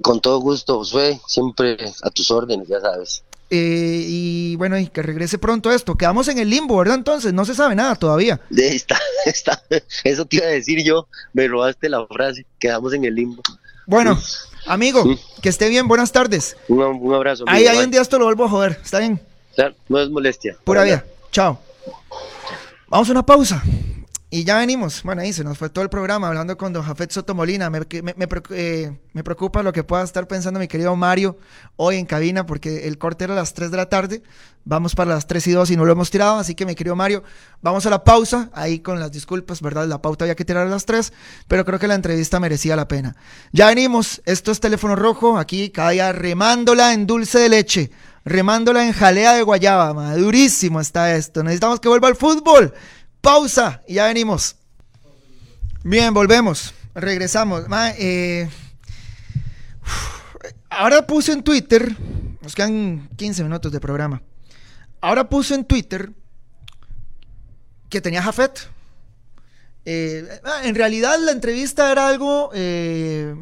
Con 0.01 0.19
todo 0.19 0.39
gusto, 0.39 0.78
Josué. 0.78 1.19
Siempre 1.28 1.78
a 2.01 2.09
tus 2.09 2.32
órdenes, 2.32 2.67
ya 2.67 2.80
sabes. 2.82 3.24
Eh, 3.49 4.05
y 4.07 4.55
bueno, 4.55 4.80
y 4.80 4.88
que 4.88 5.03
regrese 5.03 5.38
pronto 5.38 5.71
esto. 5.71 5.95
Quedamos 5.95 6.28
en 6.28 6.39
el 6.39 6.49
limbo, 6.49 6.78
¿verdad? 6.78 6.95
Entonces, 6.95 7.34
no 7.34 7.45
se 7.45 7.53
sabe 7.53 7.76
nada 7.76 7.95
todavía. 7.95 8.41
Está, 8.49 8.99
está, 9.26 9.61
eso 10.03 10.26
te 10.26 10.38
iba 10.38 10.47
a 10.47 10.49
decir 10.49 10.84
yo, 10.84 11.07
me 11.34 11.47
robaste 11.47 11.88
la 11.88 12.05
frase, 12.07 12.45
quedamos 12.59 12.93
en 12.93 13.05
el 13.05 13.13
limbo. 13.13 13.43
Bueno, 13.86 14.19
amigo, 14.65 15.03
que 15.41 15.49
esté 15.49 15.69
bien, 15.69 15.88
buenas 15.88 16.11
tardes. 16.11 16.57
Un, 16.67 17.13
abrazo. 17.13 17.43
Ahí, 17.47 17.67
hay 17.67 17.78
un 17.80 17.91
día 17.91 18.01
esto 18.01 18.17
lo 18.17 18.26
vuelvo 18.26 18.45
a 18.45 18.49
joder, 18.49 18.80
¿está 18.84 18.99
bien? 18.99 19.21
no 19.88 19.99
es 19.99 20.09
molestia. 20.09 20.57
Pura 20.63 20.84
vida, 20.84 21.05
chao. 21.32 21.59
Vamos 22.88 23.07
a 23.09 23.11
una 23.11 23.26
pausa. 23.26 23.63
Y 24.34 24.45
ya 24.45 24.57
venimos. 24.57 25.03
Bueno, 25.03 25.21
ahí 25.21 25.31
se 25.31 25.43
nos 25.43 25.59
fue 25.59 25.69
todo 25.69 25.84
el 25.84 25.91
programa 25.91 26.27
hablando 26.27 26.57
con 26.57 26.73
don 26.73 26.81
Jafet 26.81 27.11
Sotomolina. 27.11 27.69
Me, 27.69 27.81
me, 27.81 28.27
eh, 28.49 28.97
me, 29.13 29.23
preocupa 29.23 29.61
lo 29.61 29.71
que 29.71 29.84
pueda 29.84 30.01
estar 30.01 30.27
pensando 30.27 30.59
mi 30.59 30.67
querido 30.67 30.95
Mario 30.95 31.38
hoy 31.75 31.97
en 31.97 32.07
cabina, 32.07 32.43
porque 32.43 32.88
el 32.88 32.97
corte 32.97 33.25
era 33.25 33.34
a 33.34 33.36
las 33.36 33.53
3 33.53 33.69
de 33.69 33.77
la 33.77 33.89
tarde. 33.89 34.23
Vamos 34.65 34.95
para 34.95 35.13
las 35.13 35.27
3 35.27 35.45
y 35.45 35.51
2 35.51 35.69
y 35.69 35.75
no 35.77 35.86
lo 35.86 35.91
hemos 35.91 36.09
tirado. 36.09 36.39
Así 36.39 36.55
que, 36.55 36.65
mi 36.65 36.73
querido 36.73 36.95
Mario, 36.95 37.21
vamos 37.61 37.86
a 37.86 37.91
la 37.91 38.03
pausa. 38.03 38.49
Ahí 38.53 38.79
con 38.79 38.99
las 38.99 39.11
disculpas, 39.11 39.61
¿verdad? 39.61 39.86
La 39.86 40.01
pauta 40.01 40.25
había 40.25 40.34
que 40.34 40.45
tirar 40.45 40.65
a 40.65 40.69
las 40.71 40.88
3, 40.88 41.13
pero 41.47 41.63
creo 41.63 41.77
que 41.77 41.88
la 41.88 41.93
entrevista 41.93 42.39
merecía 42.39 42.75
la 42.75 42.88
pena. 42.88 43.15
Ya 43.51 43.67
venimos. 43.67 44.23
Esto 44.25 44.51
es 44.51 44.59
Teléfono 44.59 44.95
Rojo. 44.95 45.38
Aquí 45.38 45.69
cada 45.69 45.91
día 45.91 46.11
remándola 46.11 46.93
en 46.93 47.05
dulce 47.05 47.38
de 47.38 47.49
leche. 47.49 47.91
Remándola 48.25 48.84
en 48.84 48.93
jalea 48.93 49.34
de 49.34 49.43
guayaba. 49.43 49.93
Madurísimo 49.93 50.81
está 50.81 51.15
esto. 51.15 51.43
Necesitamos 51.43 51.79
que 51.79 51.88
vuelva 51.88 52.07
al 52.07 52.15
fútbol. 52.15 52.73
Pausa 53.24 53.82
y 53.88 53.93
ya 53.93 54.07
venimos. 54.07 54.57
Bien, 55.82 56.13
volvemos. 56.13 56.74
Regresamos. 56.93 57.63
Eh, 57.97 58.49
ahora 60.69 61.07
puse 61.07 61.32
en 61.32 61.41
Twitter, 61.41 61.95
nos 62.41 62.53
quedan 62.53 63.07
15 63.15 63.43
minutos 63.43 63.71
de 63.71 63.80
programa. 63.80 64.21
Ahora 64.99 65.30
puse 65.30 65.55
en 65.55 65.63
Twitter 65.63 66.11
que 67.88 68.01
tenía 68.01 68.21
Jafet. 68.21 68.67
Eh, 69.86 70.28
ah, 70.43 70.63
en 70.65 70.76
realidad 70.76 71.17
la 71.17 71.32
entrevista 71.32 71.93
era 71.93 72.09
algo 72.09 72.49
eh, 72.53 73.34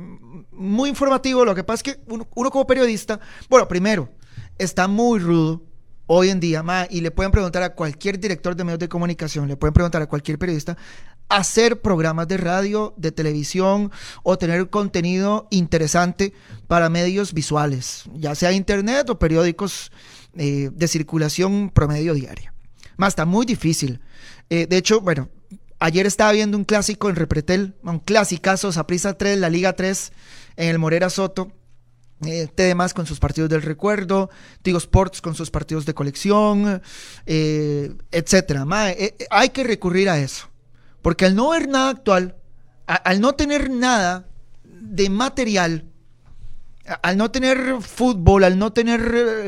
muy 0.52 0.90
informativo, 0.90 1.44
lo 1.44 1.56
que 1.56 1.64
pasa 1.64 1.82
es 1.84 1.96
que 1.96 2.02
uno, 2.06 2.52
como 2.52 2.68
periodista, 2.68 3.20
bueno, 3.50 3.68
primero, 3.68 4.10
está 4.60 4.88
muy 4.88 5.20
rudo 5.20 5.64
hoy 6.14 6.30
en 6.30 6.42
día, 6.42 6.62
y 6.90 7.00
le 7.00 7.10
pueden 7.10 7.32
preguntar 7.32 7.64
a 7.64 7.74
cualquier 7.74 8.20
director 8.20 8.54
de 8.54 8.66
medios 8.66 8.80
de 8.80 8.90
comunicación, 8.90 9.48
le 9.48 9.56
pueden 9.56 9.74
preguntar 9.74 10.02
a 10.02 10.08
cualquier 10.08 10.38
periodista, 10.38 10.78
hacer 11.30 11.80
programas 11.80 12.28
de 12.28 12.36
radio, 12.36 12.94
de 12.98 13.14
televisión 13.14 13.92
o 14.22 14.38
tener 14.38 14.70
contenido 14.70 15.48
interesante 15.52 16.34
para 16.68 16.90
medios 16.90 17.34
visuales, 17.34 18.04
ya 18.14 18.36
sea 18.36 18.52
internet 18.52 19.10
o 19.10 19.20
periódicos 19.20 19.90
eh, 20.36 20.70
de 20.74 20.88
circulación 20.90 21.70
promedio 21.70 22.14
diaria. 22.14 22.54
Más 22.98 23.12
está 23.12 23.24
muy 23.26 23.46
difícil. 23.46 24.02
de 24.50 24.68
hecho, 24.78 25.00
bueno, 25.00 25.30
Ayer 25.84 26.06
estaba 26.06 26.32
viendo 26.32 26.58
un 26.58 26.64
clásico 26.64 27.10
en 27.10 27.16
Repretel, 27.16 27.74
un 27.82 27.98
clasicazo, 27.98 28.72
Saprisa 28.72 29.18
3, 29.18 29.40
la 29.40 29.50
Liga 29.50 29.74
3, 29.74 30.12
en 30.58 30.70
el 30.70 30.78
Morera 30.78 31.10
Soto. 31.10 31.52
Eh, 32.26 32.48
TDMás 32.54 32.94
con 32.94 33.08
sus 33.08 33.20
partidos 33.20 33.50
del 33.50 33.64
recuerdo, 33.64 34.30
Tigo 34.62 34.78
Sports 34.78 35.22
con 35.22 35.34
sus 35.34 35.50
partidos 35.50 35.88
de 35.88 35.96
colección, 35.96 36.82
eh, 37.26 37.92
etcétera. 38.12 38.66
Eh, 38.92 39.16
eh, 39.18 39.28
hay 39.32 39.50
que 39.50 39.64
recurrir 39.64 40.08
a 40.08 40.20
eso. 40.20 40.48
Porque 41.02 41.26
al 41.26 41.36
no 41.36 41.50
ver 41.50 41.68
nada 41.68 41.90
actual, 41.90 42.36
al 42.86 43.22
no 43.22 43.34
tener 43.34 43.72
nada 43.72 44.28
de 44.64 45.10
material, 45.10 45.86
al 47.02 47.18
no 47.18 47.32
tener 47.32 47.78
fútbol, 47.82 48.44
al 48.44 48.60
no 48.60 48.72
tener 48.72 49.02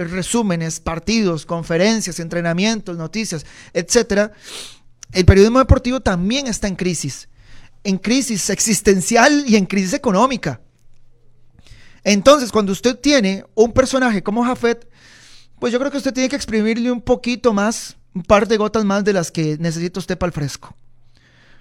resúmenes, 0.10 0.80
partidos, 0.80 1.46
conferencias, 1.46 2.20
entrenamientos, 2.20 2.98
noticias, 2.98 3.46
etcétera, 3.74 4.32
el 5.12 5.26
periodismo 5.26 5.60
deportivo 5.60 6.00
también 6.00 6.48
está 6.48 6.68
en 6.68 6.76
crisis, 6.76 7.30
en 7.84 8.00
crisis 8.00 8.50
existencial 8.50 9.44
y 9.48 9.58
en 9.58 9.68
crisis 9.68 9.94
económica. 9.94 10.63
Entonces, 12.04 12.52
cuando 12.52 12.72
usted 12.72 12.98
tiene 13.00 13.46
un 13.56 13.72
personaje 13.72 14.22
como 14.22 14.44
Jafet, 14.44 14.88
pues 15.60 15.72
yo 15.72 15.80
creo 15.80 15.92
que 15.92 15.98
usted 15.98 16.14
tiene 16.14 16.30
que 16.30 16.36
exprimirle 16.36 16.92
un 16.92 17.02
poquito 17.02 17.54
más, 17.54 17.96
un 18.14 18.24
par 18.24 18.48
de 18.48 18.58
gotas 18.58 18.84
más 18.84 19.04
de 19.04 19.14
las 19.14 19.32
que 19.32 19.58
necesita 19.60 20.00
usted 20.00 20.18
para 20.18 20.28
el 20.28 20.34
fresco. 20.34 20.76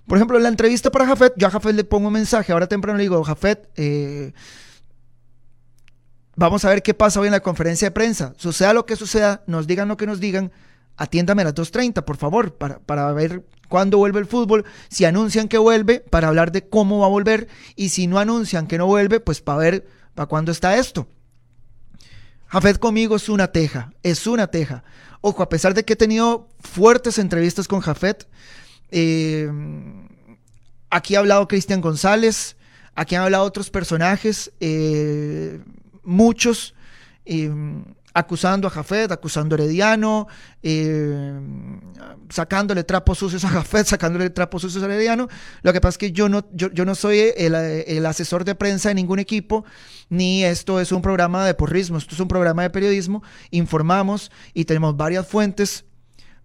Por 0.07 0.19
ejemplo, 0.19 0.37
en 0.37 0.43
la 0.43 0.49
entrevista 0.49 0.91
para 0.91 1.07
Jafet, 1.07 1.35
yo 1.37 1.47
a 1.47 1.51
Jafet 1.51 1.75
le 1.75 1.85
pongo 1.85 2.09
un 2.09 2.15
mensaje, 2.15 2.53
ahora 2.53 2.67
temprano 2.67 2.97
le 2.97 3.05
digo, 3.05 3.23
Jafet, 3.23 3.69
eh, 3.77 4.33
vamos 6.35 6.65
a 6.65 6.71
ver 6.71 6.83
qué 6.83 6.95
pasa 6.95 7.21
hoy 7.21 7.29
en 7.29 7.33
la 7.33 7.41
conferencia 7.41 7.87
de 7.87 7.93
prensa. 7.93 8.35
Suceda 8.37 8.73
lo 8.73 8.85
que 8.85 8.97
suceda, 8.97 9.45
nos 9.47 9.69
digan 9.69 9.87
lo 9.87 9.97
que 9.97 10.07
nos 10.07 10.19
digan, 10.19 10.51
atiéndame 10.97 11.43
a 11.43 11.47
las 11.47 11.55
2.30, 11.55 12.05
por 12.05 12.17
favor, 12.17 12.55
para, 12.57 12.81
para 12.81 13.13
ver 13.13 13.45
cuándo 13.69 13.99
vuelve 13.99 14.19
el 14.19 14.27
fútbol. 14.27 14.65
Si 14.89 15.05
anuncian 15.05 15.47
que 15.47 15.59
vuelve, 15.59 16.01
para 16.01 16.27
hablar 16.27 16.51
de 16.51 16.69
cómo 16.69 16.99
va 16.99 17.07
a 17.07 17.11
volver. 17.11 17.47
Y 17.77 17.91
si 17.91 18.09
no 18.09 18.19
anuncian 18.19 18.67
que 18.67 18.79
no 18.79 18.87
vuelve, 18.87 19.21
pues 19.21 19.41
para 19.41 19.59
ver 19.59 19.87
para 20.15 20.27
cuándo 20.27 20.53
está 20.53 20.77
esto. 20.77 21.07
Jafet 22.49 22.79
conmigo 22.79 23.17
es 23.17 23.29
una 23.29 23.49
teja, 23.49 23.93
es 24.03 24.27
una 24.27 24.47
teja. 24.47 24.85
Ojo, 25.21 25.43
a 25.43 25.49
pesar 25.49 25.73
de 25.75 25.85
que 25.85 25.95
he 25.95 25.97
tenido 25.97 26.49
fuertes 26.61 27.19
entrevistas 27.19 27.67
con 27.67 27.81
Jafet, 27.81 28.29
eh, 28.91 29.51
aquí 30.91 31.15
ha 31.15 31.21
hablado 31.21 31.49
Cristian 31.49 31.81
González, 31.81 32.57
aquí 32.95 33.15
han 33.15 33.23
hablado 33.23 33.45
otros 33.45 33.71
personajes, 33.71 34.53
eh, 34.61 35.61
muchos. 36.03 36.75
Eh, 37.25 37.51
acusando 38.15 38.69
a 38.69 38.71
Jafet, 38.71 39.11
acusando 39.11 39.55
a 39.55 39.59
Herediano, 39.59 40.29
eh, 40.63 41.41
sacándole 42.29 42.85
trapos 42.85 43.19
sucios 43.19 43.45
a 43.45 43.49
Jafet, 43.49 43.87
sacándole 43.87 44.31
trapos 44.31 44.63
sucios 44.63 44.83
a 44.83 44.87
Herediano. 44.87 45.29
Lo 45.63 45.73
que 45.73 45.81
pasa 45.81 45.91
es 45.91 45.99
que 45.99 46.13
yo 46.13 46.29
no, 46.29 46.47
yo, 46.53 46.85
no 46.85 46.95
soy 46.95 47.33
el, 47.37 48.07
asesor 48.07 48.45
de 48.45 48.55
prensa 48.55 48.91
de 48.91 48.95
ningún 48.95 49.19
equipo, 49.19 49.65
ni 50.09 50.45
esto 50.45 50.81
es 50.81 50.93
un 50.93 51.03
programa 51.03 51.47
de 51.47 51.55
porrismo, 51.55 51.99
esto 51.99 52.15
es 52.15 52.21
un 52.21 52.29
programa 52.29 52.63
de 52.63 52.71
periodismo. 52.71 53.23
Informamos 53.51 54.31
y 54.55 54.65
tenemos 54.65 54.97
varias 54.97 55.27
fuentes 55.27 55.85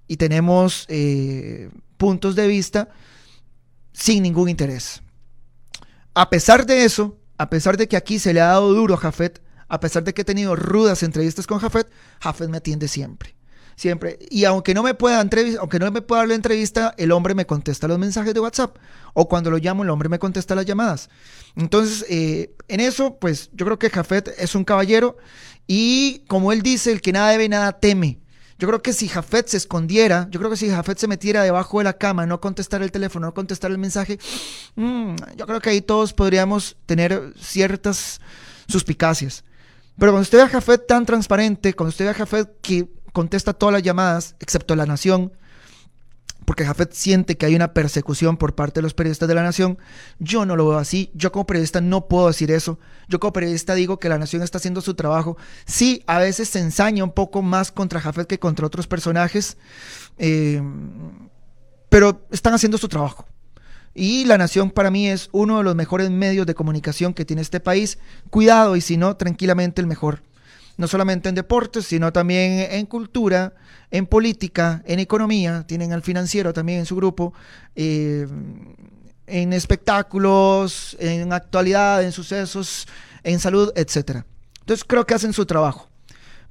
y 0.07 0.17
tenemos 0.17 0.85
eh, 0.87 1.69
puntos 1.97 2.35
de 2.35 2.47
vista 2.47 2.89
sin 3.91 4.23
ningún 4.23 4.49
interés. 4.49 5.01
A 6.13 6.29
pesar 6.29 6.65
de 6.65 6.85
eso, 6.85 7.17
a 7.37 7.49
pesar 7.49 7.77
de 7.77 7.87
que 7.87 7.97
aquí 7.97 8.19
se 8.19 8.33
le 8.33 8.41
ha 8.41 8.47
dado 8.47 8.73
duro 8.73 8.95
a 8.95 8.97
Jafet, 8.97 9.41
a 9.67 9.79
pesar 9.79 10.03
de 10.03 10.13
que 10.13 10.21
he 10.21 10.25
tenido 10.25 10.55
rudas 10.55 11.03
entrevistas 11.03 11.47
con 11.47 11.59
Jafet, 11.59 11.89
Jafet 12.19 12.49
me 12.49 12.57
atiende 12.57 12.87
siempre. 12.87 13.35
Siempre. 13.75 14.17
Y 14.31 14.45
aunque 14.45 14.73
no 14.73 14.81
me 14.81 14.95
pueda 14.95 15.19
aunque 15.19 15.77
no 15.79 15.91
me 15.91 16.01
pueda 16.01 16.21
dar 16.21 16.29
la 16.29 16.33
entrevista, 16.33 16.95
el 16.97 17.11
hombre 17.11 17.35
me 17.35 17.45
contesta 17.45 17.87
los 17.87 17.99
mensajes 17.99 18.33
de 18.33 18.39
WhatsApp. 18.39 18.75
O 19.13 19.27
cuando 19.27 19.51
lo 19.51 19.57
llamo, 19.57 19.83
el 19.83 19.91
hombre 19.91 20.09
me 20.09 20.17
contesta 20.17 20.55
las 20.55 20.65
llamadas. 20.65 21.09
Entonces, 21.55 22.03
eh, 22.09 22.55
en 22.67 22.79
eso, 22.79 23.17
pues 23.19 23.51
yo 23.53 23.67
creo 23.67 23.77
que 23.77 23.91
Jafet 23.91 24.33
es 24.39 24.55
un 24.55 24.63
caballero. 24.63 25.17
Y 25.67 26.23
como 26.27 26.51
él 26.51 26.63
dice, 26.63 26.91
el 26.91 27.01
que 27.01 27.11
nada 27.11 27.29
debe, 27.29 27.49
nada 27.49 27.73
teme. 27.73 28.19
Yo 28.59 28.67
creo 28.67 28.81
que 28.81 28.93
si 28.93 29.07
Jafet 29.07 29.47
se 29.47 29.57
escondiera, 29.57 30.27
yo 30.31 30.39
creo 30.39 30.49
que 30.49 30.57
si 30.57 30.67
Jafet 30.67 30.97
se 30.97 31.07
metiera 31.07 31.43
debajo 31.43 31.77
de 31.77 31.83
la 31.83 31.93
cama, 31.93 32.25
no 32.25 32.41
contestar 32.41 32.81
el 32.81 32.91
teléfono, 32.91 33.27
no 33.27 33.33
contestar 33.35 33.69
el 33.69 33.77
mensaje, 33.77 34.17
mm, 34.75 35.15
yo 35.35 35.45
creo 35.45 35.61
que 35.61 35.69
ahí 35.69 35.81
todos 35.81 36.13
podríamos 36.13 36.77
tener 36.87 37.33
ciertas 37.39 38.19
suspicacias. 38.67 39.43
Pero 39.97 40.11
cuando 40.11 40.21
usted 40.21 40.37
ve 40.37 40.43
a 40.43 40.49
Jafet 40.49 40.85
tan 40.85 41.05
transparente, 41.05 41.73
cuando 41.73 41.89
usted 41.89 42.05
ve 42.05 42.11
a 42.11 42.13
Jafet 42.13 42.61
que 42.61 42.87
contesta 43.13 43.53
todas 43.53 43.73
las 43.73 43.83
llamadas, 43.83 44.35
excepto 44.39 44.75
La 44.75 44.85
Nación, 44.85 45.31
porque 46.45 46.63
Jafet 46.63 46.93
siente 46.93 47.35
que 47.35 47.45
hay 47.45 47.55
una 47.55 47.73
persecución 47.73 48.37
por 48.37 48.55
parte 48.55 48.79
de 48.79 48.83
los 48.83 48.93
periodistas 48.93 49.27
de 49.27 49.35
La 49.35 49.43
Nación, 49.43 49.77
yo 50.19 50.45
no 50.45 50.55
lo 50.55 50.69
veo 50.69 50.77
así. 50.77 51.11
Yo 51.13 51.31
como 51.33 51.45
periodista 51.45 51.81
no 51.81 52.07
puedo 52.07 52.27
decir 52.27 52.51
eso. 52.51 52.79
Yo 53.09 53.19
como 53.19 53.33
periodista 53.33 53.75
digo 53.75 53.99
que 53.99 54.07
La 54.07 54.17
Nación 54.17 54.43
está 54.43 54.59
haciendo 54.59 54.79
su 54.79 54.93
trabajo. 54.93 55.35
Sí, 55.65 56.03
a 56.07 56.19
veces 56.19 56.47
se 56.47 56.59
ensaña 56.59 57.03
un 57.03 57.11
poco 57.11 57.41
más 57.41 57.71
contra 57.73 57.99
Jafet 57.99 58.27
que 58.27 58.39
contra 58.39 58.65
otros 58.65 58.87
personajes, 58.87 59.57
eh, 60.17 60.61
pero 61.89 62.25
están 62.31 62.53
haciendo 62.53 62.77
su 62.77 62.87
trabajo. 62.87 63.25
Y 63.99 64.25
La 64.25 64.37
Nación 64.37 64.69
para 64.69 64.91
mí 64.91 65.09
es 65.09 65.27
uno 65.31 65.57
de 65.57 65.63
los 65.63 65.75
mejores 65.75 66.11
medios 66.11 66.45
de 66.45 66.53
comunicación 66.53 67.15
que 67.15 67.25
tiene 67.25 67.41
este 67.41 67.59
país. 67.59 67.97
Cuidado, 68.29 68.75
y 68.75 68.81
si 68.81 68.95
no, 68.95 69.17
tranquilamente 69.17 69.81
el 69.81 69.87
mejor. 69.87 70.21
No 70.77 70.87
solamente 70.87 71.29
en 71.29 71.33
deportes, 71.33 71.87
sino 71.87 72.13
también 72.13 72.67
en 72.69 72.85
cultura, 72.85 73.55
en 73.89 74.05
política, 74.05 74.83
en 74.85 74.99
economía. 74.99 75.65
Tienen 75.65 75.93
al 75.93 76.03
financiero 76.03 76.53
también 76.53 76.77
en 76.77 76.85
su 76.85 76.95
grupo. 76.95 77.33
Eh, 77.75 78.27
en 79.25 79.51
espectáculos, 79.51 80.95
en 80.99 81.33
actualidad, 81.33 82.03
en 82.03 82.11
sucesos, 82.11 82.87
en 83.23 83.39
salud, 83.39 83.73
etc. 83.75 84.21
Entonces 84.59 84.85
creo 84.87 85.07
que 85.07 85.15
hacen 85.15 85.33
su 85.33 85.47
trabajo. 85.47 85.89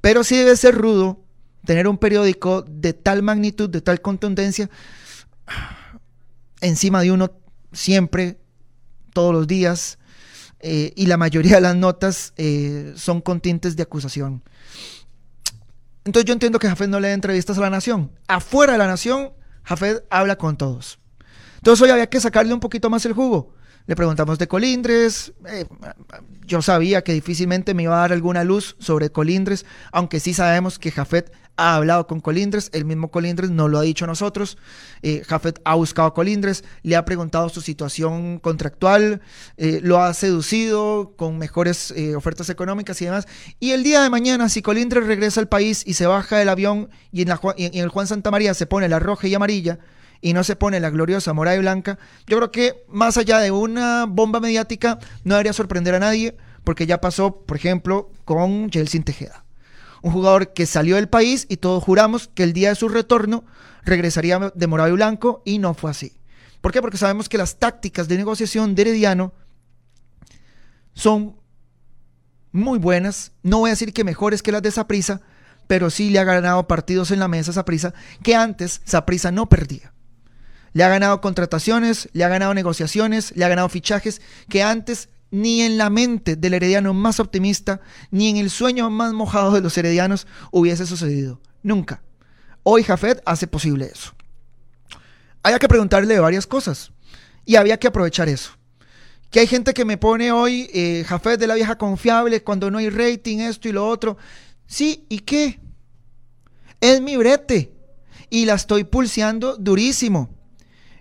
Pero 0.01 0.25
sí 0.25 0.35
debe 0.35 0.57
ser 0.57 0.75
rudo 0.75 1.21
tener 1.65 1.87
un 1.87 1.97
periódico 1.97 2.65
de 2.67 2.91
tal 2.91 3.23
magnitud, 3.23 3.69
de 3.69 3.79
tal 3.79 4.01
contundencia 4.01 4.69
encima 6.61 7.01
de 7.01 7.11
uno 7.11 7.31
siempre, 7.71 8.39
todos 9.13 9.33
los 9.33 9.47
días, 9.47 9.97
eh, 10.59 10.93
y 10.95 11.05
la 11.05 11.17
mayoría 11.17 11.55
de 11.55 11.61
las 11.61 11.75
notas 11.75 12.33
eh, 12.37 12.93
son 12.95 13.21
con 13.21 13.41
tintes 13.41 13.75
de 13.75 13.83
acusación. 13.83 14.43
Entonces 16.03 16.25
yo 16.25 16.33
entiendo 16.33 16.57
que 16.57 16.67
Jafet 16.69 16.89
no 16.89 16.99
le 16.99 17.09
da 17.09 17.13
entrevistas 17.13 17.57
a 17.57 17.61
la 17.61 17.69
nación. 17.69 18.11
Afuera 18.27 18.73
de 18.73 18.79
la 18.79 18.87
nación, 18.87 19.33
Jafet 19.63 20.05
habla 20.09 20.37
con 20.37 20.57
todos. 20.57 20.99
Entonces 21.57 21.83
hoy 21.83 21.89
había 21.89 22.09
que 22.09 22.21
sacarle 22.21 22.53
un 22.53 22.59
poquito 22.59 22.89
más 22.89 23.05
el 23.05 23.13
jugo. 23.13 23.53
Le 23.87 23.95
preguntamos 23.95 24.37
de 24.37 24.49
Colindres. 24.49 25.31
Eh, 25.47 25.65
yo 26.45 26.61
sabía 26.61 27.05
que 27.05 27.13
difícilmente 27.13 27.73
me 27.73 27.83
iba 27.83 27.95
a 27.95 28.01
dar 28.01 28.11
alguna 28.11 28.43
luz 28.43 28.75
sobre 28.79 29.09
Colindres, 29.11 29.65
aunque 29.93 30.19
sí 30.19 30.33
sabemos 30.33 30.77
que 30.77 30.91
Jafet 30.91 31.31
ha 31.55 31.75
hablado 31.75 32.05
con 32.05 32.19
Colindres, 32.19 32.69
el 32.73 32.83
mismo 32.83 33.09
Colindres 33.09 33.49
no 33.49 33.69
lo 33.69 33.79
ha 33.79 33.83
dicho 33.83 34.03
a 34.03 34.07
nosotros. 34.07 34.57
Eh, 35.03 35.23
Jafet 35.25 35.61
ha 35.63 35.75
buscado 35.75 36.09
a 36.09 36.13
Colindres, 36.13 36.65
le 36.83 36.97
ha 36.97 37.05
preguntado 37.05 37.47
su 37.47 37.61
situación 37.61 38.39
contractual, 38.39 39.21
eh, 39.55 39.79
lo 39.81 40.01
ha 40.01 40.13
seducido 40.13 41.13
con 41.15 41.37
mejores 41.37 41.93
ofertas 42.15 42.49
económicas 42.49 43.01
y 43.01 43.05
demás. 43.05 43.25
Y 43.61 43.71
el 43.71 43.83
día 43.83 44.03
de 44.03 44.09
mañana, 44.09 44.49
si 44.49 44.61
Colindres 44.61 45.07
regresa 45.07 45.39
al 45.39 45.47
país 45.47 45.83
y 45.87 45.93
se 45.93 46.05
baja 46.05 46.37
del 46.37 46.49
avión 46.49 46.89
y 47.13 47.21
en, 47.21 47.29
el 47.57 47.87
Juan 47.87 48.05
Santa 48.05 48.31
María 48.31 48.53
se 48.53 48.65
pone 48.65 48.89
la 48.89 48.99
roja 48.99 49.27
y 49.27 49.33
amarilla, 49.33 49.79
y 50.21 50.33
no 50.33 50.43
se 50.43 50.55
pone 50.55 50.79
la 50.79 50.89
gloriosa 50.89 51.33
morada 51.33 51.57
y 51.57 51.59
blanca, 51.59 51.99
yo 52.25 52.37
creo 52.37 52.51
que 52.51 52.83
más 52.87 53.17
allá 53.17 53.39
de 53.39 53.51
una 53.51 54.05
bomba 54.05 54.39
mediática, 54.39 54.99
no 55.23 55.35
debería 55.35 55.53
sorprender 55.53 55.95
a 55.95 55.99
nadie, 55.99 56.35
porque 56.63 56.85
ya 56.85 57.01
pasó, 57.01 57.41
por 57.45 57.57
ejemplo, 57.57 58.09
con 58.25 58.69
Jelsin 58.71 59.03
Tejeda 59.03 59.43
un 60.01 60.11
jugador 60.11 60.53
que 60.53 60.65
salió 60.65 60.95
del 60.95 61.09
país 61.09 61.45
y 61.49 61.57
todos 61.57 61.83
juramos 61.83 62.29
que 62.33 62.43
el 62.43 62.53
día 62.53 62.69
de 62.69 62.75
su 62.75 62.89
retorno 62.89 63.45
regresaría 63.83 64.51
de 64.53 64.67
morado 64.67 64.89
y 64.89 64.93
blanco 64.93 65.41
y 65.45 65.59
no 65.59 65.73
fue 65.73 65.91
así. 65.91 66.17
¿Por 66.61 66.71
qué? 66.71 66.81
Porque 66.81 66.97
sabemos 66.97 67.29
que 67.29 67.37
las 67.37 67.57
tácticas 67.57 68.07
de 68.07 68.17
negociación 68.17 68.75
de 68.75 68.81
Herediano 68.83 69.33
son 70.93 71.35
muy 72.51 72.79
buenas, 72.79 73.33
no 73.43 73.59
voy 73.59 73.69
a 73.69 73.73
decir 73.73 73.93
que 73.93 74.03
mejores 74.03 74.41
que 74.41 74.51
las 74.51 74.61
de 74.61 74.71
Saprisa, 74.71 75.21
pero 75.67 75.89
sí 75.89 76.09
le 76.09 76.19
ha 76.19 76.23
ganado 76.23 76.67
partidos 76.67 77.11
en 77.11 77.19
la 77.19 77.27
mesa 77.27 77.51
a 77.51 77.55
Saprisa 77.55 77.93
que 78.23 78.35
antes 78.35 78.81
Saprisa 78.85 79.31
no 79.31 79.47
perdía. 79.47 79.93
Le 80.77 80.83
ha 80.83 80.89
ganado 80.89 81.21
contrataciones, 81.21 82.07
le 82.13 82.23
ha 82.23 82.27
ganado 82.27 82.53
negociaciones, 82.53 83.35
le 83.35 83.43
ha 83.43 83.47
ganado 83.47 83.67
fichajes 83.67 84.21
que 84.47 84.61
antes 84.61 85.09
ni 85.31 85.63
en 85.63 85.79
la 85.79 85.89
mente 85.89 86.35
del 86.35 86.53
herediano 86.53 86.93
más 86.93 87.19
optimista, 87.19 87.81
ni 88.11 88.29
en 88.29 88.37
el 88.37 88.51
sueño 88.51 88.91
más 88.91 89.11
mojado 89.11 89.53
de 89.53 89.61
los 89.61 89.75
heredianos 89.75 90.27
hubiese 90.51 90.85
sucedido. 90.85 91.41
Nunca. 91.63 92.03
Hoy 92.61 92.83
Jafet 92.83 93.23
hace 93.25 93.47
posible 93.47 93.89
eso. 93.91 94.13
Había 95.41 95.57
que 95.57 95.67
preguntarle 95.67 96.19
varias 96.19 96.45
cosas 96.45 96.91
y 97.43 97.55
había 97.55 97.79
que 97.79 97.87
aprovechar 97.87 98.29
eso. 98.29 98.51
Que 99.31 99.39
hay 99.39 99.47
gente 99.47 99.73
que 99.73 99.83
me 99.83 99.97
pone 99.97 100.31
hoy 100.31 100.69
eh, 100.75 101.03
Jafet 101.07 101.39
de 101.39 101.47
la 101.47 101.55
vieja 101.55 101.79
confiable 101.79 102.43
cuando 102.43 102.69
no 102.69 102.77
hay 102.77 102.91
rating, 102.91 103.39
esto 103.39 103.67
y 103.67 103.71
lo 103.71 103.87
otro. 103.89 104.15
Sí, 104.67 105.07
¿y 105.09 105.21
qué? 105.21 105.59
Es 106.79 107.01
mi 107.01 107.17
brete 107.17 107.71
y 108.29 108.45
la 108.45 108.53
estoy 108.53 108.83
pulseando 108.83 109.57
durísimo. 109.57 110.36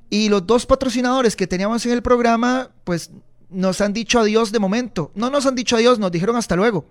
Y 0.09 0.29
los 0.29 0.47
dos 0.47 0.67
patrocinadores 0.67 1.37
que 1.37 1.47
teníamos 1.47 1.85
en 1.87 1.93
el 1.93 2.03
programa, 2.03 2.71
pues 2.85 3.11
nos 3.51 3.81
han 3.81 3.93
dicho 3.93 4.21
adiós 4.21 4.53
de 4.53 4.59
momento. 4.59 5.11
No 5.15 5.31
nos 5.31 5.47
han 5.47 5.55
dicho 5.55 5.77
adiós, 5.77 5.99
nos 5.99 6.13
dijeron 6.13 6.37
hasta 6.37 6.57
luego. 6.57 6.87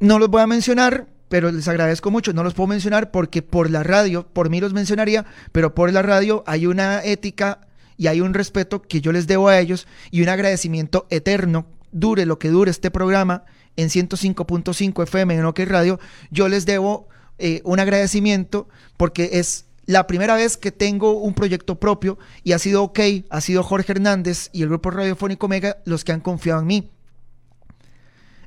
No 0.00 0.18
los 0.18 0.28
voy 0.28 0.42
a 0.42 0.46
mencionar, 0.46 1.08
pero 1.28 1.50
les 1.50 1.68
agradezco 1.68 2.10
mucho. 2.10 2.32
No 2.32 2.44
los 2.44 2.54
puedo 2.54 2.68
mencionar 2.68 3.10
porque 3.10 3.42
por 3.42 3.70
la 3.70 3.82
radio, 3.82 4.26
por 4.26 4.50
mí 4.50 4.60
los 4.60 4.72
mencionaría, 4.72 5.24
pero 5.52 5.74
por 5.74 5.92
la 5.92 6.02
radio 6.02 6.44
hay 6.46 6.66
una 6.66 7.02
ética 7.02 7.60
y 7.96 8.06
hay 8.06 8.20
un 8.20 8.34
respeto 8.34 8.82
que 8.82 9.00
yo 9.00 9.12
les 9.12 9.26
debo 9.26 9.48
a 9.48 9.58
ellos 9.58 9.86
y 10.10 10.22
un 10.22 10.28
agradecimiento 10.28 11.06
eterno, 11.10 11.66
dure 11.90 12.26
lo 12.26 12.38
que 12.38 12.48
dure 12.48 12.70
este 12.70 12.90
programa 12.90 13.44
en 13.76 13.88
105.5 13.88 15.02
FM 15.02 15.34
en 15.34 15.44
OK 15.44 15.60
Radio. 15.66 15.98
Yo 16.30 16.48
les 16.48 16.64
debo 16.64 17.08
eh, 17.38 17.60
un 17.64 17.80
agradecimiento 17.80 18.68
porque 18.96 19.30
es 19.34 19.67
la 19.88 20.06
primera 20.06 20.36
vez 20.36 20.58
que 20.58 20.70
tengo 20.70 21.12
un 21.12 21.32
proyecto 21.32 21.80
propio 21.80 22.18
y 22.44 22.52
ha 22.52 22.58
sido 22.58 22.82
OK, 22.82 23.00
ha 23.30 23.40
sido 23.40 23.62
Jorge 23.62 23.92
Hernández 23.92 24.50
y 24.52 24.60
el 24.60 24.68
grupo 24.68 24.90
radiofónico 24.90 25.48
Mega 25.48 25.78
los 25.86 26.04
que 26.04 26.12
han 26.12 26.20
confiado 26.20 26.60
en 26.60 26.66
mí. 26.66 26.90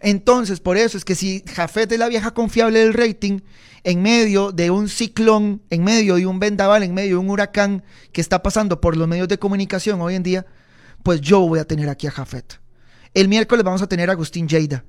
Entonces, 0.02 0.60
por 0.60 0.78
eso 0.78 1.00
es 1.00 1.04
que 1.04 1.16
si 1.16 1.44
Jafet 1.52 1.92
es 1.92 1.98
la 1.98 2.10
vieja 2.10 2.36
confiable 2.36 2.78
del 2.78 2.94
rating, 2.94 3.40
en 3.84 4.04
medio 4.04 4.52
de 4.52 4.70
un 4.70 4.88
ciclón, 4.88 5.64
en 5.72 5.84
medio 5.84 6.14
de 6.18 6.28
un 6.28 6.38
vendaval, 6.38 6.84
en 6.84 6.94
medio 6.94 7.16
de 7.16 7.18
un 7.18 7.30
huracán 7.32 7.84
que 8.12 8.22
está 8.22 8.44
pasando 8.44 8.80
por 8.80 8.96
los 8.96 9.08
medios 9.08 9.28
de 9.28 9.40
comunicación 9.40 10.00
hoy 10.00 10.14
en 10.14 10.22
día, 10.22 10.46
pues 11.02 11.22
yo 11.22 11.40
voy 11.40 11.58
a 11.58 11.66
tener 11.66 11.90
aquí 11.90 12.06
a 12.06 12.12
Jafet. 12.12 12.60
El 13.16 13.28
miércoles 13.30 13.66
vamos 13.66 13.82
a 13.82 13.90
tener 13.90 14.12
a 14.12 14.14
Agustín 14.14 14.48
Lleida. 14.48 14.86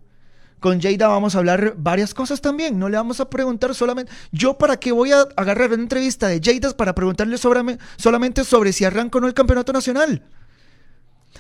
Con 0.63 0.81
Jada 0.81 1.09
vamos 1.09 1.35
a 1.35 1.39
hablar 1.39 1.75
varias 1.77 2.15
cosas 2.15 2.41
también. 2.41 2.79
No 2.79 2.89
le 2.89 2.97
vamos 2.97 3.19
a 3.19 3.29
preguntar 3.29 3.75
solamente. 3.75 4.13
Yo, 4.31 4.57
¿para 4.57 4.79
qué 4.79 4.93
voy 4.93 5.11
a 5.11 5.27
agarrar 5.37 5.73
una 5.73 5.83
entrevista 5.83 6.29
de 6.29 6.41
Jada 6.43 6.75
para 6.77 6.95
preguntarle 6.95 7.37
solamente 7.37 8.45
sobre 8.45 8.73
si 8.73 8.85
arranco 8.85 9.19
o 9.19 9.21
no 9.21 9.27
el 9.27 9.35
campeonato 9.35 9.73
nacional? 9.73 10.25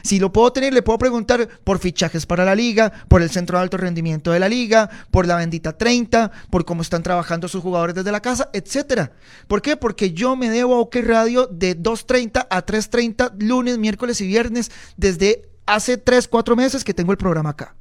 Si 0.02 0.18
lo 0.18 0.32
puedo 0.32 0.52
tener, 0.52 0.74
le 0.74 0.82
puedo 0.82 0.98
preguntar 0.98 1.48
por 1.62 1.78
fichajes 1.78 2.26
para 2.26 2.44
la 2.44 2.56
liga, 2.56 2.92
por 3.06 3.22
el 3.22 3.30
centro 3.30 3.58
de 3.58 3.62
alto 3.62 3.76
rendimiento 3.76 4.32
de 4.32 4.40
la 4.40 4.48
liga, 4.48 4.90
por 5.12 5.28
la 5.28 5.36
bendita 5.36 5.78
30, 5.78 6.32
por 6.50 6.64
cómo 6.64 6.82
están 6.82 7.04
trabajando 7.04 7.46
sus 7.46 7.62
jugadores 7.62 7.94
desde 7.94 8.10
la 8.10 8.20
casa, 8.20 8.50
etcétera. 8.52 9.12
¿Por 9.46 9.62
qué? 9.62 9.76
Porque 9.76 10.12
yo 10.12 10.34
me 10.34 10.50
debo 10.50 10.74
a 10.74 10.80
OK 10.80 10.96
Radio 11.04 11.46
de 11.46 11.78
2.30 11.78 12.48
a 12.50 12.66
3.30 12.66 13.34
lunes, 13.38 13.78
miércoles 13.78 14.20
y 14.20 14.26
viernes 14.26 14.72
desde 14.96 15.48
hace 15.66 15.96
3, 15.96 16.26
4 16.26 16.56
meses 16.56 16.82
que 16.82 16.92
tengo 16.92 17.12
el 17.12 17.18
programa 17.18 17.50
acá. 17.50 17.76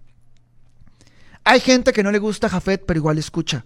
Hay 1.43 1.59
gente 1.59 1.93
que 1.93 2.03
no 2.03 2.11
le 2.11 2.19
gusta 2.19 2.49
Jafet, 2.49 2.83
pero 2.85 2.99
igual 2.99 3.17
escucha. 3.17 3.65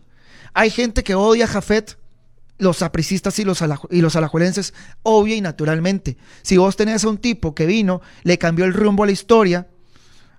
Hay 0.53 0.69
gente 0.69 1.03
que 1.03 1.15
odia 1.15 1.45
a 1.45 1.49
Jafet, 1.49 1.97
los 2.57 2.81
apricistas 2.81 3.37
y 3.39 3.43
los, 3.43 3.63
y 3.91 4.01
los 4.01 4.15
alajuelenses, 4.15 4.73
obvio 5.03 5.35
y 5.35 5.41
naturalmente. 5.41 6.17
Si 6.41 6.57
vos 6.57 6.77
tenés 6.77 7.03
a 7.03 7.09
un 7.09 7.17
tipo 7.17 7.53
que 7.53 7.65
vino, 7.65 8.01
le 8.23 8.37
cambió 8.37 8.65
el 8.65 8.73
rumbo 8.73 9.03
a 9.03 9.07
la 9.07 9.11
historia, 9.11 9.67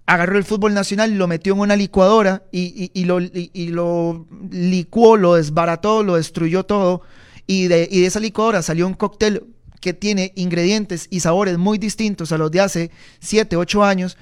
agarró 0.07 0.39
el 0.39 0.45
fútbol 0.45 0.73
nacional 0.73 1.19
lo 1.19 1.27
metió 1.27 1.53
en 1.53 1.61
una 1.61 1.77
licuadora 1.77 2.45
y, 2.53 3.05
lo, 3.05 3.21
licuó, 3.21 5.17
lo 5.17 5.35
desbarató, 5.35 6.03
lo 6.03 6.17
destruyó 6.17 6.65
todo, 6.65 7.03
y 7.47 7.67
de, 7.67 7.87
de 7.87 8.07
esa 8.07 8.21
licuadora 8.21 8.63
salió 8.63 8.87
un 8.87 8.95
cóctel 8.95 9.45
que 9.81 9.93
tiene 9.93 10.33
ingredientes 10.37 11.07
y 11.11 11.21
sabores 11.21 11.59
muy 11.59 11.79
distintos 11.79 12.33
a 12.33 12.39
los 12.39 12.51
de 12.51 12.61
hace 12.61 12.91
7, 13.21 13.57
8 13.57 13.85
años, 13.85 14.17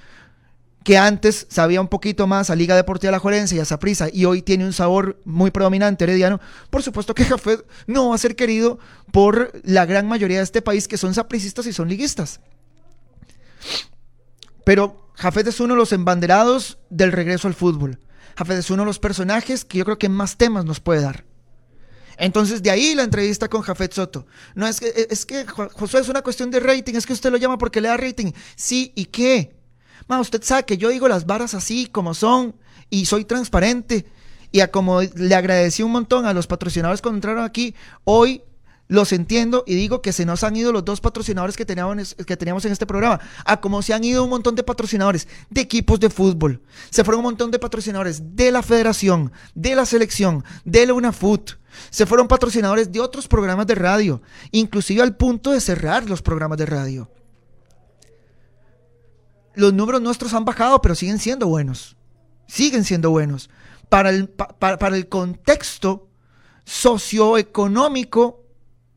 que 0.84 0.98
antes 0.98 1.46
sabía 1.48 1.80
un 1.80 1.88
poquito 1.88 2.26
más 2.26 2.50
a 2.50 2.54
Liga 2.54 2.76
Deportiva 2.76 3.10
La 3.10 3.18
Juelense 3.18 3.56
y 3.56 3.58
a 3.58 3.64
Saprisa 3.64 4.08
y 4.12 4.26
hoy 4.26 4.42
tiene 4.42 4.66
un 4.66 4.74
sabor 4.74 5.18
muy 5.24 5.50
predominante 5.50 6.04
herediano, 6.04 6.40
por 6.70 6.82
supuesto 6.82 7.14
que 7.14 7.24
Jafet 7.24 7.66
no 7.86 8.10
va 8.10 8.14
a 8.14 8.18
ser 8.18 8.36
querido 8.36 8.78
por 9.10 9.50
la 9.64 9.86
gran 9.86 10.06
mayoría 10.06 10.38
de 10.38 10.44
este 10.44 10.62
país 10.62 10.86
que 10.86 10.98
son 10.98 11.14
sapricistas 11.14 11.66
y 11.66 11.72
son 11.72 11.88
liguistas. 11.88 12.40
Pero 14.64 15.10
Jafet 15.14 15.46
es 15.46 15.58
uno 15.58 15.74
de 15.74 15.78
los 15.78 15.92
embanderados 15.92 16.78
del 16.90 17.12
regreso 17.12 17.48
al 17.48 17.54
fútbol. 17.54 17.98
Jafet 18.36 18.58
es 18.58 18.70
uno 18.70 18.82
de 18.82 18.86
los 18.86 18.98
personajes 18.98 19.64
que 19.64 19.78
yo 19.78 19.84
creo 19.86 19.98
que 19.98 20.10
más 20.10 20.36
temas 20.36 20.66
nos 20.66 20.80
puede 20.80 21.00
dar. 21.00 21.24
Entonces, 22.18 22.62
de 22.62 22.70
ahí 22.70 22.94
la 22.94 23.02
entrevista 23.02 23.48
con 23.48 23.62
Jafet 23.62 23.92
Soto. 23.92 24.26
No 24.54 24.66
es 24.66 24.80
que, 24.80 25.08
es 25.10 25.24
que 25.24 25.46
Josué 25.46 26.00
es 26.00 26.08
una 26.08 26.22
cuestión 26.22 26.50
de 26.50 26.60
rating, 26.60 26.94
es 26.94 27.06
que 27.06 27.12
usted 27.12 27.30
lo 27.30 27.38
llama 27.38 27.58
porque 27.58 27.80
le 27.80 27.88
da 27.88 27.96
rating. 27.96 28.32
Sí, 28.54 28.92
¿y 28.94 29.06
qué? 29.06 29.63
Ma, 30.06 30.20
usted 30.20 30.42
sabe 30.42 30.64
que 30.64 30.76
yo 30.76 30.90
digo 30.90 31.08
las 31.08 31.26
varas 31.26 31.54
así 31.54 31.86
como 31.86 32.14
son 32.14 32.54
y 32.90 33.06
soy 33.06 33.24
transparente. 33.24 34.06
Y 34.52 34.60
a 34.60 34.70
como 34.70 35.00
le 35.02 35.34
agradecí 35.34 35.82
un 35.82 35.92
montón 35.92 36.26
a 36.26 36.32
los 36.32 36.46
patrocinadores 36.46 37.02
cuando 37.02 37.16
entraron 37.16 37.44
aquí, 37.44 37.74
hoy 38.04 38.42
los 38.86 39.12
entiendo 39.12 39.64
y 39.66 39.74
digo 39.74 40.02
que 40.02 40.12
se 40.12 40.26
nos 40.26 40.44
han 40.44 40.56
ido 40.56 40.70
los 40.70 40.84
dos 40.84 41.00
patrocinadores 41.00 41.56
que 41.56 41.64
teníamos, 41.64 42.14
que 42.14 42.36
teníamos 42.36 42.64
en 42.64 42.72
este 42.72 42.86
programa. 42.86 43.20
A 43.44 43.60
como 43.60 43.82
se 43.82 43.94
han 43.94 44.04
ido 44.04 44.22
un 44.22 44.30
montón 44.30 44.54
de 44.54 44.62
patrocinadores 44.62 45.26
de 45.50 45.60
equipos 45.60 45.98
de 45.98 46.10
fútbol. 46.10 46.62
Se 46.90 47.02
fueron 47.02 47.20
un 47.20 47.30
montón 47.30 47.50
de 47.50 47.58
patrocinadores 47.58 48.36
de 48.36 48.52
la 48.52 48.62
federación, 48.62 49.32
de 49.54 49.74
la 49.74 49.86
selección, 49.86 50.44
de 50.64 50.86
la 50.86 50.94
UNAFUT. 50.94 51.52
Se 51.90 52.06
fueron 52.06 52.28
patrocinadores 52.28 52.92
de 52.92 53.00
otros 53.00 53.26
programas 53.26 53.66
de 53.66 53.74
radio, 53.74 54.22
inclusive 54.52 55.02
al 55.02 55.16
punto 55.16 55.50
de 55.50 55.60
cerrar 55.60 56.08
los 56.08 56.22
programas 56.22 56.58
de 56.58 56.66
radio 56.66 57.10
los 59.54 59.72
números 59.72 60.00
nuestros 60.00 60.34
han 60.34 60.44
bajado, 60.44 60.80
pero 60.82 60.94
siguen 60.94 61.18
siendo 61.18 61.46
buenos. 61.46 61.96
Siguen 62.46 62.84
siendo 62.84 63.10
buenos. 63.10 63.50
Para 63.88 64.10
el, 64.10 64.28
para 64.28 64.96
el 64.96 65.08
contexto 65.08 66.08
socioeconómico 66.64 68.42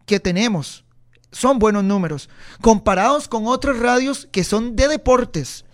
que 0.05 0.20
tenemos, 0.20 0.86
son 1.32 1.60
buenos 1.60 1.84
números. 1.84 2.30
Comparados 2.62 3.28
con 3.28 3.47
otras 3.47 3.78
radios 3.78 4.28
que 4.32 4.43
son 4.43 4.76
de 4.76 4.88
deportes. 4.88 5.66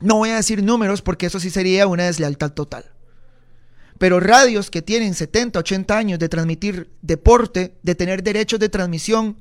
No 0.00 0.16
voy 0.16 0.30
a 0.30 0.36
decir 0.36 0.62
números 0.62 1.00
porque 1.00 1.26
eso 1.26 1.40
sí 1.40 1.50
sería 1.50 1.86
una 1.86 2.04
deslealtad 2.04 2.52
total. 2.52 2.90
Pero 3.98 4.20
radios 4.20 4.70
que 4.70 4.82
tienen 4.82 5.14
70, 5.14 5.60
80 5.60 5.96
años 5.96 6.18
de 6.18 6.28
transmitir 6.28 6.92
deporte, 7.00 7.78
de 7.82 7.94
tener 7.94 8.22
derechos 8.22 8.58
de 8.58 8.68
transmisión, 8.68 9.38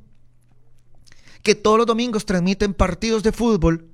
que 1.43 1.55
todos 1.55 1.77
los 1.77 1.87
domingos 1.87 2.25
transmiten 2.25 2.73
partidos 2.73 3.21
de 3.21 3.31
fútbol, 3.31 3.89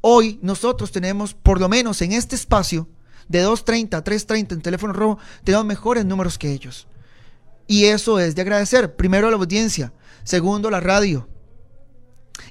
hoy 0.00 0.38
nosotros 0.42 0.92
tenemos, 0.92 1.34
por 1.34 1.60
lo 1.60 1.68
menos 1.68 2.02
en 2.02 2.12
este 2.12 2.36
espacio, 2.36 2.88
de 3.28 3.46
2.30 3.46 3.94
a 3.94 4.04
3.30 4.04 4.52
en 4.52 4.60
teléfono 4.60 4.92
rojo, 4.92 5.18
tenemos 5.44 5.64
mejores 5.64 6.04
números 6.04 6.36
que 6.36 6.52
ellos. 6.52 6.88
Y 7.68 7.84
eso 7.84 8.18
es 8.18 8.34
de 8.34 8.42
agradecer, 8.42 8.96
primero 8.96 9.28
a 9.28 9.30
la 9.30 9.36
audiencia, 9.36 9.92
segundo 10.24 10.68
la 10.68 10.80
radio. 10.80 11.28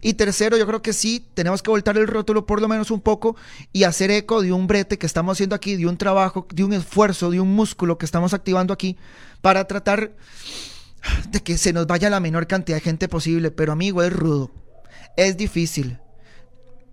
Y 0.02 0.14
tercero, 0.14 0.56
yo 0.56 0.66
creo 0.66 0.82
que 0.82 0.94
sí, 0.94 1.26
tenemos 1.34 1.62
que 1.62 1.70
voltar 1.70 1.98
el 1.98 2.08
rótulo 2.08 2.46
por 2.46 2.62
lo 2.62 2.70
menos 2.70 2.92
un 2.92 3.02
poco 3.02 3.36
y 3.74 3.84
hacer 3.84 4.12
eco 4.12 4.42
de 4.42 4.54
un 4.54 4.68
brete 4.68 4.98
que 4.98 5.06
estamos 5.06 5.36
haciendo 5.36 5.56
aquí, 5.56 5.76
de 5.76 5.88
un 5.88 5.98
trabajo, 5.98 6.48
de 6.54 6.64
un 6.64 6.72
esfuerzo, 6.72 7.30
de 7.30 7.42
un 7.42 7.54
músculo 7.54 7.98
que 7.98 8.06
estamos 8.06 8.34
activando 8.34 8.74
aquí 8.74 8.96
para 9.42 9.68
tratar 9.68 10.14
de 11.30 11.42
que 11.42 11.58
se 11.58 11.74
nos 11.74 11.88
vaya 11.88 12.10
la 12.10 12.20
menor 12.20 12.48
cantidad 12.48 12.78
de 12.78 12.82
gente 12.82 13.08
posible, 13.08 13.52
pero 13.52 13.72
amigo, 13.72 14.04
es 14.04 14.14
rudo, 14.14 14.52
es 15.18 15.38
difícil. 15.38 16.00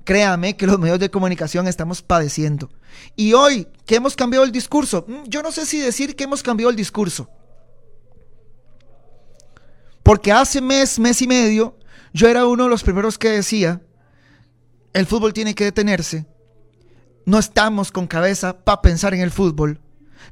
Créame 0.04 0.56
que 0.56 0.68
los 0.68 0.78
medios 0.78 1.00
de 1.00 1.10
comunicación 1.10 1.66
estamos 1.66 2.00
padeciendo. 2.00 2.70
Y 3.16 3.32
hoy, 3.32 3.66
que 3.84 3.96
hemos 3.96 4.14
cambiado 4.14 4.44
el 4.44 4.52
discurso, 4.52 5.04
mm, 5.08 5.24
yo 5.26 5.42
no 5.42 5.50
sé 5.50 5.66
si 5.66 5.80
decir 5.80 6.14
que 6.14 6.24
hemos 6.24 6.42
cambiado 6.42 6.70
el 6.70 6.76
discurso. 6.76 7.28
Porque 10.04 10.30
hace 10.30 10.60
mes, 10.60 11.00
mes 11.00 11.20
y 11.22 11.26
medio, 11.26 11.76
yo 12.12 12.28
era 12.28 12.46
uno 12.46 12.64
de 12.64 12.70
los 12.70 12.84
primeros 12.84 13.18
que 13.18 13.30
decía, 13.30 13.82
el 14.92 15.06
fútbol 15.06 15.32
tiene 15.32 15.56
que 15.56 15.64
detenerse. 15.64 16.26
No 17.24 17.40
estamos 17.40 17.90
con 17.90 18.06
cabeza 18.06 18.64
para 18.64 18.82
pensar 18.82 19.12
en 19.12 19.20
el 19.20 19.32
fútbol. 19.32 19.80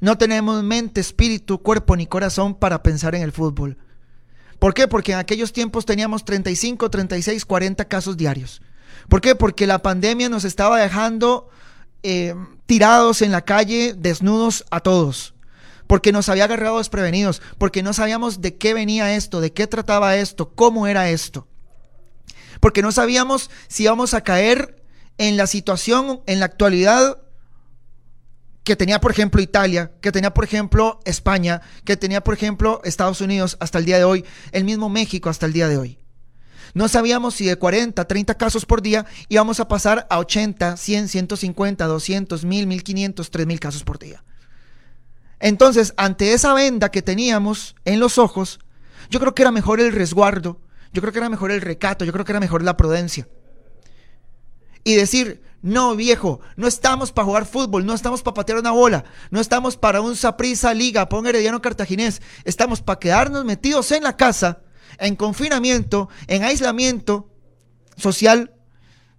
No 0.01 0.19
tenemos 0.19 0.63
mente, 0.63 1.01
espíritu, 1.01 1.63
cuerpo 1.63 1.97
ni 1.97 2.07
corazón 2.07 2.55
para 2.55 2.83
pensar 2.83 3.15
en 3.15 3.23
el 3.23 3.33
fútbol. 3.33 3.79
¿Por 4.59 4.75
qué? 4.75 4.89
Porque 4.89 5.13
en 5.13 5.19
aquellos 5.19 5.53
tiempos 5.53 5.85
teníamos 5.85 6.25
35, 6.25 6.91
36, 6.91 7.45
40 7.45 7.85
casos 7.87 8.17
diarios. 8.17 8.63
¿Por 9.09 9.21
qué? 9.21 9.35
Porque 9.35 9.67
la 9.67 9.81
pandemia 9.83 10.29
nos 10.29 10.45
estaba 10.45 10.79
dejando 10.79 11.49
eh, 12.03 12.35
tirados 12.67 13.23
en 13.23 13.33
la 13.33 13.43
calle, 13.43 13.95
desnudos 13.97 14.65
a 14.71 14.81
todos. 14.81 15.35
porque 15.87 16.13
nos 16.13 16.31
había 16.31 16.45
agarrado 16.45 16.79
desprevenidos, 16.79 17.43
porque 17.59 17.83
no 17.83 17.93
sabíamos 17.93 18.41
de 18.41 18.57
qué 18.57 18.73
venía 18.73 19.15
esto, 19.17 19.43
de 19.43 19.53
qué 19.53 19.67
trataba 19.67 20.17
esto, 20.17 20.55
cómo 20.55 20.87
era 20.87 21.11
esto. 21.11 21.47
Porque 22.61 22.81
no 22.81 22.91
sabíamos 22.91 23.51
si 23.69 23.83
íbamos 23.83 24.15
a 24.15 24.23
caer 24.23 24.83
en 25.19 25.37
la 25.37 25.47
situación, 25.47 26.23
en 26.27 26.41
la 26.41 26.47
actualidad 26.47 27.19
que 28.65 28.77
tenía, 28.77 28.99
por 29.01 29.11
ejemplo, 29.11 29.43
Italia, 29.43 29.93
que 30.01 30.11
tenía, 30.11 30.33
por 30.33 30.45
ejemplo, 30.45 30.99
España, 31.05 31.61
que 31.85 31.99
tenía, 31.99 32.25
por 32.25 32.35
ejemplo, 32.35 32.81
Estados 32.85 33.21
Unidos 33.21 33.59
hasta 33.61 33.79
el 33.79 33.85
día 33.85 33.99
de 33.99 34.05
hoy, 34.05 34.25
el 34.53 34.65
mismo 34.65 34.89
México 34.89 35.29
hasta 35.29 35.45
el 35.45 35.53
día 35.53 35.69
de 35.69 35.77
hoy. 35.77 35.99
No 36.73 36.89
sabíamos 36.89 37.35
si 37.35 37.45
de 37.45 37.57
40, 37.57 38.05
30 38.05 38.35
casos 38.35 38.65
por 38.65 38.83
día 38.83 39.07
íbamos 39.29 39.61
a 39.61 39.69
pasar 39.69 40.07
a 40.11 40.19
80, 40.19 40.79
100, 40.79 41.09
150, 41.09 41.87
200, 41.87 42.45
1000, 42.45 42.67
1500, 42.67 43.31
3000 43.31 43.61
casos 43.61 43.85
por 43.85 43.99
día. 43.99 44.25
Entonces, 45.41 45.93
ante 45.99 46.33
esa 46.33 46.55
venda 46.55 46.91
que 46.91 47.03
teníamos 47.03 47.77
en 47.85 48.01
los 48.01 48.17
ojos, 48.17 48.61
yo 49.11 49.21
creo 49.21 49.35
que 49.35 49.43
era 49.43 49.53
mejor 49.53 49.79
el 49.79 49.93
resguardo, 49.93 50.59
yo 50.93 51.03
creo 51.03 51.13
que 51.13 51.19
era 51.19 51.29
mejor 51.29 51.53
el 51.53 51.61
recato, 51.61 52.07
yo 52.07 52.13
creo 52.13 52.25
que 52.25 52.33
era 52.33 52.41
mejor 52.41 52.63
la 52.63 52.79
prudencia. 52.79 53.29
Y 54.85 54.95
decir, 54.95 55.43
no 55.63 55.97
viejo, 55.97 56.41
no 56.57 56.67
estamos 56.67 57.11
para 57.11 57.25
jugar 57.27 57.47
fútbol, 57.47 57.87
no 57.87 57.95
estamos 57.95 58.23
para 58.23 58.35
patear 58.35 58.59
una 58.59 58.71
bola, 58.71 59.05
no 59.31 59.41
estamos 59.41 59.77
para 59.77 60.03
un 60.03 60.15
Saprisa 60.15 60.75
Liga, 60.75 61.09
pon 61.09 61.27
Herediano 61.27 61.63
Cartaginés, 61.63 62.21
estamos 62.45 62.83
para 62.83 62.99
quedarnos 62.99 63.45
metidos 63.45 63.91
en 63.93 64.03
la 64.03 64.17
casa, 64.17 64.61
en 64.99 65.17
confinamiento, 65.17 66.09
en 66.27 66.45
aislamiento 66.45 67.31
social 67.97 68.55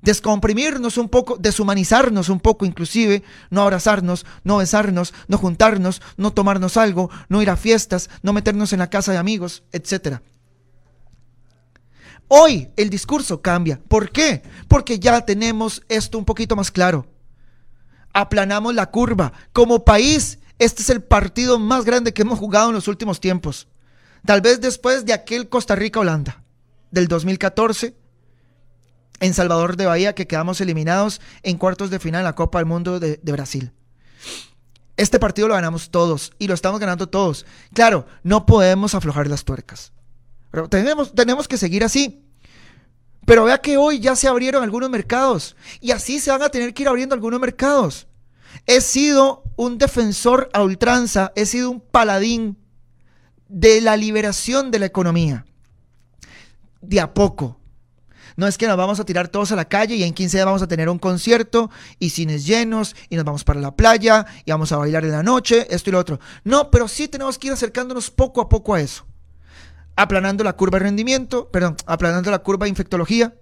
descomprimirnos 0.06 0.98
un 0.98 1.10
poco, 1.10 1.36
deshumanizarnos 1.38 2.30
un 2.30 2.40
poco 2.40 2.66
inclusive, 2.66 3.24
no 3.50 3.64
abrazarnos, 3.64 4.26
no 4.44 4.58
besarnos, 4.58 5.14
no 5.28 5.38
juntarnos, 5.38 6.02
no 6.16 6.32
tomarnos 6.32 6.78
algo, 6.78 7.10
no 7.28 7.42
ir 7.42 7.50
a 7.50 7.58
fiestas, 7.58 8.10
no 8.22 8.32
meternos 8.32 8.72
en 8.72 8.80
la 8.80 8.90
casa 8.90 9.12
de 9.12 9.18
amigos, 9.18 9.64
etc. 9.72 10.20
Hoy 12.28 12.70
el 12.76 12.90
discurso 12.90 13.42
cambia. 13.42 13.80
¿Por 13.88 14.12
qué? 14.12 14.42
Porque 14.68 15.00
ya 15.00 15.22
tenemos 15.22 15.84
esto 15.90 16.18
un 16.18 16.26
poquito 16.26 16.56
más 16.56 16.72
claro. 16.72 17.08
Aplanamos 18.14 18.74
la 18.74 18.90
curva. 18.90 19.34
Como 19.54 19.86
país, 19.86 20.40
este 20.58 20.82
es 20.82 20.90
el 20.90 21.04
partido 21.04 21.60
más 21.60 21.86
grande 21.86 22.14
que 22.14 22.24
hemos 22.24 22.40
jugado 22.40 22.70
en 22.70 22.76
los 22.76 22.88
últimos 22.88 23.20
tiempos. 23.20 23.68
Tal 24.26 24.42
vez 24.42 24.60
después 24.60 25.06
de 25.06 25.14
aquel 25.14 25.50
Costa 25.50 25.76
Rica-Holanda 25.76 26.44
del 26.92 27.08
2014 27.08 27.96
en 29.20 29.34
Salvador 29.34 29.78
de 29.78 29.86
Bahía 29.86 30.16
que 30.16 30.28
quedamos 30.28 30.62
eliminados 30.62 31.22
en 31.44 31.58
cuartos 31.58 31.90
de 31.90 32.00
final 32.00 32.22
en 32.22 32.26
la 32.26 32.36
Copa 32.36 32.60
del 32.60 32.66
Mundo 32.66 33.00
de, 33.00 33.20
Brasil. 33.24 33.72
Este 34.98 35.20
partido 35.20 35.48
lo 35.48 35.56
ganamos 35.56 35.90
todos 35.92 36.34
y 36.40 36.48
lo 36.48 36.54
estamos 36.54 36.80
ganando 36.80 37.08
todos. 37.08 37.46
Claro, 37.74 38.08
no 38.24 38.46
podemos 38.46 38.96
aflojar 38.96 39.28
las 39.28 39.44
tuercas. 39.44 39.92
Pero 40.56 40.70
tenemos, 40.70 41.48
que 41.50 41.58
seguir 41.58 41.84
así. 41.84 42.24
Pero 43.26 43.44
vea 43.44 43.58
que 43.58 43.76
hoy 43.76 44.00
ya 44.00 44.16
se 44.16 44.30
abrieron 44.30 44.64
algunos 44.64 44.90
mercados 44.90 45.58
y 45.82 45.92
así 45.92 46.22
se 46.22 46.32
van 46.32 46.44
a 46.44 46.50
tener 46.50 46.74
que 46.74 46.84
ir 46.84 46.88
abriendo 46.88 47.14
algunos 47.14 47.42
mercados. 47.42 48.08
He 48.66 48.80
sido 48.80 49.44
un 49.58 49.78
defensor 49.78 50.50
a 50.54 50.64
ultranza, 50.64 51.34
he 51.36 51.46
sido 51.46 51.72
un 51.72 51.82
paladín 51.82 52.58
de 53.50 53.82
la 53.82 53.98
liberación 53.98 54.72
de 54.72 54.80
la 54.80 54.86
economía. 54.86 55.46
De 56.80 57.02
a 57.02 57.14
poco, 57.14 57.60
no 58.38 58.48
es 58.48 58.58
que 58.58 58.68
nos 58.68 58.78
vamos 58.78 59.02
a 59.02 59.06
tirar 59.06 59.28
todos 59.28 59.52
a 59.52 59.58
la 59.58 59.68
calle 59.68 59.96
y 59.96 60.04
en 60.04 60.14
15 60.14 60.38
días 60.38 60.46
vamos 60.46 60.62
a 60.62 60.70
tener 60.70 60.88
un 60.88 61.00
concierto 61.00 61.70
y 62.00 62.12
cines 62.12 62.46
llenos 62.46 62.96
y 63.10 63.18
nos 63.18 63.26
vamos 63.26 63.44
para 63.44 63.60
la 63.60 63.76
playa 63.76 64.26
y 64.46 64.52
vamos 64.52 64.72
a 64.72 64.78
bailar 64.78 65.04
en 65.04 65.12
la 65.12 65.24
noche, 65.24 65.68
esto 65.70 65.90
y 65.90 65.94
lo 65.94 66.00
otro. 66.00 66.18
No, 66.46 66.72
pero 66.72 66.88
sí 66.88 67.10
tenemos 67.10 67.38
que 67.38 67.48
ir 67.48 67.54
acercándonos 67.54 68.10
poco 68.10 68.40
a 68.40 68.48
poco 68.48 68.74
a 68.74 68.80
eso. 68.80 69.06
Aplanando 69.96 70.44
la 70.44 70.54
curva 70.54 70.80
de 70.80 70.86
rendimiento, 70.86 71.50
perdón, 71.50 71.78
aplanando 71.86 72.32
la 72.32 72.40
curva 72.40 72.66
de 72.66 72.70
infectología, 72.70 73.36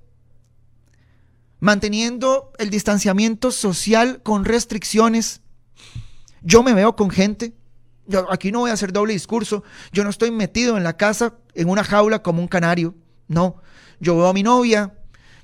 manteniendo 1.59 2.51
el 2.59 2.69
distanciamiento 2.69 3.51
social 3.51 4.21
con 4.21 4.45
restricciones. 4.45 5.41
Yo 6.41 6.61
me 6.61 6.73
veo 6.73 6.95
con 6.95 7.09
gente, 7.09 7.53
aquí 8.29 8.51
no 8.51 8.59
voy 8.59 8.69
a 8.69 8.73
hacer 8.73 8.91
doble 8.91 9.13
discurso, 9.13 9.63
yo 9.91 10.03
no 10.03 10.09
estoy 10.09 10.29
metido 10.29 10.77
en 10.77 10.83
la 10.83 10.97
casa 10.97 11.35
en 11.53 11.69
una 11.69 11.83
jaula 11.83 12.21
como 12.21 12.41
un 12.41 12.47
canario, 12.47 12.95
no, 13.27 13.61
yo 13.99 14.17
veo 14.17 14.27
a 14.27 14.33
mi 14.33 14.43
novia, 14.43 14.93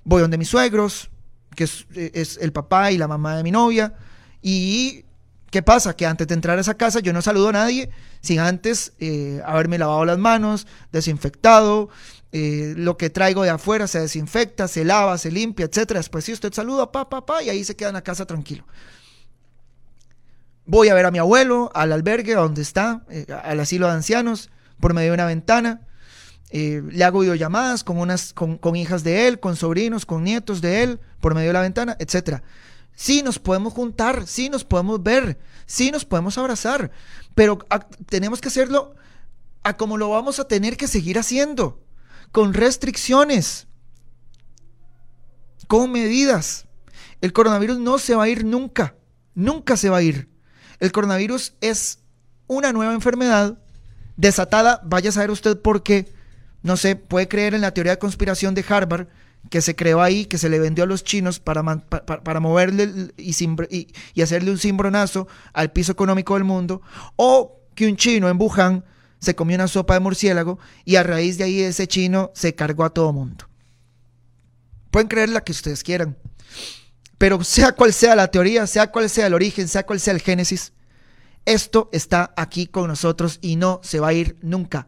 voy 0.03 0.21
donde 0.21 0.37
mis 0.37 0.49
suegros, 0.49 1.09
que 1.55 1.63
es, 1.63 2.37
el 2.41 2.51
papá 2.51 2.91
y 2.91 2.97
la 2.97 3.07
mamá 3.07 3.37
de 3.37 3.43
mi 3.43 3.51
novia, 3.51 3.93
y 4.41 5.05
¿qué 5.51 5.61
pasa? 5.61 5.95
Que 5.95 6.05
antes 6.05 6.27
de 6.27 6.33
entrar 6.33 6.57
a 6.57 6.61
esa 6.61 6.75
casa 6.75 6.99
yo 6.99 7.13
no 7.13 7.21
saludo 7.21 7.49
a 7.49 7.53
nadie 7.53 7.89
sin 8.21 8.39
antes 8.39 8.93
eh, 8.99 9.41
haberme 9.45 9.77
lavado 9.77 10.05
las 10.05 10.17
manos, 10.17 10.67
desinfectado, 10.91 11.89
eh, 12.31 12.73
lo 12.77 12.97
que 12.97 13.09
traigo 13.09 13.43
de 13.43 13.49
afuera 13.49 13.87
se 13.87 13.99
desinfecta, 13.99 14.67
se 14.67 14.83
lava, 14.85 15.17
se 15.17 15.31
limpia, 15.31 15.65
etc. 15.65 15.93
Después 15.93 16.25
sí, 16.25 16.33
usted 16.33 16.53
saluda, 16.53 16.91
pa, 16.91 17.09
pa, 17.09 17.25
pa, 17.25 17.41
y 17.41 17.49
ahí 17.49 17.63
se 17.63 17.75
queda 17.75 17.89
en 17.89 17.95
la 17.95 18.03
casa 18.03 18.25
tranquilo. 18.25 18.65
Voy 20.65 20.89
a 20.89 20.93
ver 20.93 21.05
a 21.05 21.11
mi 21.11 21.17
abuelo, 21.17 21.71
al 21.73 21.91
albergue 21.91 22.35
donde 22.35 22.61
está, 22.61 23.03
eh, 23.09 23.25
al 23.43 23.59
asilo 23.59 23.87
de 23.87 23.93
ancianos, 23.93 24.49
por 24.79 24.93
medio 24.93 25.11
de 25.11 25.15
una 25.15 25.25
ventana. 25.25 25.81
Le 26.51 27.03
hago 27.03 27.19
videollamadas 27.19 27.83
con, 27.83 27.99
unas, 27.99 28.33
con, 28.33 28.75
hijas 28.75 29.03
de 29.03 29.27
él, 29.27 29.39
con 29.39 29.55
sobrinos, 29.55 30.07
con 30.07 30.23
nietos 30.23 30.61
de 30.61 30.81
él, 30.81 30.99
por 31.19 31.35
medio 31.35 31.49
de 31.49 31.53
la 31.53 31.61
ventana, 31.61 31.95
etc. 31.99 32.41
Sí 32.95 33.23
nos 33.23 33.39
podemos 33.39 33.73
juntar, 33.73 34.27
sí 34.27 34.49
nos 34.49 34.63
podemos 34.63 35.01
ver, 35.01 35.39
sí 35.65 35.91
nos 35.91 36.05
podemos 36.05 36.37
abrazar, 36.37 36.91
pero 37.33 37.59
tenemos 38.07 38.41
que 38.41 38.49
hacerlo 38.49 38.95
a 39.63 39.77
como 39.77 39.97
lo 39.97 40.09
vamos 40.09 40.39
a 40.39 40.47
tener 40.47 40.77
que 40.77 40.87
seguir 40.87 41.17
haciendo, 41.17 41.81
con 42.31 42.53
restricciones, 42.53 43.67
con 45.67 45.91
medidas. 45.91 46.65
El 47.21 47.33
coronavirus 47.33 47.79
no 47.79 47.99
se 47.99 48.15
va 48.15 48.23
a 48.23 48.29
ir 48.29 48.45
nunca, 48.45 48.95
nunca 49.35 49.77
se 49.77 49.89
va 49.89 49.97
a 49.97 50.01
ir. 50.01 50.29
El 50.79 50.91
coronavirus 50.91 51.53
es 51.61 51.99
una 52.47 52.73
nueva 52.73 52.93
enfermedad 52.93 53.59
desatada, 54.17 54.81
vaya 54.83 55.09
a 55.09 55.13
saber 55.13 55.31
usted 55.31 55.61
por 55.61 55.83
qué, 55.83 56.11
no 56.63 56.75
sé, 56.75 56.95
puede 56.95 57.27
creer 57.27 57.53
en 57.53 57.61
la 57.61 57.73
teoría 57.73 57.93
de 57.93 57.99
conspiración 57.99 58.53
de 58.55 58.65
Harvard, 58.67 59.07
que 59.49 59.61
se 59.61 59.75
creó 59.75 60.01
ahí, 60.01 60.25
que 60.25 60.37
se 60.37 60.49
le 60.49 60.59
vendió 60.59 60.83
a 60.83 60.87
los 60.87 61.03
chinos 61.03 61.39
para, 61.39 61.63
para, 61.63 62.39
moverle 62.39 63.13
y, 63.17 64.21
hacerle 64.21 64.51
un 64.51 64.57
cimbronazo 64.57 65.27
al 65.53 65.71
piso 65.71 65.91
económico 65.91 66.35
del 66.35 66.43
mundo, 66.43 66.81
o 67.15 67.61
que 67.75 67.87
un 67.87 67.95
chino 67.95 68.29
en 68.29 68.39
Wuhan 68.39 68.83
se 69.19 69.35
comió 69.35 69.55
una 69.55 69.67
sopa 69.67 69.95
de 69.95 70.01
murciélago 70.01 70.59
y 70.85 70.95
a 70.95 71.03
raíz 71.03 71.37
de 71.37 71.45
ahí 71.45 71.61
ese 71.61 71.87
chino 71.87 72.31
se 72.33 72.55
cargó 72.55 72.83
a 72.83 72.93
todo 72.93 73.13
mundo. 73.13 73.45
Pueden 74.91 75.07
creer 75.07 75.29
la 75.29 75.41
que 75.41 75.51
ustedes 75.51 75.83
quieran, 75.83 76.17
pero 77.17 77.43
sea 77.43 77.73
cual 77.73 77.93
sea 77.93 78.15
la 78.15 78.29
teoría, 78.29 78.67
sea 78.67 78.91
cual 78.91 79.09
sea 79.09 79.27
el 79.27 79.33
origen, 79.33 79.67
sea 79.67 79.85
cual 79.85 79.99
sea 79.99 80.13
el 80.13 80.21
génesis, 80.21 80.73
esto 81.45 81.89
está 81.91 82.33
aquí 82.37 82.67
con 82.67 82.87
nosotros 82.87 83.39
y 83.41 83.55
no 83.55 83.79
se 83.83 83.99
va 83.99 84.09
a 84.09 84.13
ir 84.13 84.37
nunca 84.41 84.87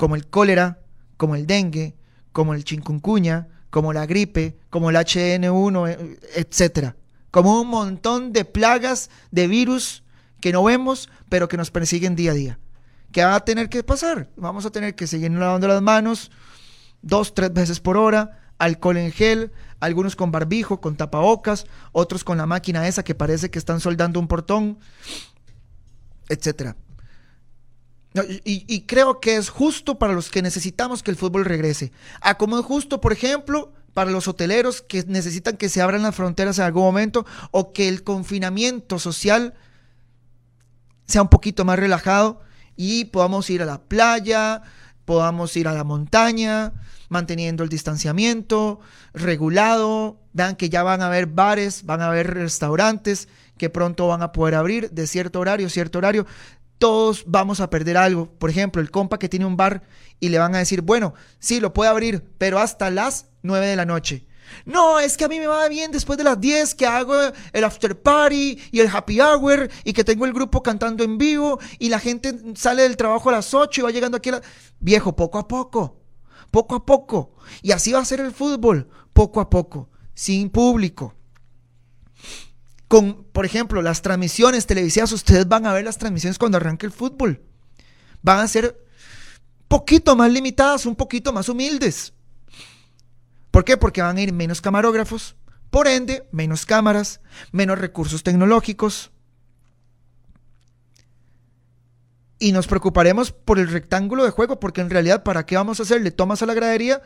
como 0.00 0.16
el 0.16 0.26
cólera, 0.28 0.80
como 1.18 1.36
el 1.36 1.46
dengue, 1.46 1.94
como 2.32 2.54
el 2.54 2.64
chikungunya, 2.64 3.48
como 3.70 3.92
la 3.92 4.06
gripe, 4.06 4.58
como 4.70 4.90
el 4.90 4.96
HN1, 4.96 5.88
eh, 5.88 6.18
etcétera. 6.36 6.96
Como 7.30 7.60
un 7.60 7.68
montón 7.68 8.32
de 8.32 8.44
plagas 8.44 9.10
de 9.30 9.46
virus 9.46 10.02
que 10.40 10.52
no 10.52 10.64
vemos, 10.64 11.08
pero 11.28 11.48
que 11.48 11.56
nos 11.56 11.70
persiguen 11.70 12.16
día 12.16 12.32
a 12.32 12.34
día. 12.34 12.58
¿Qué 13.12 13.24
va 13.24 13.36
a 13.36 13.44
tener 13.44 13.68
que 13.68 13.82
pasar? 13.82 14.28
Vamos 14.36 14.66
a 14.66 14.70
tener 14.70 14.94
que 14.94 15.06
seguir 15.06 15.30
lavando 15.30 15.68
las 15.68 15.82
manos 15.82 16.30
dos, 17.02 17.34
tres 17.34 17.52
veces 17.52 17.80
por 17.80 17.96
hora, 17.96 18.38
alcohol 18.58 18.96
en 18.96 19.12
gel, 19.12 19.52
algunos 19.80 20.16
con 20.16 20.30
barbijo, 20.30 20.80
con 20.80 20.96
tapabocas, 20.96 21.66
otros 21.92 22.24
con 22.24 22.38
la 22.38 22.46
máquina 22.46 22.86
esa 22.86 23.02
que 23.02 23.14
parece 23.14 23.50
que 23.50 23.58
están 23.58 23.80
soldando 23.80 24.20
un 24.20 24.28
portón, 24.28 24.78
etcétera. 26.28 26.76
Y, 28.12 28.82
creo 28.82 29.20
que 29.20 29.36
es 29.36 29.50
justo 29.50 29.98
para 29.98 30.14
los 30.14 30.30
que 30.30 30.42
necesitamos 30.42 31.02
que 31.02 31.12
el 31.12 31.16
fútbol 31.16 31.44
regrese. 31.44 31.92
A 32.20 32.36
como 32.36 32.58
es 32.58 32.64
justo, 32.64 33.00
por 33.00 33.12
ejemplo, 33.12 33.72
para 33.94 34.10
los 34.10 34.26
hoteleros 34.26 34.82
que 34.82 35.04
necesitan 35.06 35.56
que 35.56 35.68
se 35.68 35.80
abran 35.80 36.02
las 36.02 36.16
fronteras 36.16 36.58
en 36.58 36.64
algún 36.64 36.82
momento 36.82 37.24
o 37.52 37.72
que 37.72 37.88
el 37.88 38.02
confinamiento 38.02 38.98
social 38.98 39.54
sea 41.06 41.22
un 41.22 41.28
poquito 41.28 41.64
más 41.64 41.78
relajado 41.78 42.40
y 42.76 43.06
podamos 43.06 43.48
ir 43.50 43.62
a 43.62 43.66
la 43.66 43.80
playa, 43.80 44.62
podamos 45.04 45.56
ir 45.56 45.68
a 45.68 45.72
la 45.72 45.84
montaña, 45.84 46.72
manteniendo 47.08 47.62
el 47.62 47.68
distanciamiento 47.68 48.80
regulado. 49.12 50.18
Vean 50.32 50.56
que 50.56 50.68
ya 50.68 50.82
van 50.82 51.02
a 51.02 51.06
haber 51.06 51.26
bares, 51.26 51.84
van 51.84 52.00
a 52.00 52.06
haber 52.06 52.34
restaurantes 52.34 53.28
que 53.56 53.70
pronto 53.70 54.08
van 54.08 54.22
a 54.22 54.32
poder 54.32 54.54
abrir 54.54 54.90
de 54.90 55.06
cierto 55.06 55.38
horario, 55.38 55.68
cierto 55.68 55.98
horario 55.98 56.26
todos 56.80 57.24
vamos 57.26 57.60
a 57.60 57.70
perder 57.70 57.96
algo. 57.98 58.32
Por 58.38 58.50
ejemplo, 58.50 58.82
el 58.82 58.90
compa 58.90 59.18
que 59.18 59.28
tiene 59.28 59.44
un 59.44 59.56
bar 59.56 59.82
y 60.18 60.30
le 60.30 60.38
van 60.38 60.54
a 60.54 60.58
decir, 60.58 60.80
bueno, 60.80 61.14
sí, 61.38 61.60
lo 61.60 61.72
puede 61.72 61.90
abrir, 61.90 62.24
pero 62.38 62.58
hasta 62.58 62.90
las 62.90 63.26
9 63.42 63.66
de 63.66 63.76
la 63.76 63.84
noche. 63.84 64.26
No, 64.64 64.98
es 64.98 65.16
que 65.16 65.24
a 65.24 65.28
mí 65.28 65.38
me 65.38 65.46
va 65.46 65.68
bien 65.68 65.92
después 65.92 66.16
de 66.16 66.24
las 66.24 66.40
10 66.40 66.74
que 66.74 66.86
hago 66.86 67.14
el 67.52 67.64
after 67.64 68.00
party 68.00 68.58
y 68.72 68.80
el 68.80 68.88
happy 68.88 69.20
hour 69.20 69.70
y 69.84 69.92
que 69.92 70.02
tengo 70.02 70.24
el 70.24 70.32
grupo 70.32 70.62
cantando 70.62 71.04
en 71.04 71.18
vivo 71.18 71.60
y 71.78 71.90
la 71.90 72.00
gente 72.00 72.34
sale 72.56 72.82
del 72.82 72.96
trabajo 72.96 73.28
a 73.28 73.32
las 73.32 73.54
8 73.54 73.80
y 73.80 73.84
va 73.84 73.90
llegando 73.90 74.16
aquí 74.16 74.30
a 74.30 74.32
la... 74.32 74.42
Viejo, 74.80 75.14
poco 75.14 75.38
a 75.38 75.46
poco, 75.46 76.00
poco 76.50 76.76
a 76.76 76.86
poco. 76.86 77.34
Y 77.62 77.72
así 77.72 77.92
va 77.92 78.00
a 78.00 78.04
ser 78.06 78.20
el 78.20 78.32
fútbol, 78.32 78.88
poco 79.12 79.40
a 79.40 79.50
poco, 79.50 79.90
sin 80.14 80.48
público. 80.48 81.14
Con, 82.90 83.22
por 83.22 83.46
ejemplo, 83.46 83.82
las 83.82 84.02
transmisiones 84.02 84.66
televisivas, 84.66 85.12
ustedes 85.12 85.46
van 85.46 85.64
a 85.64 85.72
ver 85.72 85.84
las 85.84 85.96
transmisiones 85.96 86.40
cuando 86.40 86.56
arranque 86.56 86.86
el 86.86 86.90
fútbol. 86.90 87.40
Van 88.20 88.40
a 88.40 88.48
ser 88.48 88.84
poquito 89.68 90.16
más 90.16 90.28
limitadas, 90.32 90.86
un 90.86 90.96
poquito 90.96 91.32
más 91.32 91.48
humildes. 91.48 92.12
¿Por 93.52 93.64
qué? 93.64 93.76
Porque 93.76 94.02
van 94.02 94.16
a 94.16 94.20
ir 94.20 94.32
menos 94.32 94.60
camarógrafos, 94.60 95.36
por 95.70 95.86
ende, 95.86 96.26
menos 96.32 96.66
cámaras, 96.66 97.20
menos 97.52 97.78
recursos 97.78 98.24
tecnológicos. 98.24 99.12
Y 102.40 102.50
nos 102.50 102.66
preocuparemos 102.66 103.30
por 103.30 103.60
el 103.60 103.68
rectángulo 103.68 104.24
de 104.24 104.30
juego, 104.30 104.58
porque 104.58 104.80
en 104.80 104.90
realidad, 104.90 105.22
¿para 105.22 105.46
qué 105.46 105.54
vamos 105.54 105.78
a 105.78 105.84
hacerle 105.84 106.10
tomas 106.10 106.42
a 106.42 106.46
la 106.46 106.54
gradería 106.54 107.02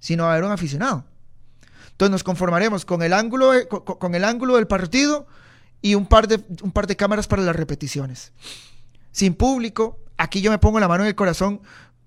si 0.00 0.16
no 0.16 0.24
va 0.24 0.30
a 0.30 0.32
haber 0.32 0.46
un 0.46 0.50
aficionado? 0.50 1.04
Entonces 1.98 2.12
nos 2.12 2.22
conformaremos 2.22 2.84
con 2.84 3.02
el 3.02 3.12
ángulo, 3.12 3.50
con, 3.68 4.14
el 4.14 4.22
ángulo 4.22 4.54
del 4.54 4.68
partido 4.68 5.26
y 5.82 5.96
un 5.96 6.06
par, 6.06 6.28
de, 6.28 6.96
cámaras 6.96 7.26
para 7.26 7.42
las 7.42 7.56
repeticiones. 7.56 8.30
Sin 9.10 9.34
público, 9.34 9.98
aquí 10.16 10.40
yo 10.40 10.52
me 10.52 10.58
pongo 10.58 10.78
la 10.78 10.86
mano 10.86 11.02
en 11.02 11.08
el 11.08 11.16
corazón 11.16 11.60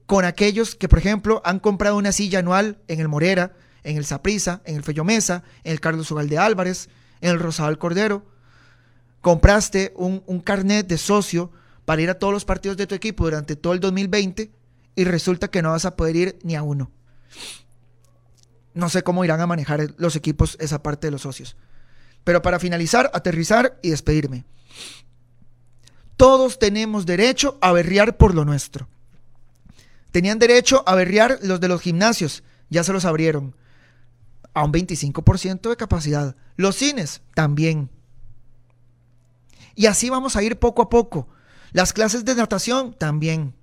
con 0.06 0.24
aquellos 0.24 0.76
que, 0.76 0.88
por 0.88 1.00
ejemplo, 1.00 1.42
han 1.44 1.60
comprado 1.60 1.98
una 1.98 2.14
silla 2.14 2.40
anual 2.40 2.78
en 2.88 3.02
el 3.02 3.10
Morera, 3.10 3.52
en 3.84 3.98
el 3.98 4.06
Saprisa, 4.06 4.62
en 4.64 4.78
el 4.78 4.84
Fello 4.84 5.04
Mesa, 5.04 5.44
en 5.66 5.74
el 5.74 5.82
Carlos 5.82 6.10
Ugalde 6.10 6.38
Álvarez, 6.38 6.88
en 7.20 7.32
el 7.32 7.40
Rosado 7.40 7.78
Cordero. 7.78 8.26
Compraste 9.20 9.92
un, 9.98 10.24
un 10.26 10.40
carnet 10.40 10.88
de 10.88 10.98
socio 10.98 11.52
para 11.84 12.02
ir 12.02 12.10
a 12.10 12.18
todos 12.18 12.32
los 12.32 12.46
partidos 12.46 12.78
de 12.78 12.88
tu 12.88 12.96
equipo 12.96 13.26
durante 13.26 13.58
todo 13.58 13.74
el 13.74 13.82
2020 13.82 14.52
y 14.96 15.04
resulta 15.04 15.50
que 15.50 15.62
no 15.62 15.72
vas 15.72 15.84
a 15.84 15.98
poder 15.98 16.16
ir 16.16 16.40
ni 16.44 16.56
a 16.56 16.64
uno. 16.64 16.92
No 18.74 18.90
sé 18.90 19.04
cómo 19.04 19.26
irán 19.26 19.42
a 19.42 19.48
manejar 19.48 19.94
los 19.98 20.16
equipos 20.16 20.58
esa 20.60 20.82
parte 20.82 21.08
de 21.08 21.12
los 21.12 21.22
socios. 21.22 21.56
Pero 22.24 22.42
para 22.42 22.60
finalizar, 22.60 23.10
aterrizar 23.14 23.80
y 23.82 23.90
despedirme. 23.90 24.46
Todos 26.18 26.60
tenemos 26.60 27.06
derecho 27.06 27.58
a 27.62 27.72
berrear 27.72 28.18
por 28.18 28.36
lo 28.36 28.46
nuestro. 28.46 28.88
Tenían 30.12 30.40
derecho 30.40 30.84
a 30.86 30.96
berrear 30.96 31.40
los 31.42 31.60
de 31.60 31.68
los 31.68 31.82
gimnasios, 31.82 32.44
ya 32.70 32.84
se 32.84 32.94
los 32.94 33.06
abrieron 33.06 33.56
a 34.54 34.64
un 34.64 34.72
25% 34.72 35.70
de 35.70 35.78
capacidad. 35.78 36.36
Los 36.58 36.76
cines 36.76 37.22
también. 37.34 37.90
Y 39.76 39.86
así 39.86 40.10
vamos 40.10 40.36
a 40.36 40.44
ir 40.44 40.60
poco 40.60 40.82
a 40.82 40.90
poco. 40.90 41.28
Las 41.72 41.94
clases 41.94 42.26
de 42.26 42.36
natación 42.36 42.94
también. 42.94 43.56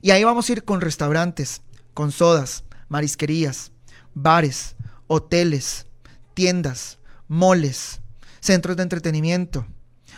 Y 0.00 0.10
ahí 0.10 0.24
vamos 0.24 0.48
a 0.48 0.52
ir 0.52 0.64
con 0.64 0.80
restaurantes, 0.80 1.62
con 1.94 2.10
sodas, 2.10 2.64
marisquerías, 2.92 3.72
bares, 4.12 4.76
hoteles, 5.06 5.86
tiendas, 6.34 6.98
moles, 7.26 8.02
centros 8.40 8.76
de 8.76 8.82
entretenimiento, 8.82 9.66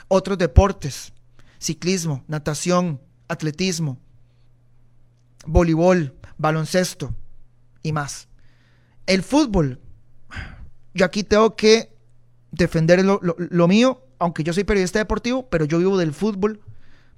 otros 0.08 0.38
deportes, 0.38 1.12
ciclismo, 1.60 2.24
natación, 2.26 3.00
atletismo, 3.28 4.00
voleibol, 5.46 6.16
baloncesto 6.36 7.14
y 7.80 7.92
más. 7.92 8.26
El 9.06 9.22
fútbol, 9.22 9.80
yo 10.94 11.04
aquí 11.04 11.22
tengo 11.22 11.54
que 11.54 11.96
defender 12.50 13.04
lo, 13.04 13.68
mío, 13.68 14.02
aunque 14.18 14.42
yo 14.42 14.52
soy 14.52 14.64
periodista 14.64 14.98
deportivo, 14.98 15.48
pero 15.48 15.64
yo 15.64 15.78
vivo 15.78 15.96
del 15.96 16.12
fútbol, 16.12 16.60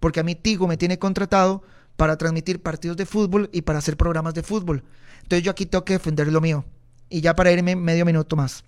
porque 0.01 0.21
a 0.21 0.23
mí 0.23 0.35
Tigo 0.35 0.67
me 0.69 0.77
tiene 0.77 0.99
contratado 0.99 1.63
para 1.97 2.19
transmitir 2.19 2.63
partidos 2.63 2.99
de 2.99 3.07
fútbol 3.07 3.49
y 3.55 3.63
para 3.63 3.79
hacer 3.79 3.97
programas 3.97 4.35
de 4.35 4.43
fútbol. 4.43 4.85
Entonces 5.27 5.43
yo 5.43 5.51
aquí 5.51 5.66
tengo 5.66 5.85
que 5.85 5.95
defender 5.95 6.29
lo 6.29 6.41
mío. 6.41 6.64
Y 7.09 7.20
ya 7.20 7.35
para 7.35 7.51
irme 7.51 7.74
medio 7.74 8.05
minuto 8.05 8.37
más. 8.37 8.62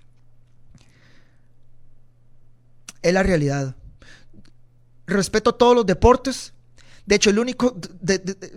Es 3.00 3.14
la 3.14 3.22
realidad. 3.22 3.76
Respeto 5.06 5.54
todos 5.54 5.76
los 5.76 5.86
deportes. 5.86 6.52
De 7.06 7.14
hecho, 7.14 7.30
el 7.30 7.38
único, 7.38 7.76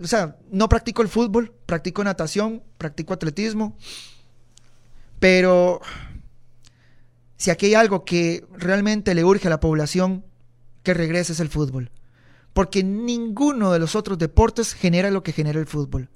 o 0.02 0.06
sea, 0.08 0.36
no 0.50 0.68
practico 0.68 1.00
el 1.02 1.08
fútbol, 1.08 1.54
practico 1.64 2.02
natación, 2.02 2.64
practico 2.76 3.14
atletismo, 3.14 3.78
pero 5.20 5.80
si 7.36 7.52
aquí 7.52 7.66
hay 7.66 7.74
algo 7.74 8.04
que 8.04 8.44
realmente 8.52 9.14
le 9.14 9.24
urge 9.24 9.46
a 9.46 9.50
la 9.50 9.60
población 9.60 10.24
que 10.82 10.92
regrese 10.92 11.34
es 11.34 11.40
el 11.40 11.48
fútbol. 11.48 11.92
Porque 12.52 12.82
ninguno 12.82 13.72
de 13.72 13.78
los 13.78 13.94
otros 13.94 14.18
deportes 14.18 14.74
genera 14.74 15.12
lo 15.12 15.22
que 15.22 15.32
genera 15.32 15.60
el 15.60 15.66
fútbol. 15.66 16.10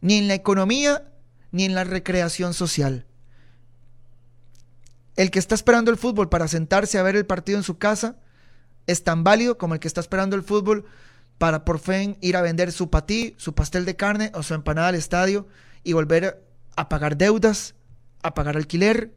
Ni 0.00 0.18
en 0.18 0.28
la 0.28 0.34
economía, 0.34 1.12
ni 1.50 1.64
en 1.64 1.74
la 1.74 1.84
recreación 1.84 2.54
social. 2.54 3.06
El 5.16 5.30
que 5.30 5.38
está 5.38 5.54
esperando 5.54 5.90
el 5.90 5.98
fútbol 5.98 6.28
para 6.28 6.48
sentarse 6.48 6.98
a 6.98 7.02
ver 7.02 7.16
el 7.16 7.26
partido 7.26 7.58
en 7.58 7.64
su 7.64 7.78
casa 7.78 8.16
es 8.86 9.04
tan 9.04 9.24
válido 9.24 9.58
como 9.58 9.74
el 9.74 9.80
que 9.80 9.88
está 9.88 10.00
esperando 10.00 10.36
el 10.36 10.42
fútbol 10.42 10.86
para 11.38 11.64
por 11.64 11.78
fin 11.78 12.16
ir 12.20 12.36
a 12.36 12.42
vender 12.42 12.72
su 12.72 12.90
patí, 12.90 13.34
su 13.36 13.54
pastel 13.54 13.84
de 13.84 13.96
carne 13.96 14.32
o 14.34 14.42
su 14.42 14.54
empanada 14.54 14.88
al 14.88 14.94
estadio 14.94 15.46
y 15.84 15.92
volver 15.92 16.44
a 16.76 16.88
pagar 16.88 17.16
deudas 17.16 17.74
a 18.22 18.34
pagar 18.34 18.56
alquiler, 18.56 19.14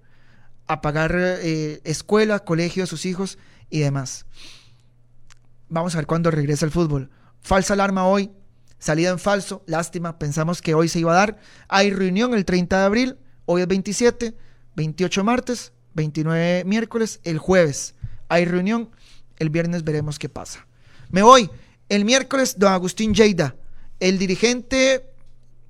a 0.68 0.82
pagar 0.82 1.14
eh, 1.16 1.82
escuela, 1.84 2.40
colegio 2.40 2.84
a 2.84 2.88
sus 2.88 3.06
hijos 3.06 3.38
y 3.70 3.80
demás. 3.80 4.26
Vamos 5.70 5.96
a 5.96 5.98
ver 5.98 6.08
cuándo 6.08 6.32
regresa 6.32 6.66
el 6.66 6.72
fútbol. 6.72 7.10
Falsa 7.42 7.74
alarma 7.74 8.06
hoy, 8.06 8.32
salida 8.84 9.10
en 9.10 9.20
falso, 9.20 9.64
lástima, 9.66 10.20
pensamos 10.20 10.62
que 10.62 10.74
hoy 10.74 10.90
se 10.90 11.00
iba 11.00 11.14
a 11.14 11.16
dar. 11.16 11.40
Hay 11.70 11.92
reunión 11.92 12.34
el 12.34 12.46
30 12.46 12.80
de 12.80 12.86
abril, 12.86 13.18
hoy 13.46 13.62
es 13.62 13.68
27, 13.68 14.36
28 14.76 15.24
martes, 15.24 15.72
29 15.94 16.64
miércoles, 16.66 17.20
el 17.24 17.38
jueves 17.38 17.96
hay 18.34 18.46
reunión, 18.46 18.90
el 19.38 19.52
viernes 19.52 19.84
veremos 19.84 20.18
qué 20.18 20.28
pasa. 20.28 20.66
Me 21.10 21.22
voy. 21.22 21.50
El 21.90 22.04
miércoles, 22.04 22.56
don 22.58 22.72
Agustín 22.72 23.14
Lleida, 23.14 23.56
el 24.00 24.18
dirigente, 24.18 25.12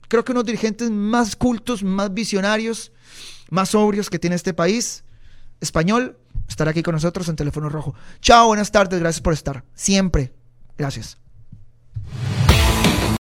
creo 0.07 0.23
que 0.23 0.31
uno 0.31 0.43
de 0.43 0.43
los 0.43 0.61
dirigentes 0.61 0.89
más 0.89 1.35
cultos, 1.35 1.83
más 1.83 2.13
visionarios, 2.13 2.93
más 3.49 3.69
sobrios 3.69 4.09
que 4.09 4.19
tiene 4.19 4.37
este 4.37 4.53
país 4.53 5.03
español, 5.59 6.17
estará 6.47 6.71
aquí 6.71 6.83
con 6.83 6.93
nosotros 6.93 7.27
en 7.27 7.35
Teléfono 7.35 7.67
Rojo. 7.67 7.95
Chao, 8.21 8.47
buenas 8.47 8.71
tardes, 8.71 8.99
gracias 8.99 9.21
por 9.21 9.33
estar. 9.33 9.65
Siempre. 9.73 10.33
Gracias. 10.77 11.22